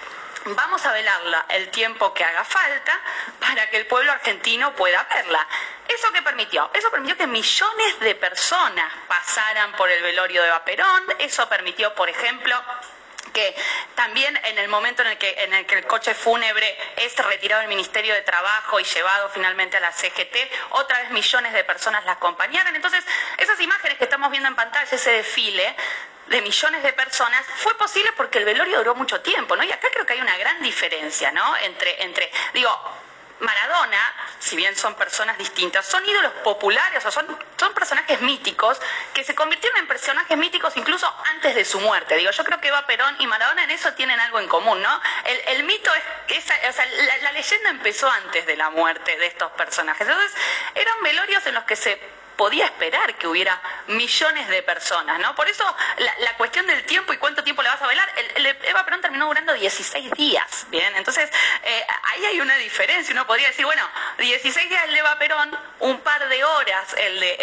Vamos 0.45 0.85
a 0.85 0.91
velarla 0.91 1.45
el 1.49 1.69
tiempo 1.69 2.13
que 2.13 2.23
haga 2.23 2.43
falta 2.43 2.99
para 3.39 3.69
que 3.69 3.77
el 3.77 3.85
pueblo 3.85 4.11
argentino 4.11 4.75
pueda 4.75 5.03
verla. 5.03 5.47
¿Eso 5.87 6.11
qué 6.11 6.21
permitió? 6.21 6.69
Eso 6.73 6.91
permitió 6.91 7.15
que 7.15 7.27
millones 7.27 7.99
de 8.01 8.15
personas 8.15 8.91
pasaran 9.07 9.71
por 9.73 9.89
el 9.89 10.03
velorio 10.03 10.43
de 10.43 10.49
Vaperón. 10.49 11.03
Eso 11.19 11.47
permitió, 11.47 11.95
por 11.95 12.09
ejemplo, 12.09 12.61
que 13.33 13.55
también 13.95 14.37
en 14.43 14.57
el 14.57 14.67
momento 14.67 15.01
en 15.01 15.09
el, 15.09 15.17
que, 15.17 15.29
el 15.31 15.53
el 15.53 15.87
coche 15.87 16.13
fúnebre 16.13 16.77
es 16.97 17.15
retirado 17.17 17.61
del 17.61 17.69
Ministerio 17.69 18.13
de 18.13 18.21
Trabajo 18.21 18.79
y 18.79 18.83
llevado 18.83 19.29
finalmente 19.29 19.77
a 19.77 19.79
la 19.79 19.91
CGT, 19.91 20.35
otra 20.71 20.99
vez 20.99 21.09
millones 21.11 21.53
de 21.53 21.63
personas 21.63 22.05
la 22.05 22.13
acompañaron. 22.13 22.75
Entonces, 22.75 23.03
esas 23.37 23.59
imágenes 23.59 23.97
que 23.97 24.03
estamos 24.03 24.29
viendo 24.29 24.49
en 24.49 24.55
pantalla, 24.55 24.89
ese 24.91 25.11
desfile, 25.11 25.75
de 26.33 26.41
millones 26.41 26.81
de 26.81 26.93
personas, 26.93 27.45
fue 27.57 27.77
posible 27.77 28.11
porque 28.17 28.39
el 28.39 28.45
velorio 28.45 28.79
duró 28.79 28.95
mucho 28.95 29.21
tiempo, 29.21 29.55
¿no? 29.55 29.63
Y 29.63 29.71
acá 29.71 29.87
creo 29.93 30.05
que 30.05 30.13
hay 30.13 30.21
una 30.21 30.35
gran 30.37 30.61
diferencia, 30.63 31.31
¿no? 31.31 31.55
Entre, 31.57 32.03
entre 32.03 32.31
digo, 32.55 32.71
Maradona, 33.39 34.13
si 34.39 34.55
bien 34.55 34.75
son 34.75 34.95
personas 34.95 35.37
distintas, 35.37 35.85
son 35.85 36.03
ídolos 36.07 36.31
populares, 36.43 37.05
o 37.05 37.11
son, 37.11 37.27
son 37.57 37.73
personajes 37.73 38.19
míticos 38.21 38.79
que 39.13 39.23
se 39.23 39.35
convirtieron 39.35 39.79
en 39.79 39.87
personajes 39.87 40.35
míticos 40.35 40.75
incluso 40.75 41.13
antes 41.35 41.53
de 41.53 41.65
su 41.65 41.79
muerte. 41.79 42.15
Digo, 42.15 42.31
yo 42.31 42.43
creo 42.43 42.59
que 42.59 42.69
Eva 42.69 42.87
Perón 42.87 43.15
y 43.19 43.27
Maradona 43.27 43.65
en 43.65 43.71
eso 43.71 43.93
tienen 43.93 44.19
algo 44.19 44.39
en 44.39 44.47
común, 44.47 44.81
¿no? 44.81 45.01
El, 45.47 45.63
mito 45.65 45.93
es 45.93 46.03
que 46.27 46.39
o 46.39 46.73
sea, 46.73 46.85
la, 46.85 47.17
la 47.17 47.31
leyenda 47.31 47.69
empezó 47.69 48.09
antes 48.09 48.45
de 48.47 48.55
la 48.55 48.71
muerte 48.71 49.17
de 49.17 49.27
estos 49.27 49.51
personajes. 49.51 50.07
Entonces, 50.07 50.35
eran 50.73 50.95
velorios 51.03 51.45
en 51.45 51.53
los 51.53 51.63
que 51.65 51.75
se 51.75 52.22
podía 52.35 52.65
esperar 52.65 53.15
que 53.15 53.27
hubiera 53.27 53.59
millones 53.87 54.47
de 54.49 54.63
personas, 54.63 55.19
¿no? 55.19 55.35
Por 55.35 55.47
eso 55.47 55.63
la, 55.97 56.35
cuestión 56.37 56.65
del 56.67 56.83
tiempo 56.83 57.13
y 57.13 57.17
cuánto 57.17 57.43
tiempo 57.43 57.61
le 57.61 57.69
vas 57.69 57.81
a 57.81 57.87
velar, 57.87 58.09
el, 58.35 58.45
Eva 58.45 58.83
Perón 58.83 59.01
terminó 59.01 59.27
durando 59.27 59.53
16 59.53 60.11
días, 60.11 60.65
¿bien? 60.69 60.95
Entonces, 60.95 61.29
eh, 61.63 61.85
ahí 62.03 62.25
hay 62.25 62.41
una 62.41 62.55
diferencia, 62.57 63.13
uno 63.13 63.27
podría 63.27 63.47
decir, 63.47 63.65
bueno, 63.65 63.87
16 64.17 64.69
días 64.69 64.83
el 64.85 64.93
de 64.93 64.99
Eva 64.99 65.17
Perón, 65.19 65.57
un 65.79 65.99
par 66.01 66.27
de 66.27 66.43
horas 66.43 66.95
el 66.97 67.19
de, 67.19 67.35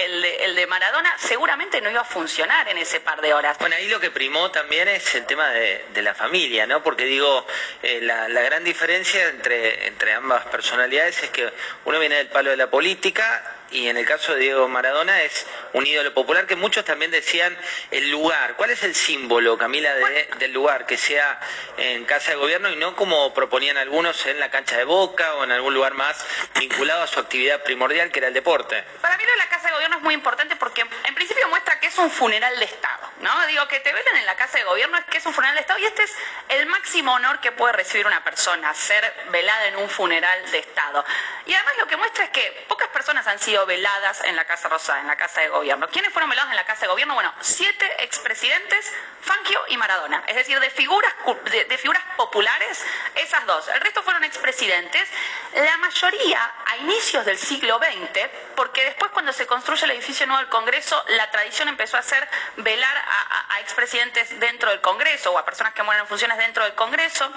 el 0.45 0.55
de, 0.55 0.67
Maradona, 0.67 1.13
seguramente 1.19 1.81
no 1.81 1.91
iba 1.91 2.03
a 2.03 2.05
funcionar 2.05 2.69
en 2.69 2.79
ese 2.79 3.01
par 3.01 3.21
de 3.21 3.35
horas. 3.35 3.59
Bueno, 3.59 3.77
ahí 3.77 3.89
lo 3.89 4.01
que 4.01 4.11
primó 4.11 4.51
también 4.51 4.89
es 4.89 5.15
el 5.15 5.27
tema 5.27 5.49
de, 5.49 6.01
la 6.01 6.15
familia, 6.15 6.67
¿no? 6.67 6.83
Porque 6.83 7.05
digo, 7.05 7.47
eh, 7.83 8.01
la, 8.01 8.27
la, 8.29 8.41
gran 8.41 8.65
diferencia 8.65 9.29
entre, 9.29 9.87
entre 9.87 10.15
ambas 10.15 10.47
personalidades 10.47 11.23
es 11.23 11.31
que 11.31 11.53
uno 11.85 11.99
viene 11.99 12.17
del 12.17 12.29
palo 12.29 12.51
de 12.51 12.57
la 12.57 12.71
política 12.71 13.60
y 13.71 13.89
en 13.89 13.97
el 13.97 14.07
caso 14.07 14.35
de 14.35 14.41
Diego 14.41 14.69
Maradona 14.69 15.23
es 15.23 15.47
un 15.73 15.87
ídolo 15.87 16.13
popular 16.13 16.47
que 16.47 16.57
muchos 16.57 16.85
también 16.85 17.11
decían 17.11 17.57
el 17.91 18.11
lugar. 18.11 18.55
¿Cuál 18.57 18.71
es 18.71 18.83
el 18.83 18.95
símbolo, 18.95 19.57
Camila, 19.57 19.95
del 19.95 20.53
lugar? 20.53 20.87
Que 20.87 20.97
sea 20.97 21.39
en 21.77 22.05
casa 22.05 22.33
de 22.33 22.37
gobierno 22.37 22.71
y 22.71 22.77
no 22.77 22.97
como 22.97 23.33
proponían 23.33 23.77
algunos 23.77 24.27
en 24.27 24.41
la 24.41 24.51
cancha 24.51 24.77
de 24.77 24.85
Boca 24.85 25.35
o 25.35 25.45
en 25.45 25.53
algún 25.53 25.75
lugar 25.75 25.95
más 25.95 26.25
vinculado 26.59 27.03
a 27.03 27.07
su 27.07 27.21
actividad 27.21 27.63
primordial 27.63 28.11
que 28.11 28.19
era 28.19 28.29
el 28.29 28.35
deporte. 28.35 28.83
Para 29.01 29.17
mí 29.17 29.25
lo 29.25 29.31
de 29.31 29.39
la 29.39 29.49
casa 29.49 29.69
de 29.69 29.75
gobierno 29.75 29.97
es 29.97 30.03
muy 30.03 30.15
importante 30.15 30.57
porque 30.57 30.81
en 30.81 31.15
principio 31.15 31.49
muestra 31.49 31.79
que 31.79 31.87
es 31.87 31.99
un 31.99 32.11
funeral 32.11 32.59
de 32.59 32.65
Estado, 32.65 33.11
¿no? 33.21 33.47
Digo, 33.47 33.67
que 33.69 33.81
te 33.81 33.93
velen 33.93 34.17
en 34.17 34.27
la 34.27 34.37
casa 34.37 34.59
de 34.59 34.65
gobierno 34.65 34.99
es 34.99 35.05
que 35.05 35.19
es 35.19 35.27
un 35.27 35.33
funeral 35.33 35.55
de 35.55 35.61
Estado 35.61 35.79
y 35.79 35.85
este 35.85 36.03
es 36.03 36.15
el 36.49 36.67
máximo 36.67 37.13
honor 37.15 37.41
que 37.41 37.53
puede 37.53 37.73
recibir 37.75 38.07
una 38.07 38.23
persona, 38.25 38.75
ser 38.75 39.13
velada 39.31 39.67
en 39.69 39.77
un 39.77 39.89
funeral 39.89 40.51
de 40.51 40.59
Estado. 40.59 41.05
Y 41.47 41.55
además 41.55 41.75
lo 41.79 41.87
que 41.87 41.97
muestra 41.97 42.25
es 42.25 42.31
que 42.31 42.65
pocas 42.69 42.89
personas 42.89 43.27
han 43.27 43.39
sido 43.39 43.60
veladas 43.67 44.23
en 44.25 44.37
la 44.37 44.45
Casa 44.45 44.69
Rosada, 44.69 45.01
en 45.01 45.07
la 45.07 45.17
Casa 45.17 45.41
de 45.41 45.49
Gobierno. 45.49 45.89
¿Quiénes 45.89 46.13
fueron 46.13 46.31
velados 46.31 46.51
en 46.51 46.57
la 46.57 46.65
Casa 46.65 46.83
de 46.83 46.89
Gobierno? 46.89 47.15
Bueno, 47.15 47.33
siete 47.41 48.05
expresidentes, 48.05 48.93
Fangio 49.21 49.61
y 49.69 49.77
Maradona. 49.77 50.23
Es 50.27 50.37
decir, 50.37 50.59
de 50.61 50.71
figuras, 50.71 51.15
de, 51.45 51.79
figuras 51.79 52.03
populares, 52.17 52.85
esas 53.15 53.47
dos. 53.47 53.69
El 53.69 53.81
resto 53.81 54.03
fueron 54.03 54.25
expresidentes, 54.25 55.09
la 55.55 55.77
mayoría 55.79 56.53
a 56.67 56.77
inicios 56.79 57.25
del 57.25 57.39
siglo 57.39 57.79
XX, 57.79 58.29
porque 58.57 58.85
después 58.85 59.11
cuando 59.13 59.33
se 59.33 59.47
construye 59.47 59.85
el 59.85 59.93
edificio 59.93 60.27
nuevo 60.27 60.41
del 60.41 60.51
Congreso, 60.51 61.03
la 61.09 61.31
tradición 61.31 61.69
empezó 61.69 61.97
a 61.97 62.03
ser 62.03 62.29
velar 62.57 62.97
a, 62.97 63.55
a 63.55 63.61
expresidentes 63.61 64.39
dentro 64.41 64.71
del 64.71 64.81
Congreso 64.81 65.33
o 65.33 65.39
a 65.39 65.45
personas 65.45 65.75
que 65.75 65.83
mueren 65.83 66.03
en 66.03 66.09
funciones 66.09 66.39
dentro 66.39 66.65
del 66.65 66.75
Congreso 66.75 67.31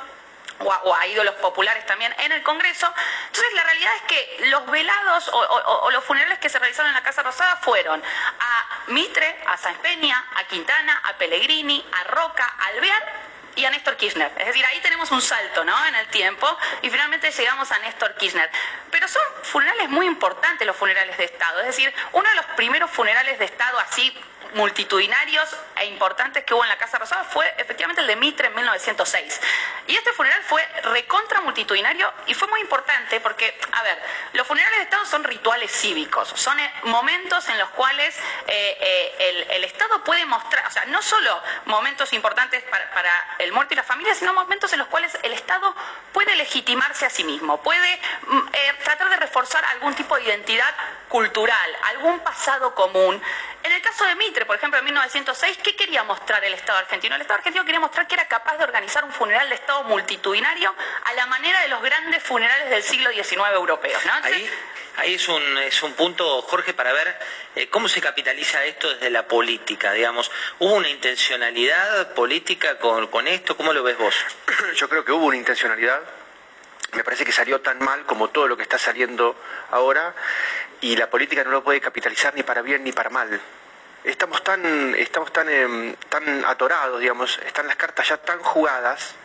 o 0.59 0.93
a, 0.93 1.07
ídolos 1.07 1.35
populares 1.35 1.85
también 1.85 2.13
en 2.19 2.31
el 2.31 2.43
Congreso. 2.43 2.91
Entonces 3.27 3.53
la 3.53 3.63
realidad 3.63 3.91
es 3.95 4.01
que 4.03 4.49
los 4.49 4.65
velados 4.67 5.29
o, 5.33 5.91
los 5.91 6.03
funerales 6.03 6.39
que 6.39 6.49
se 6.49 6.59
realizaron 6.59 6.89
en 6.89 6.95
la 6.95 7.03
Casa 7.03 7.23
Rosada 7.23 7.57
fueron 7.57 8.01
a 8.39 8.67
Mitre, 8.87 9.43
a 9.47 9.57
Sáenz 9.57 9.79
Peña, 9.79 10.23
a 10.35 10.43
Quintana, 10.45 11.01
a 11.05 11.13
Pellegrini, 11.13 11.85
a 11.91 12.03
Roca, 12.05 12.55
a 12.59 12.65
Alvear 12.67 13.33
y 13.55 13.65
a 13.65 13.69
Néstor 13.69 13.97
Kirchner. 13.97 14.31
Es 14.37 14.47
decir, 14.47 14.65
ahí 14.65 14.79
tenemos 14.81 15.11
un 15.11 15.21
salto 15.21 15.63
¿no? 15.63 15.85
en 15.85 15.95
el 15.95 16.07
tiempo 16.07 16.47
y 16.81 16.89
finalmente 16.89 17.31
llegamos 17.31 17.71
a 17.71 17.79
Néstor 17.79 18.15
Kirchner. 18.15 18.49
Pero 18.91 19.07
son 19.07 19.21
funerales 19.43 19.89
muy 19.89 20.07
importantes 20.07 20.65
los 20.65 20.75
funerales 20.75 21.17
de 21.17 21.25
Estado. 21.25 21.59
Es 21.61 21.67
decir, 21.67 21.93
uno 22.13 22.27
de 22.29 22.35
los 22.35 22.45
primeros 22.57 22.89
funerales 22.89 23.37
de 23.39 23.45
Estado 23.45 23.79
así 23.79 24.15
multitudinarios 24.53 25.49
e 25.75 25.85
importantes 25.85 26.43
que 26.43 26.53
hubo 26.53 26.63
en 26.63 26.69
la 26.69 26.77
Casa 26.77 26.97
Rosada 26.97 27.23
fue 27.23 27.51
efectivamente 27.57 28.01
el 28.01 28.07
de 28.07 28.15
Mitre 28.15 28.47
en 28.47 28.55
1906. 28.55 29.41
Y 29.87 29.95
este 29.95 30.11
funeral 30.13 30.41
fue 30.43 30.65
recontra 30.83 31.41
multitudinario 31.41 32.11
y 32.27 32.33
fue 32.33 32.47
muy 32.47 32.61
importante 32.61 33.19
porque, 33.19 33.57
a 33.71 33.83
ver, 33.83 34.01
los 34.33 34.47
funerales 34.47 34.77
de 34.79 34.83
Estado 34.83 35.05
son 35.05 35.23
rituales 35.23 35.71
cívicos, 35.71 36.29
son 36.35 36.59
eh, 36.59 36.71
momentos 36.83 37.47
en 37.49 37.57
los 37.57 37.69
cuales 37.71 38.15
eh, 38.47 38.77
eh, 38.79 39.47
el, 39.49 39.63
Estado 39.63 40.03
puede 40.03 40.25
mostrar, 40.25 40.67
o 40.67 40.71
sea, 40.71 40.85
no 40.85 41.01
solo 41.01 41.41
momentos 41.65 42.13
importantes 42.13 42.63
para, 42.63 43.35
el 43.39 43.51
muerto 43.51 43.73
y 43.73 43.77
la 43.77 43.83
familia, 43.83 44.13
sino 44.13 44.33
momentos 44.33 44.71
en 44.73 44.79
los 44.79 44.87
cuales 44.87 45.17
el 45.23 45.33
Estado 45.33 45.75
puede 46.11 46.35
legitimarse 46.35 47.05
a 47.05 47.09
sí 47.09 47.23
mismo, 47.23 47.61
puede 47.61 47.99
mm, 48.27 48.41
tratar 48.83 49.09
de 49.09 49.17
reforzar 49.17 49.63
algún 49.65 49.95
tipo 49.95 50.15
de 50.15 50.23
identidad 50.23 50.73
cultural, 51.09 51.77
algún 51.83 52.19
pasado 52.19 52.73
común. 52.75 53.21
En 53.63 53.71
el 53.71 53.81
caso 53.81 54.05
de 54.05 54.15
Mitre, 54.15 54.45
por 54.45 54.57
ejemplo, 54.57 54.77
en 54.79 54.85
1906, 54.85 55.59
¿qué 55.63 55.75
quería 55.75 56.03
mostrar 56.03 56.43
el 56.43 56.53
Estado 56.53 56.79
argentino? 56.79 57.15
El 57.15 57.21
Estado 57.21 57.37
argentino 57.37 57.63
quería 57.63 57.79
mostrar 57.79 58.07
que 58.07 58.15
era 58.15 58.27
capaz 58.27 58.57
de 58.57 58.65
organizar 58.65 59.05
un 59.05 59.11
funeral 59.11 59.47
de 59.47 59.55
Estado 59.55 59.83
multitudinario 59.85 60.75
a 61.05 61.13
la 61.13 61.25
manera 61.27 61.61
de 61.61 61.69
los 61.69 61.81
grandes 61.81 62.21
funerales 62.21 62.69
del 62.69 62.83
siglo 62.83 63.09
XIX 63.11 63.53
europeos. 63.53 64.05
¿no? 64.05 64.13
ahí, 64.23 64.49
Ahí 64.97 65.15
es 65.15 65.27
un, 65.27 65.57
es 65.59 65.81
un 65.81 65.93
punto, 65.93 66.41
Jorge, 66.43 66.73
para 66.73 66.93
ver 66.93 67.17
eh, 67.55 67.67
cómo 67.69 67.87
se 67.87 67.99
capitaliza 67.99 68.63
esto 68.65 68.89
desde 68.93 69.09
la 69.09 69.27
política, 69.27 69.91
digamos. 69.93 70.29
¿Hubo 70.59 70.73
una 70.73 70.89
intencionalidad 70.89 72.13
política 72.13 72.77
con, 72.77 73.07
con 73.07 73.27
esto? 73.27 73.57
¿Cómo 73.57 73.73
lo 73.73 73.81
ves 73.81 73.97
vos? 73.97 74.13
Yo 74.75 74.87
creo 74.89 75.03
que 75.03 75.11
hubo 75.11 75.25
una 75.27 75.37
intencionalidad. 75.37 76.01
Me 76.95 77.03
parece 77.03 77.25
que 77.25 77.31
salió 77.31 77.61
tan 77.61 77.79
mal 77.79 78.05
como 78.05 78.29
todo 78.29 78.47
lo 78.47 78.55
que 78.57 78.63
está 78.63 78.77
saliendo 78.77 79.35
ahora 79.71 80.13
y 80.81 80.95
la 80.95 81.09
política 81.09 81.43
no 81.43 81.51
lo 81.51 81.63
puede 81.63 81.81
capitalizar 81.81 82.35
ni 82.35 82.43
para 82.43 82.61
bien 82.61 82.83
ni 82.83 82.91
para 82.91 83.09
mal. 83.09 83.39
Estamos 84.03 84.43
tan, 84.43 84.95
estamos 84.95 85.31
tan, 85.31 85.49
em, 85.49 85.95
tan 86.09 86.45
atorados, 86.45 86.99
digamos, 86.99 87.39
están 87.45 87.67
las 87.67 87.77
cartas 87.77 88.07
ya 88.09 88.17
tan 88.17 88.39
jugadas 88.39 89.15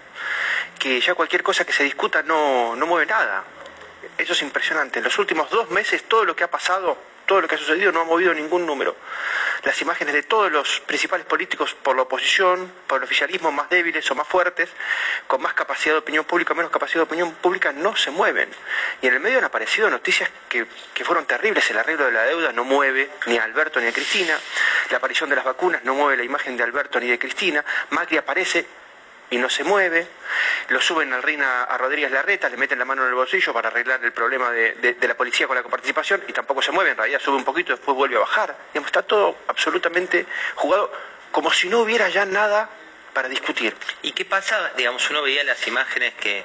que 0.79 1.01
ya 1.01 1.15
cualquier 1.15 1.43
cosa 1.43 1.65
que 1.65 1.73
se 1.73 1.85
discuta 1.85 2.23
no, 2.23 2.77
no 2.77 2.87
mueve 2.87 3.07
nada. 3.07 3.45
Eso 4.17 4.33
es 4.33 4.43
impresionante. 4.43 5.01
En 5.01 5.05
los 5.05 5.19
últimos 5.19 5.51
dos 5.51 5.71
meses 5.71 6.05
todo 6.05 6.25
lo 6.25 6.37
que 6.37 6.45
ha 6.45 6.51
pasado, 6.51 6.97
todo 7.29 7.43
lo 7.43 7.47
que 7.47 7.55
ha 7.55 7.59
sucedido 7.59 7.93
no 7.93 8.01
ha 8.01 8.05
movido 8.05 8.33
ningún 8.33 8.67
número. 8.67 8.97
Las 9.63 9.81
imágenes 9.83 10.15
de 10.15 10.23
todos 10.23 10.51
los 10.51 10.81
principales 10.81 11.27
políticos 11.27 11.77
por 11.83 11.95
la 11.95 12.03
oposición, 12.03 12.73
por 12.87 12.99
el 12.99 13.05
oficialismo 13.05 13.53
más 13.53 13.69
débiles 13.69 14.11
o 14.11 14.15
más 14.15 14.27
fuertes, 14.27 14.71
con 15.27 15.43
más 15.43 15.53
capacidad 15.53 15.95
de 15.95 15.99
opinión 15.99 16.25
pública 16.25 16.55
o 16.55 16.57
menos 16.57 16.73
capacidad 16.73 17.01
de 17.01 17.05
opinión 17.05 17.33
pública, 17.35 17.71
no 17.71 17.95
se 17.95 18.11
mueven. 18.11 18.49
Y 19.03 19.09
en 19.09 19.15
el 19.15 19.21
medio 19.21 19.39
han 19.39 19.45
aparecido 19.45 19.91
noticias 19.91 20.31
que, 20.49 20.67
fueron 21.05 21.27
terribles. 21.27 21.69
El 21.71 21.79
arreglo 21.79 22.07
de 22.07 22.13
la 22.13 22.23
deuda 22.23 22.53
no 22.53 22.65
mueve 22.65 23.11
ni 23.27 23.37
a 23.37 23.45
Alberto 23.45 23.79
ni 23.79 23.87
a 23.89 23.93
Cristina. 23.93 24.39
La 24.91 24.97
aparición 24.97 25.29
de 25.29 25.37
las 25.37 25.45
vacunas 25.45 25.85
no 25.85 25.95
mueve 25.95 26.17
la 26.17 26.25
imagen 26.25 26.57
de 26.57 26.63
Alberto 26.63 26.99
ni 26.99 27.09
de 27.09 27.19
Cristina. 27.19 27.63
Macri 27.91 28.17
aparece 28.17 28.67
y 29.31 29.37
no 29.37 29.51
se 29.51 29.65
mueve, 29.65 30.07
lo 30.69 30.81
suben 30.81 31.13
al 31.13 31.23
Reina 31.23 31.65
a 31.65 31.77
Rodríguez 31.77 32.11
Larreta, 32.11 32.49
le 32.49 32.57
meten 32.57 32.79
la 32.79 32.85
mano 32.85 33.03
en 33.03 33.09
el 33.09 33.15
bolsillo 33.15 33.53
para 33.53 33.69
arreglar 33.69 34.03
el 34.05 34.13
problema 34.13 34.51
de, 34.51 34.97
la 35.01 35.15
policía 35.15 35.47
con 35.47 35.57
la 35.57 35.63
coparticipación 35.63 36.23
y 36.29 36.33
tampoco 36.33 36.63
se 36.63 36.73
mueve, 36.73 36.91
en 36.91 36.97
realidad 36.97 37.21
sube 37.21 37.37
un 37.37 37.45
poquito 37.45 37.73
después 37.73 37.97
vuelve 37.97 38.17
a 38.17 38.21
bajar. 38.21 38.57
Digamos, 38.73 38.89
está 38.89 39.03
todo 39.03 39.37
absolutamente 39.49 40.27
jugado 40.55 40.93
como 41.31 41.53
si 41.53 41.69
no 41.69 41.81
hubiera 41.81 42.09
ya 42.09 42.25
nada 42.25 42.71
para 43.13 43.29
discutir. 43.29 43.75
¿Y 44.03 44.13
qué 44.13 44.25
pasa? 44.25 44.73
Digamos, 44.77 45.09
uno 45.11 45.23
veía 45.23 45.45
las 45.45 45.67
imágenes 45.67 46.15
que, 46.15 46.45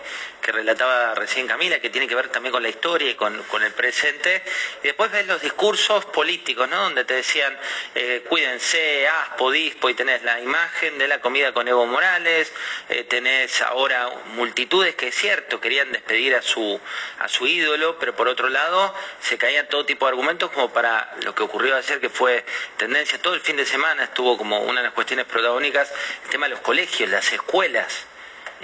relataba 0.52 1.16
recién 1.16 1.48
Camila, 1.48 1.80
que 1.80 1.90
tiene 1.90 2.08
que 2.08 2.16
ver 2.16 2.30
también 2.30 2.52
con 2.52 2.64
la 2.64 2.70
historia 2.70 3.10
y 3.10 3.16
con, 3.16 3.34
el 3.34 3.72
presente, 3.72 4.44
y 4.82 4.88
después 4.88 5.12
ves 5.12 5.28
los 5.28 5.42
discursos 5.42 6.06
políticos, 6.06 6.68
¿no? 6.70 6.82
Donde 6.82 7.06
te 7.06 7.16
decían, 7.16 7.58
eh, 7.96 8.26
cuídense, 8.28 9.08
aspo, 9.08 9.52
dispo, 9.52 9.90
y 9.90 9.94
tenés 9.94 10.24
la 10.24 10.40
imagen 10.42 10.98
de 10.98 11.08
la 11.08 11.22
comida 11.22 11.54
con 11.54 11.68
Evo 11.68 11.86
Morales, 11.86 12.52
eh, 12.90 13.04
tenés 13.04 13.62
ahora 13.62 14.10
multitudes 14.36 14.96
que 14.96 15.08
es 15.08 15.16
cierto, 15.16 15.62
querían 15.62 15.92
despedir 15.92 16.36
a 16.36 16.42
su, 16.42 16.80
a 17.20 17.28
su 17.28 17.48
ídolo, 17.48 17.98
pero 18.00 18.16
por 18.16 18.28
otro 18.28 18.50
lado 18.50 18.94
se 19.22 19.38
caían 19.38 19.68
todo 19.68 19.86
tipo 19.86 20.06
de 20.06 20.10
argumentos 20.10 20.52
como 20.52 20.72
para 20.74 21.16
lo 21.24 21.34
que 21.34 21.44
ocurrió 21.44 21.76
ayer, 21.76 22.00
que 22.00 22.10
fue 22.10 22.44
tendencia, 22.78 23.22
todo 23.22 23.34
el 23.34 23.42
fin 23.42 23.56
de 23.56 23.66
semana 23.66 24.04
estuvo 24.04 24.38
como 24.38 24.60
una 24.62 24.82
de 24.82 24.88
las 24.88 24.94
cuestiones 24.94 25.26
protagónicas, 25.26 25.92
el 26.26 26.30
tema 26.30 26.48
de 26.48 26.52
los 26.52 26.60
colegios, 26.62 27.10
las 27.10 27.32
escuelas. 27.32 28.08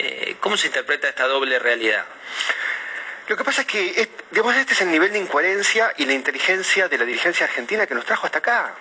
Eh, 0.01 0.37
¿Cómo 0.39 0.55
se 0.55 0.67
interpreta 0.67 1.09
esta 1.09 1.27
doble 1.27 1.59
realidad? 1.59 2.05
Lo 3.27 3.35
que 3.35 3.43
pasa 3.43 3.61
es 3.61 3.67
que 3.67 4.09
digamos, 4.31 4.55
este 4.55 4.73
es 4.73 4.81
el 4.81 4.89
nivel 4.89 5.11
de 5.11 5.19
incoherencia 5.19 5.93
y 5.97 6.05
la 6.05 6.13
inteligencia 6.13 6.87
de 6.87 6.97
la 6.97 7.03
dirigencia 7.03 7.45
argentina 7.45 7.85
que 7.85 7.93
nos 7.93 8.05
trajo 8.05 8.25
hasta 8.25 8.39
acá. 8.39 8.73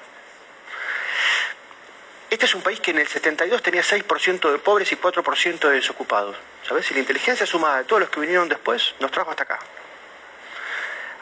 Este 2.30 2.46
es 2.46 2.54
un 2.54 2.62
país 2.62 2.78
que 2.78 2.92
en 2.92 2.98
el 2.98 3.08
72 3.08 3.62
tenía 3.62 3.82
6% 3.82 4.52
de 4.52 4.58
pobres 4.58 4.92
y 4.92 4.96
4% 4.96 5.58
de 5.58 5.74
desocupados. 5.74 6.36
¿Sabes? 6.66 6.88
Y 6.90 6.94
la 6.94 7.00
inteligencia 7.00 7.46
sumada 7.46 7.78
de 7.78 7.84
todos 7.84 8.00
los 8.00 8.10
que 8.10 8.20
vinieron 8.20 8.48
después 8.48 8.94
nos 9.00 9.10
trajo 9.10 9.30
hasta 9.30 9.42
acá. 9.42 9.58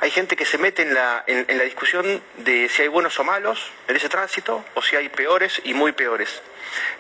Hay 0.01 0.11
gente 0.11 0.37
que 0.37 0.45
se 0.45 0.59
mete 0.59 0.83
en 0.83 0.95
la, 0.95 1.25
en 1.27 1.57
la 1.57 1.65
discusión 1.65 2.23
de 2.37 2.69
si 2.69 2.83
hay 2.83 2.89
buenos 2.89 3.19
o 3.19 3.25
malos 3.25 3.71
en 3.89 3.97
ese 3.97 4.09
tránsito 4.09 4.65
o 4.75 4.83
si 4.83 4.95
hay 4.95 5.09
peores 5.09 5.61
y 5.65 5.75
muy 5.75 5.93
peores. 5.93 6.43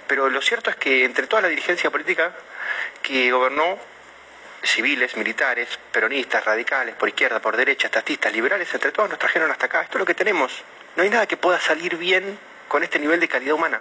Pero 0.06 0.30
lo 0.30 0.40
cierto 0.40 0.70
es 0.70 0.76
que 0.76 1.04
entre 1.04 1.26
toda 1.26 1.42
la 1.42 1.48
dirigencia 1.48 1.90
política 1.90 2.32
que 3.02 3.30
gobernó, 3.30 3.78
civiles, 4.62 5.16
militares, 5.16 5.68
peronistas, 5.92 6.44
radicales, 6.44 6.94
por 6.94 7.08
izquierda, 7.08 7.40
por 7.40 7.56
derecha, 7.56 7.86
estatistas, 7.86 8.32
liberales, 8.32 8.72
entre 8.72 8.92
todos 8.92 9.08
nos 9.10 9.18
trajeron 9.18 9.50
hasta 9.50 9.66
acá. 9.66 9.82
Esto 9.82 9.98
es 9.98 10.00
lo 10.00 10.06
que 10.06 10.14
tenemos. 10.14 10.64
No 10.96 11.02
hay 11.02 11.10
nada 11.10 11.26
que 11.26 11.36
pueda 11.36 11.60
salir 11.60 11.96
bien 11.96 12.38
con 12.68 12.82
este 12.82 12.98
nivel 12.98 13.20
de 13.20 13.28
calidad 13.28 13.54
humana. 13.54 13.80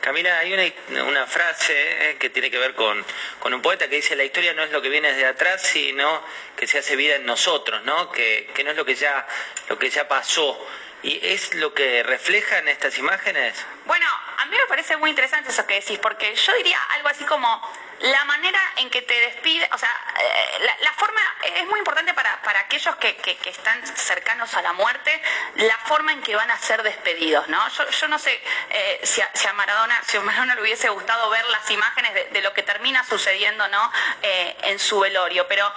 Camila, 0.00 0.38
hay 0.38 0.74
una, 0.88 1.26
frase 1.26 2.10
eh, 2.10 2.16
que 2.18 2.30
tiene 2.30 2.50
que 2.50 2.58
ver 2.58 2.74
con, 2.74 3.04
un 3.44 3.62
poeta 3.62 3.88
que 3.88 3.96
dice 3.96 4.16
la 4.16 4.24
historia 4.24 4.54
no 4.54 4.62
es 4.62 4.70
lo 4.70 4.80
que 4.82 4.88
viene 4.88 5.12
de 5.12 5.26
atrás, 5.26 5.62
sino 5.62 6.22
que 6.56 6.66
se 6.66 6.78
hace 6.78 6.96
vida 6.96 7.16
en 7.16 7.26
nosotros, 7.26 7.82
¿no? 7.84 8.10
Que, 8.10 8.50
que 8.54 8.64
no 8.64 8.70
es 8.70 8.76
lo 8.76 8.84
que 8.84 8.94
ya, 8.94 9.26
lo 9.68 9.78
que 9.78 9.90
ya 9.90 10.08
pasó. 10.08 10.58
¿Y 11.02 11.18
es 11.26 11.54
lo 11.54 11.72
que 11.72 12.02
refleja 12.02 12.58
en 12.58 12.68
estas 12.68 12.98
imágenes? 12.98 13.54
Bueno, 13.86 14.06
a 14.36 14.44
mí 14.46 14.56
me 14.56 14.66
parece 14.66 14.98
muy 14.98 15.08
interesante 15.08 15.50
eso 15.50 15.66
que 15.66 15.74
decís, 15.74 15.98
porque 15.98 16.34
yo 16.34 16.54
diría 16.54 16.78
algo 16.90 17.08
así 17.08 17.24
como 17.24 17.62
la 18.00 18.24
manera 18.24 18.58
en 18.76 18.88
que 18.88 19.02
te 19.02 19.18
despide, 19.20 19.68
o 19.72 19.78
sea, 19.78 19.90
eh, 20.18 20.68
la, 20.80 20.92
forma 20.94 21.20
es 21.56 21.66
muy 21.66 21.78
importante 21.78 22.14
para, 22.14 22.40
aquellos 22.60 22.96
que, 22.96 23.38
están 23.44 23.86
cercanos 23.86 24.54
a 24.54 24.62
la 24.62 24.72
muerte, 24.72 25.22
la 25.56 25.76
forma 25.78 26.12
en 26.12 26.22
que 26.22 26.34
van 26.34 26.50
a 26.50 26.58
ser 26.58 26.82
despedidos, 26.82 27.46
¿no? 27.48 27.58
Yo, 27.68 28.08
no 28.08 28.18
sé 28.18 28.40
eh, 28.70 29.00
si, 29.02 29.20
a, 29.20 29.52
Maradona, 29.52 30.00
si 30.06 30.16
a 30.16 30.20
Maradona 30.22 30.54
le 30.54 30.62
hubiese 30.62 30.88
gustado 30.88 31.28
ver 31.28 31.44
las 31.46 31.70
imágenes 31.70 32.32
de, 32.32 32.40
lo 32.40 32.54
que 32.54 32.62
termina 32.62 33.04
sucediendo, 33.04 33.68
¿no? 33.68 33.92
Eh, 34.22 34.56
en 34.62 34.78
su 34.78 34.98
velorio, 35.00 35.46
pero, 35.46 35.70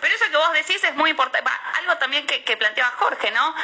pero 0.00 0.14
eso 0.14 0.24
que 0.30 0.36
vos 0.36 0.52
decís 0.52 0.82
es 0.82 0.94
muy 0.94 1.10
importante, 1.10 1.48
algo 1.74 1.96
también 1.98 2.26
que, 2.26 2.42
que 2.42 2.56
planteaba 2.56 2.90
Jorge, 2.98 3.30
¿no? 3.30 3.54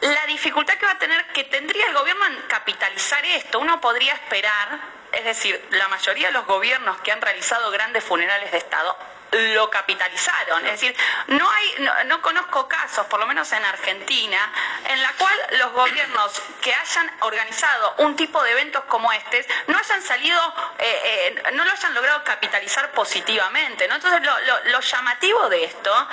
la 0.00 0.26
dificultad 0.26 0.74
que 0.74 0.86
va 0.86 0.92
a 0.92 0.98
tener, 0.98 1.26
que 1.32 1.44
tendría 1.44 1.86
el 1.86 1.94
gobierno 1.94 2.24
en 2.26 2.42
capitalizar 2.42 3.24
esto. 3.24 3.58
Uno 3.58 3.80
podría 3.80 4.12
esperar, 4.12 4.78
es 5.12 5.24
decir, 5.24 5.66
la 5.70 5.88
mayoría 5.88 6.28
de 6.28 6.32
los 6.32 6.46
gobiernos 6.46 6.98
que 7.02 7.12
han 7.12 7.20
realizado 7.20 7.70
grandes 7.70 8.04
funerales 8.04 8.50
de 8.52 8.58
Estado 8.58 8.96
lo 9.30 9.68
capitalizaron. 9.70 10.64
Es 10.66 10.72
decir, 10.72 10.96
no 11.28 11.50
hay, 11.50 11.88
no, 12.06 12.22
conozco 12.22 12.66
casos, 12.66 13.06
por 13.06 13.20
lo 13.20 13.26
menos 13.26 13.52
en 13.52 13.64
Argentina, 13.64 14.52
en 14.88 15.02
la 15.02 15.12
cual 15.12 15.34
los 15.58 15.72
gobiernos 15.72 16.42
que 16.62 16.72
hayan 16.72 17.10
organizado 17.20 17.94
un 17.98 18.16
tipo 18.16 18.42
de 18.42 18.52
eventos 18.52 18.84
como 18.84 19.12
este 19.12 19.46
no 19.66 19.78
hayan 19.78 20.02
salido, 20.02 20.40
eh, 20.78 21.34
eh, 21.36 21.52
no 21.52 21.64
lo 21.64 21.70
hayan 21.70 21.94
logrado 21.94 22.24
capitalizar 22.24 22.90
positivamente. 22.92 23.86
¿no? 23.88 23.96
Entonces, 23.96 24.22
lo 24.64 24.80
llamativo 24.80 25.48
de 25.48 25.64
esto 25.64 26.08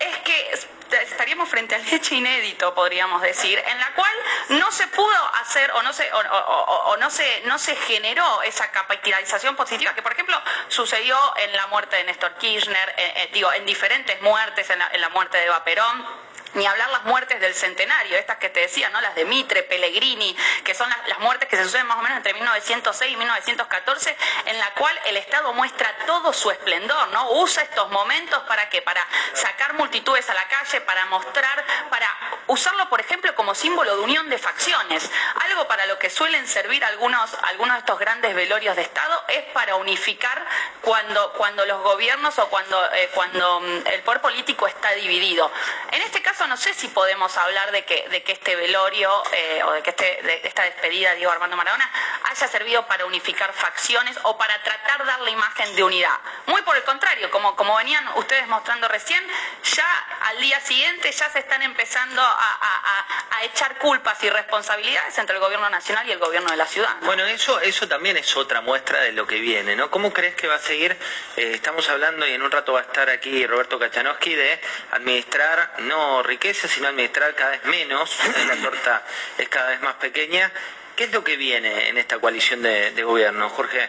es 0.00 0.16
que 0.18 0.77
estaríamos 0.96 1.48
frente 1.48 1.74
al 1.74 1.86
hecho 1.92 2.14
inédito, 2.14 2.74
podríamos 2.74 3.22
decir, 3.22 3.62
en 3.66 3.78
la 3.78 3.94
cual 3.94 4.12
no 4.50 4.70
se 4.72 4.86
pudo 4.88 5.30
hacer 5.40 5.70
o 5.72 5.82
no 5.82 5.92
se, 5.92 6.08
o, 6.12 6.96
no 6.98 7.10
se, 7.10 7.42
no 7.46 7.58
se 7.58 7.76
generó 7.76 8.42
esa 8.42 8.70
capitalización 8.70 9.56
positiva 9.56 9.94
que, 9.94 10.02
por 10.02 10.12
ejemplo, 10.12 10.40
sucedió 10.68 11.16
en 11.36 11.52
la 11.52 11.66
muerte 11.68 11.96
de 11.96 12.04
Néstor 12.04 12.34
Kirchner, 12.38 12.94
eh, 12.96 13.12
eh, 13.16 13.30
digo, 13.32 13.52
en 13.52 13.66
diferentes 13.66 14.20
muertes, 14.22 14.68
en 14.70 14.78
la, 14.78 14.88
en 14.92 15.00
la 15.00 15.08
muerte 15.10 15.38
de 15.38 15.44
Eva 15.44 15.64
Perón 15.64 16.27
ni 16.54 16.66
hablar 16.66 16.88
las 16.90 17.04
muertes 17.04 17.40
del 17.40 17.54
centenario, 17.54 18.16
estas 18.16 18.38
que 18.38 18.48
te 18.48 18.60
decía, 18.60 18.90
¿no? 18.90 19.00
Las 19.00 19.14
de 19.14 19.24
Mitre, 19.24 19.62
Pellegrini, 19.62 20.36
que 20.64 20.74
son 20.74 20.88
las, 20.88 21.18
muertes 21.20 21.48
que 21.48 21.56
se 21.56 21.64
suceden 21.64 21.86
más 21.86 21.98
o 21.98 22.02
menos 22.02 22.18
entre 22.18 22.34
1906 22.34 23.12
y 23.12 23.16
1914, 23.16 24.16
en 24.46 24.58
la 24.58 24.70
cual 24.74 24.98
el 25.06 25.16
Estado 25.16 25.52
muestra 25.52 25.94
todo 26.06 26.32
su 26.32 26.50
esplendor, 26.50 27.08
¿no? 27.08 27.32
Usa 27.32 27.62
estos 27.62 27.90
momentos 27.90 28.42
para 28.44 28.68
qué? 28.68 28.82
Para 28.82 29.06
sacar 29.32 29.74
multitudes 29.74 30.28
a 30.30 30.34
la 30.34 30.46
calle, 30.48 30.80
para 30.82 31.06
mostrar, 31.06 31.64
para 31.90 32.08
usarlo, 32.48 32.88
por 32.88 33.00
ejemplo, 33.00 33.34
como 33.34 33.54
símbolo 33.54 33.96
de 33.96 34.02
unión 34.02 34.28
de 34.28 34.38
facciones. 34.38 35.10
Algo 35.48 35.68
para 35.68 35.86
lo 35.86 35.98
que 35.98 36.10
suelen 36.10 36.46
servir 36.46 36.84
algunos, 36.84 37.34
algunos 37.42 37.74
de 37.76 37.80
estos 37.80 37.98
grandes 37.98 38.34
velorios 38.34 38.74
de 38.76 38.82
Estado 38.82 39.24
es 39.28 39.44
para 39.52 39.76
unificar 39.76 40.44
cuando, 40.82 41.32
cuando 41.34 41.64
los 41.66 41.82
gobiernos 41.82 42.38
o 42.38 42.48
cuando, 42.48 42.92
eh, 42.92 43.10
cuando 43.14 43.60
mm, 43.60 43.86
el 43.86 44.02
poder 44.02 44.20
político 44.20 44.66
está 44.66 44.90
dividido. 44.92 45.50
En 45.92 46.02
este 46.02 46.22
caso 46.22 46.46
no 46.46 46.56
sé 46.56 46.74
si 46.74 46.88
podemos 46.88 47.36
hablar 47.36 47.70
de 47.70 47.84
que, 47.84 48.08
de 48.08 48.22
que 48.22 48.32
este 48.32 48.56
velorio 48.56 49.10
eh, 49.32 49.62
o 49.64 49.72
de 49.72 49.82
que 49.82 49.90
este, 49.90 50.46
esta 50.46 50.62
despedida 50.62 51.10
de 51.10 51.16
Diego 51.16 51.32
Armando 51.32 51.56
Maradona 51.56 51.90
haya 52.24 52.48
servido 52.48 52.86
para 52.86 53.04
unificar 53.06 53.52
facciones 53.52 54.18
o 54.24 54.36
para 54.36 54.60
tratar 54.62 54.98
de 54.98 55.04
dar 55.04 55.20
la 55.20 55.30
imagen 55.30 55.76
de 55.76 55.84
unidad. 55.84 56.18
Muy 56.46 56.62
por 56.62 56.76
el 56.76 56.82
contrario, 56.84 57.30
como, 57.30 57.54
como 57.56 57.76
venían 57.76 58.06
ustedes 58.16 58.46
mostrando 58.48 58.88
recién, 58.88 59.24
ya 59.62 60.06
al 60.22 60.38
día 60.38 60.60
siguiente 60.60 61.12
ya 61.12 61.30
se 61.30 61.40
están 61.40 61.62
empezando 61.62 62.22
a, 62.38 63.44
echar 63.44 63.78
culpas 63.78 64.22
y 64.24 64.30
responsabilidades 64.30 65.16
entre 65.16 65.36
el 65.36 65.40
gobierno 65.40 65.70
nacional 65.70 66.08
y 66.08 66.12
el 66.12 66.18
gobierno 66.18 66.50
de 66.50 66.56
la 66.56 66.66
ciudad. 66.66 66.88
Bueno, 67.02 67.24
eso, 67.24 67.60
eso 67.60 67.86
también 67.86 68.16
es 68.16 68.36
otra 68.36 68.60
muestra 68.60 69.00
de 69.00 69.12
lo 69.12 69.28
que 69.28 69.38
viene, 69.38 69.76
¿no? 69.76 69.90
¿Cómo 69.90 70.12
crees 70.12 70.34
que 70.34 70.48
va 70.48 70.56
a 70.56 70.58
seguir? 70.58 70.96
Eh, 71.36 71.52
estamos 71.54 71.88
hablando 71.88 72.26
y 72.26 72.32
en 72.32 72.42
un 72.42 72.50
rato 72.50 72.72
va 72.72 72.80
a 72.80 72.82
estar 72.82 73.08
aquí 73.10 73.46
Roberto 73.46 73.78
Kachanowski 73.78 74.34
de 74.34 74.60
administrar 74.90 75.74
no 75.78 76.22
riqueza, 76.24 76.66
sino 76.66 76.88
administrar 76.88 77.34
cada 77.36 77.50
vez 77.50 77.64
menos, 77.64 78.10
la 78.48 78.56
torta 78.56 79.04
es 79.38 79.48
cada 79.48 79.70
vez 79.70 79.80
más 79.80 79.94
pequeña. 79.94 80.50
¿Qué 80.98 81.04
es 81.04 81.12
lo 81.12 81.22
que 81.22 81.36
viene 81.36 81.90
en 81.90 81.96
esta 81.96 82.18
coalición 82.18 82.60
de, 82.60 83.02
gobierno, 83.04 83.48
Jorge? 83.50 83.88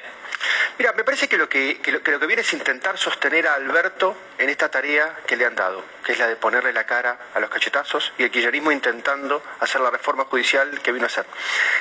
Mira, 0.78 0.94
me 0.94 1.04
parece 1.04 1.28
que 1.28 1.38
lo 1.38 1.50
que, 1.50 1.82
lo, 1.86 2.02
que 2.02 2.26
viene 2.26 2.42
es 2.42 2.54
intentar 2.54 2.98
sostener 2.98 3.48
a 3.48 3.56
Alberto 3.56 4.16
en 4.38 4.50
esta 4.50 4.70
tarea 4.70 5.20
que 5.28 5.36
le 5.36 5.46
han 5.46 5.56
dado, 5.56 5.84
que 6.06 6.14
es 6.14 6.20
la 6.20 6.28
de 6.28 6.36
ponerle 6.36 6.72
la 6.72 6.86
cara 6.86 7.18
a 7.34 7.40
los 7.40 7.50
cachetazos 7.50 8.14
y 8.18 8.24
el 8.24 8.32
kirchnerismo 8.32 8.72
intentando 8.72 9.44
hacer 9.60 9.82
la 9.82 9.92
reforma 9.92 10.26
judicial 10.26 10.80
que 10.82 10.92
vino 10.92 11.06
a 11.06 11.08
hacer. 11.08 11.26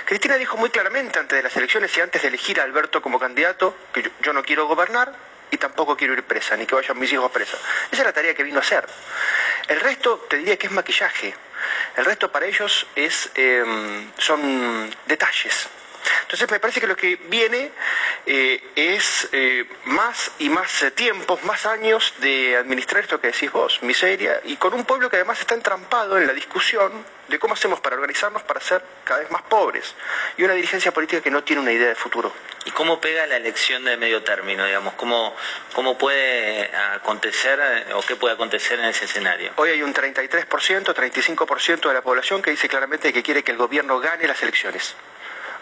Cristina 0.05 0.37
dijo 0.37 0.57
muy 0.57 0.71
claramente 0.71 1.19
antes 1.19 1.37
de 1.37 1.43
las 1.43 1.57
elecciones 1.57 1.97
y 1.97 2.01
antes 2.01 2.23
de 2.23 2.29
elegir 2.29 2.61
a 2.61 2.65
Alberto 2.65 3.01
como 3.01 3.21
candidato 3.21 3.77
que 3.93 4.11
yo, 4.21 4.33
no 4.33 4.43
quiero 4.43 4.67
gobernar 4.67 5.13
y 5.51 5.57
tampoco 5.57 5.97
quiero 5.97 6.15
ir 6.15 6.25
presa, 6.25 6.57
ni 6.57 6.67
que 6.67 6.75
vayan 6.75 6.99
mis 6.99 7.13
hijos 7.13 7.31
presa. 7.31 7.57
Esa 7.91 8.03
es 8.03 8.07
la 8.07 8.13
tarea 8.13 8.35
que 8.35 8.43
vino 8.43 8.59
a 8.59 8.63
hacer. 8.63 8.85
El 9.69 9.81
resto 9.81 10.27
te 10.29 10.39
diría 10.39 10.59
que 10.59 10.67
es 10.67 10.73
maquillaje. 10.73 11.35
El 11.97 12.05
resto 12.05 12.31
para 12.31 12.47
ellos 12.47 12.87
es, 12.95 13.31
em, 13.35 14.11
son 14.19 14.95
detalles. 15.07 15.69
Entonces 16.23 16.51
me 16.51 16.61
parece 16.61 16.81
que 16.81 16.87
lo 16.87 16.97
que 16.97 17.17
viene 17.17 17.73
eh, 18.27 18.62
es 18.77 19.29
eh, 19.33 19.64
más 19.87 20.33
y 20.39 20.49
más 20.49 20.83
eh, 20.83 20.91
tiempos, 20.91 21.43
más 21.45 21.66
años 21.66 22.14
de 22.19 22.57
administrar 22.57 23.03
esto 23.03 23.21
que 23.21 23.29
decís 23.29 23.51
vos, 23.51 23.83
miseria, 23.83 24.41
y 24.45 24.57
con 24.57 24.75
un 24.75 24.85
pueblo 24.85 25.09
que 25.09 25.16
además 25.16 25.41
está 25.41 25.55
entrampado 25.55 26.19
en 26.19 26.27
la 26.27 26.33
discusión 26.33 26.93
de 27.29 27.39
cómo 27.39 27.55
hacemos 27.55 27.81
para 27.81 27.97
organizarnos 27.97 28.43
para 28.43 28.61
ser 28.61 28.83
cada 29.05 29.21
vez 29.21 29.31
más 29.31 29.43
pobres, 29.43 29.95
y 30.37 30.45
una 30.45 30.55
dirigencia 30.55 30.93
política 30.93 31.23
que 31.23 31.31
no 31.31 31.45
tiene 31.45 31.62
una 31.62 31.73
idea 31.73 31.89
de 31.89 31.95
futuro. 31.95 32.33
¿Y 32.64 32.71
cómo 32.71 33.01
pega 33.01 33.27
la 33.27 33.37
elección 33.37 33.85
de 33.85 33.97
medio 33.97 34.23
término, 34.23 34.66
digamos? 34.66 34.95
¿Cómo, 34.95 35.35
cómo 35.75 35.97
puede 35.97 36.71
acontecer 36.95 37.59
o 37.95 38.03
qué 38.03 38.16
puede 38.16 38.35
acontecer 38.35 38.79
en 38.79 38.87
ese 38.87 39.07
escenario? 39.07 39.53
Hoy 39.57 39.71
hay 39.71 39.83
un 39.83 39.95
33%, 39.95 40.49
35% 40.49 41.89
de 41.89 41.95
la 41.95 42.03
población 42.03 42.43
que 42.43 42.51
dice 42.51 42.69
claramente 42.69 43.12
que 43.12 43.23
quiere 43.23 43.43
que 43.43 43.53
el 43.53 43.59
gobierno 43.59 44.01
gane 44.01 44.27
las 44.27 44.43
elecciones. 44.43 44.95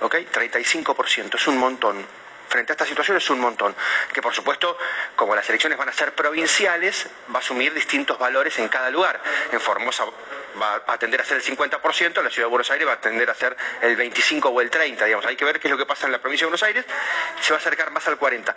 ¿ok? 0.01 0.15
35%, 0.33 1.35
es 1.35 1.47
un 1.47 1.59
montón. 1.59 2.05
Frente 2.49 2.73
a 2.73 2.75
esta 2.75 2.87
situación 2.87 3.17
es 3.17 3.29
un 3.31 3.41
montón, 3.41 3.75
que 4.13 4.23
por 4.23 4.33
supuesto, 4.33 4.79
como 5.17 5.35
las 5.35 5.49
elecciones 5.49 5.79
van 5.79 5.89
a 5.89 5.93
ser 5.93 6.15
provinciales, 6.15 7.09
va 7.33 7.37
a 7.37 7.43
asumir 7.43 7.75
distintos 7.75 8.19
valores 8.19 8.59
en 8.59 8.69
cada 8.69 8.89
lugar. 8.91 9.21
En 9.51 9.61
Formosa 9.61 10.05
va 10.61 10.83
a 10.87 10.99
tender 10.99 11.21
a 11.21 11.25
ser 11.25 11.37
el 11.37 11.43
50%, 11.43 12.23
la 12.23 12.31
ciudad 12.31 12.47
de 12.47 12.51
Buenos 12.51 12.71
Aires 12.71 12.89
va 12.89 12.93
a 12.93 13.01
tender 13.01 13.29
a 13.29 13.35
ser 13.35 13.57
el 13.83 13.97
25 13.97 14.49
o 14.49 14.61
el 14.61 14.71
30, 14.71 15.05
digamos. 15.05 15.27
Hay 15.27 15.37
que 15.37 15.45
ver 15.45 15.61
qué 15.61 15.69
es 15.69 15.73
lo 15.73 15.79
que 15.79 15.87
pasa 15.87 16.07
en 16.07 16.13
la 16.13 16.19
provincia 16.19 16.45
de 16.45 16.51
Buenos 16.51 16.63
Aires, 16.63 16.85
se 17.41 17.53
va 17.53 17.59
a 17.59 17.61
acercar 17.61 17.91
más 17.91 18.07
al 18.09 18.17
40. 18.17 18.55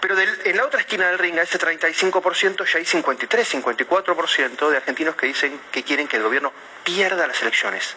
Pero 0.00 0.18
en 0.18 0.56
la 0.56 0.64
otra 0.64 0.80
esquina 0.80 1.08
del 1.08 1.18
ring, 1.18 1.38
a 1.38 1.42
ese 1.42 1.58
35%, 1.58 2.64
ya 2.64 2.78
hay 2.78 2.84
53, 2.84 3.54
54% 3.54 4.70
de 4.70 4.76
argentinos 4.76 5.14
que 5.14 5.26
dicen 5.26 5.60
que 5.70 5.82
quieren 5.82 6.08
que 6.08 6.16
el 6.16 6.22
gobierno 6.22 6.52
pierda 6.84 7.26
las 7.26 7.40
elecciones. 7.42 7.94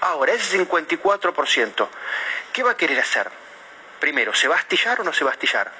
Ahora, 0.00 0.32
ese 0.32 0.58
54%, 0.58 1.88
¿qué 2.52 2.62
va 2.62 2.72
a 2.72 2.76
querer 2.76 2.98
hacer? 3.00 3.30
Primero, 4.00 4.34
¿se 4.34 4.48
va 4.48 4.56
a 4.56 4.58
astillar 4.58 5.00
o 5.00 5.04
no 5.04 5.12
se 5.12 5.24
va 5.24 5.30
a 5.30 5.34
astillar? 5.34 5.70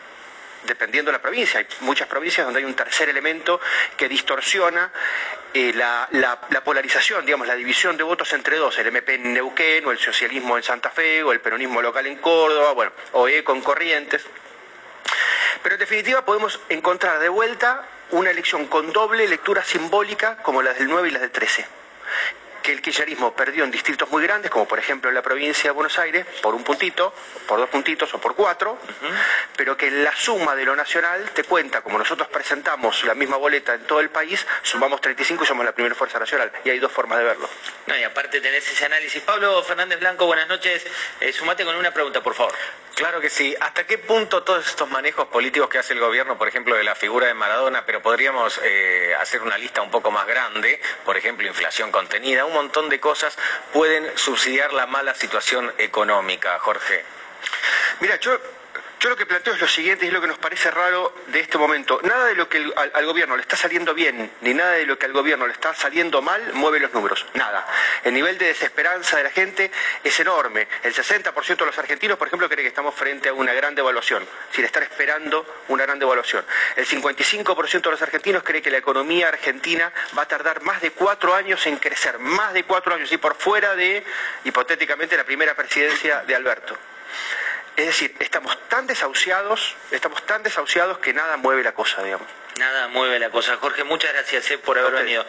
Dependiendo 0.64 1.10
de 1.10 1.16
la 1.16 1.22
provincia, 1.22 1.58
hay 1.58 1.66
muchas 1.80 2.06
provincias 2.06 2.44
donde 2.44 2.60
hay 2.60 2.66
un 2.66 2.74
tercer 2.74 3.08
elemento 3.08 3.58
que 3.96 4.08
distorsiona 4.10 4.92
eh, 5.54 5.72
la, 5.74 6.06
polarización, 6.62 7.24
digamos, 7.24 7.46
la 7.46 7.54
división 7.54 7.96
de 7.96 8.02
votos 8.02 8.30
entre 8.34 8.58
dos, 8.58 8.78
el 8.78 8.88
MP 8.88 9.14
en 9.14 9.32
Neuquén, 9.32 9.86
o 9.86 9.90
el 9.90 9.98
socialismo 9.98 10.58
en 10.58 10.62
Santa 10.62 10.90
Fe, 10.90 11.22
o 11.22 11.32
el 11.32 11.40
peronismo 11.40 11.80
local 11.80 12.06
en 12.06 12.16
Córdoba, 12.16 12.72
bueno, 12.72 12.92
o 13.12 13.26
E 13.26 13.42
con 13.42 13.62
Corrientes. 13.62 14.22
Pero 15.62 15.76
en 15.76 15.80
definitiva 15.80 16.24
podemos 16.24 16.60
encontrar 16.68 17.20
de 17.20 17.30
vuelta 17.30 17.86
una 18.10 18.30
elección 18.30 18.66
con 18.66 18.92
doble 18.92 19.26
lectura 19.28 19.64
simbólica 19.64 20.36
como 20.42 20.62
la 20.62 20.74
del 20.74 20.88
9 20.88 21.08
y 21.08 21.12
la 21.12 21.20
del 21.20 21.30
13 21.30 21.80
que 22.70 22.76
el 22.76 22.82
kirchnerismo 22.82 23.34
perdió 23.34 23.64
en 23.64 23.70
distritos 23.72 24.08
muy 24.10 24.22
grandes, 24.22 24.48
como 24.48 24.66
por 24.68 24.78
ejemplo 24.78 25.08
en 25.08 25.14
la 25.16 25.22
provincia 25.22 25.64
de 25.64 25.70
Buenos 25.70 25.98
Aires, 25.98 26.24
por 26.40 26.54
un 26.54 26.62
puntito, 26.62 27.12
por 27.48 27.58
dos 27.58 27.68
puntitos 27.68 28.14
o 28.14 28.20
por 28.20 28.36
cuatro, 28.36 28.78
pero 29.56 29.76
que 29.76 29.90
la 29.90 30.14
suma 30.14 30.54
de 30.54 30.64
lo 30.64 30.76
nacional 30.76 31.30
te 31.32 31.42
cuenta, 31.42 31.82
como 31.82 31.98
nosotros 31.98 32.28
presentamos 32.28 33.02
la 33.02 33.14
misma 33.14 33.38
boleta 33.38 33.74
en 33.74 33.82
todo 33.88 33.98
el 33.98 34.10
país, 34.10 34.46
sumamos 34.62 35.00
35 35.00 35.42
y 35.42 35.46
somos 35.48 35.64
la 35.64 35.72
primera 35.72 35.96
fuerza 35.96 36.20
nacional. 36.20 36.52
Y 36.64 36.70
hay 36.70 36.78
dos 36.78 36.92
formas 36.92 37.18
de 37.18 37.24
verlo. 37.24 37.48
No, 37.88 37.98
y 37.98 38.04
aparte 38.04 38.40
tenés 38.40 38.70
ese 38.70 38.84
análisis. 38.84 39.20
Pablo 39.22 39.62
Fernández 39.64 39.98
Blanco, 39.98 40.26
buenas 40.26 40.46
noches. 40.46 40.86
Eh, 41.20 41.32
sumate 41.32 41.64
con 41.64 41.74
una 41.74 41.92
pregunta, 41.92 42.22
por 42.22 42.34
favor. 42.34 42.54
Claro 42.94 43.20
que 43.20 43.30
sí. 43.30 43.56
¿Hasta 43.58 43.86
qué 43.86 43.98
punto 43.98 44.42
todos 44.42 44.66
estos 44.66 44.90
manejos 44.90 45.26
políticos 45.28 45.68
que 45.70 45.78
hace 45.78 45.94
el 45.94 46.00
gobierno, 46.00 46.36
por 46.36 46.48
ejemplo, 46.48 46.76
de 46.76 46.84
la 46.84 46.94
figura 46.94 47.26
de 47.26 47.34
Maradona, 47.34 47.86
pero 47.86 48.02
podríamos 48.02 48.60
eh, 48.62 49.14
hacer 49.18 49.42
una 49.42 49.56
lista 49.56 49.80
un 49.80 49.90
poco 49.90 50.10
más 50.10 50.26
grande, 50.26 50.80
por 51.04 51.16
ejemplo, 51.16 51.46
inflación 51.46 51.90
contenida, 51.90 52.44
un 52.44 52.52
montón 52.60 52.90
de 52.90 53.00
cosas 53.00 53.36
pueden 53.72 54.06
subsidiar 54.18 54.74
la 54.74 54.86
mala 54.86 55.14
situación 55.14 55.72
económica, 55.78 56.58
Jorge? 56.58 57.04
Mira, 58.00 58.16
yo 58.16 58.38
yo 59.00 59.08
lo 59.08 59.16
que 59.16 59.24
planteo 59.24 59.54
es 59.54 59.60
lo 59.60 59.66
siguiente, 59.66 60.06
es 60.06 60.12
lo 60.12 60.20
que 60.20 60.26
nos 60.26 60.38
parece 60.38 60.70
raro 60.70 61.14
de 61.28 61.40
este 61.40 61.56
momento. 61.56 62.00
Nada 62.02 62.26
de 62.26 62.34
lo 62.34 62.50
que 62.50 62.58
al, 62.76 63.06
gobierno 63.06 63.34
le 63.34 63.40
está 63.40 63.56
saliendo 63.56 63.94
bien, 63.94 64.30
ni 64.42 64.52
nada 64.52 64.72
de 64.72 64.84
lo 64.84 64.98
que 64.98 65.06
al 65.06 65.14
gobierno 65.14 65.46
le 65.46 65.54
está 65.54 65.74
saliendo 65.74 66.20
mal, 66.20 66.52
mueve 66.52 66.80
los 66.80 66.92
números. 66.92 67.24
Nada. 67.32 67.66
El 68.04 68.12
nivel 68.12 68.36
de 68.36 68.48
desesperanza 68.48 69.16
de 69.16 69.22
la 69.22 69.30
gente 69.30 69.70
es 70.04 70.20
enorme. 70.20 70.68
El 70.82 70.94
60% 70.94 71.56
de 71.56 71.64
los 71.64 71.78
argentinos, 71.78 72.18
por 72.18 72.26
ejemplo, 72.26 72.46
cree 72.46 72.62
que 72.62 72.68
estamos 72.68 72.94
frente 72.94 73.30
a 73.30 73.32
una 73.32 73.54
gran 73.54 73.74
devaluación, 73.74 74.22
sin 74.52 74.66
estar 74.66 74.82
esperando 74.82 75.62
una 75.68 75.84
gran 75.84 75.98
devaluación. 75.98 76.44
El 76.76 76.86
55% 76.86 77.80
de 77.80 77.90
los 77.90 78.02
argentinos 78.02 78.42
cree 78.42 78.60
que 78.60 78.70
la 78.70 78.78
economía 78.78 79.28
argentina 79.28 79.90
va 80.16 80.22
a 80.22 80.28
tardar 80.28 80.60
más 80.60 80.82
de 80.82 80.90
cuatro 80.90 81.34
años 81.34 81.66
en 81.66 81.78
crecer, 81.78 82.18
más 82.18 82.52
de 82.52 82.64
cuatro 82.64 82.94
años, 82.94 83.10
y 83.10 83.16
por 83.16 83.34
fuera 83.34 83.74
de, 83.74 84.04
hipotéticamente, 84.44 85.16
la 85.16 85.24
primera 85.24 85.54
presidencia 85.54 86.22
de 86.26 86.34
Alberto. 86.34 86.76
Es 87.76 87.86
decir, 87.86 88.14
estamos 88.20 88.56
tan 88.68 88.86
desahuciados, 88.86 89.74
estamos 89.90 90.24
tan 90.26 90.42
desahuciados 90.42 90.98
que 90.98 91.12
nada 91.12 91.36
mueve 91.36 91.62
la 91.62 91.72
cosa, 91.72 92.02
digamos. 92.02 92.26
Nada 92.58 92.88
mueve 92.88 93.18
la 93.18 93.30
cosa. 93.30 93.56
Jorge, 93.56 93.84
muchas 93.84 94.12
gracias 94.12 94.50
eh, 94.50 94.58
por 94.58 94.78
haber 94.78 94.92
venido. 94.92 95.24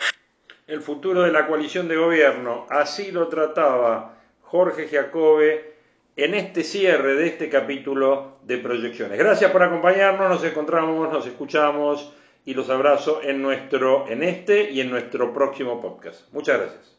El 0.67 0.81
futuro 0.81 1.23
de 1.23 1.31
la 1.31 1.47
coalición 1.47 1.87
de 1.87 1.95
gobierno, 1.95 2.67
así 2.69 3.11
lo 3.11 3.27
trataba 3.27 4.17
Jorge 4.41 4.87
Giacobbe 4.87 5.75
en 6.15 6.33
este 6.33 6.63
cierre 6.63 7.15
de 7.15 7.27
este 7.27 7.49
capítulo 7.49 8.37
de 8.43 8.57
proyecciones. 8.57 9.17
Gracias 9.17 9.49
por 9.51 9.63
acompañarnos, 9.63 10.29
nos 10.29 10.43
encontramos, 10.43 11.11
nos 11.11 11.25
escuchamos 11.25 12.13
y 12.45 12.53
los 12.53 12.69
abrazo 12.69 13.21
en 13.23 13.41
nuestro 13.41 14.07
en 14.09 14.23
este 14.23 14.71
y 14.71 14.81
en 14.81 14.89
nuestro 14.89 15.33
próximo 15.33 15.81
podcast. 15.81 16.31
Muchas 16.33 16.59
gracias. 16.59 16.81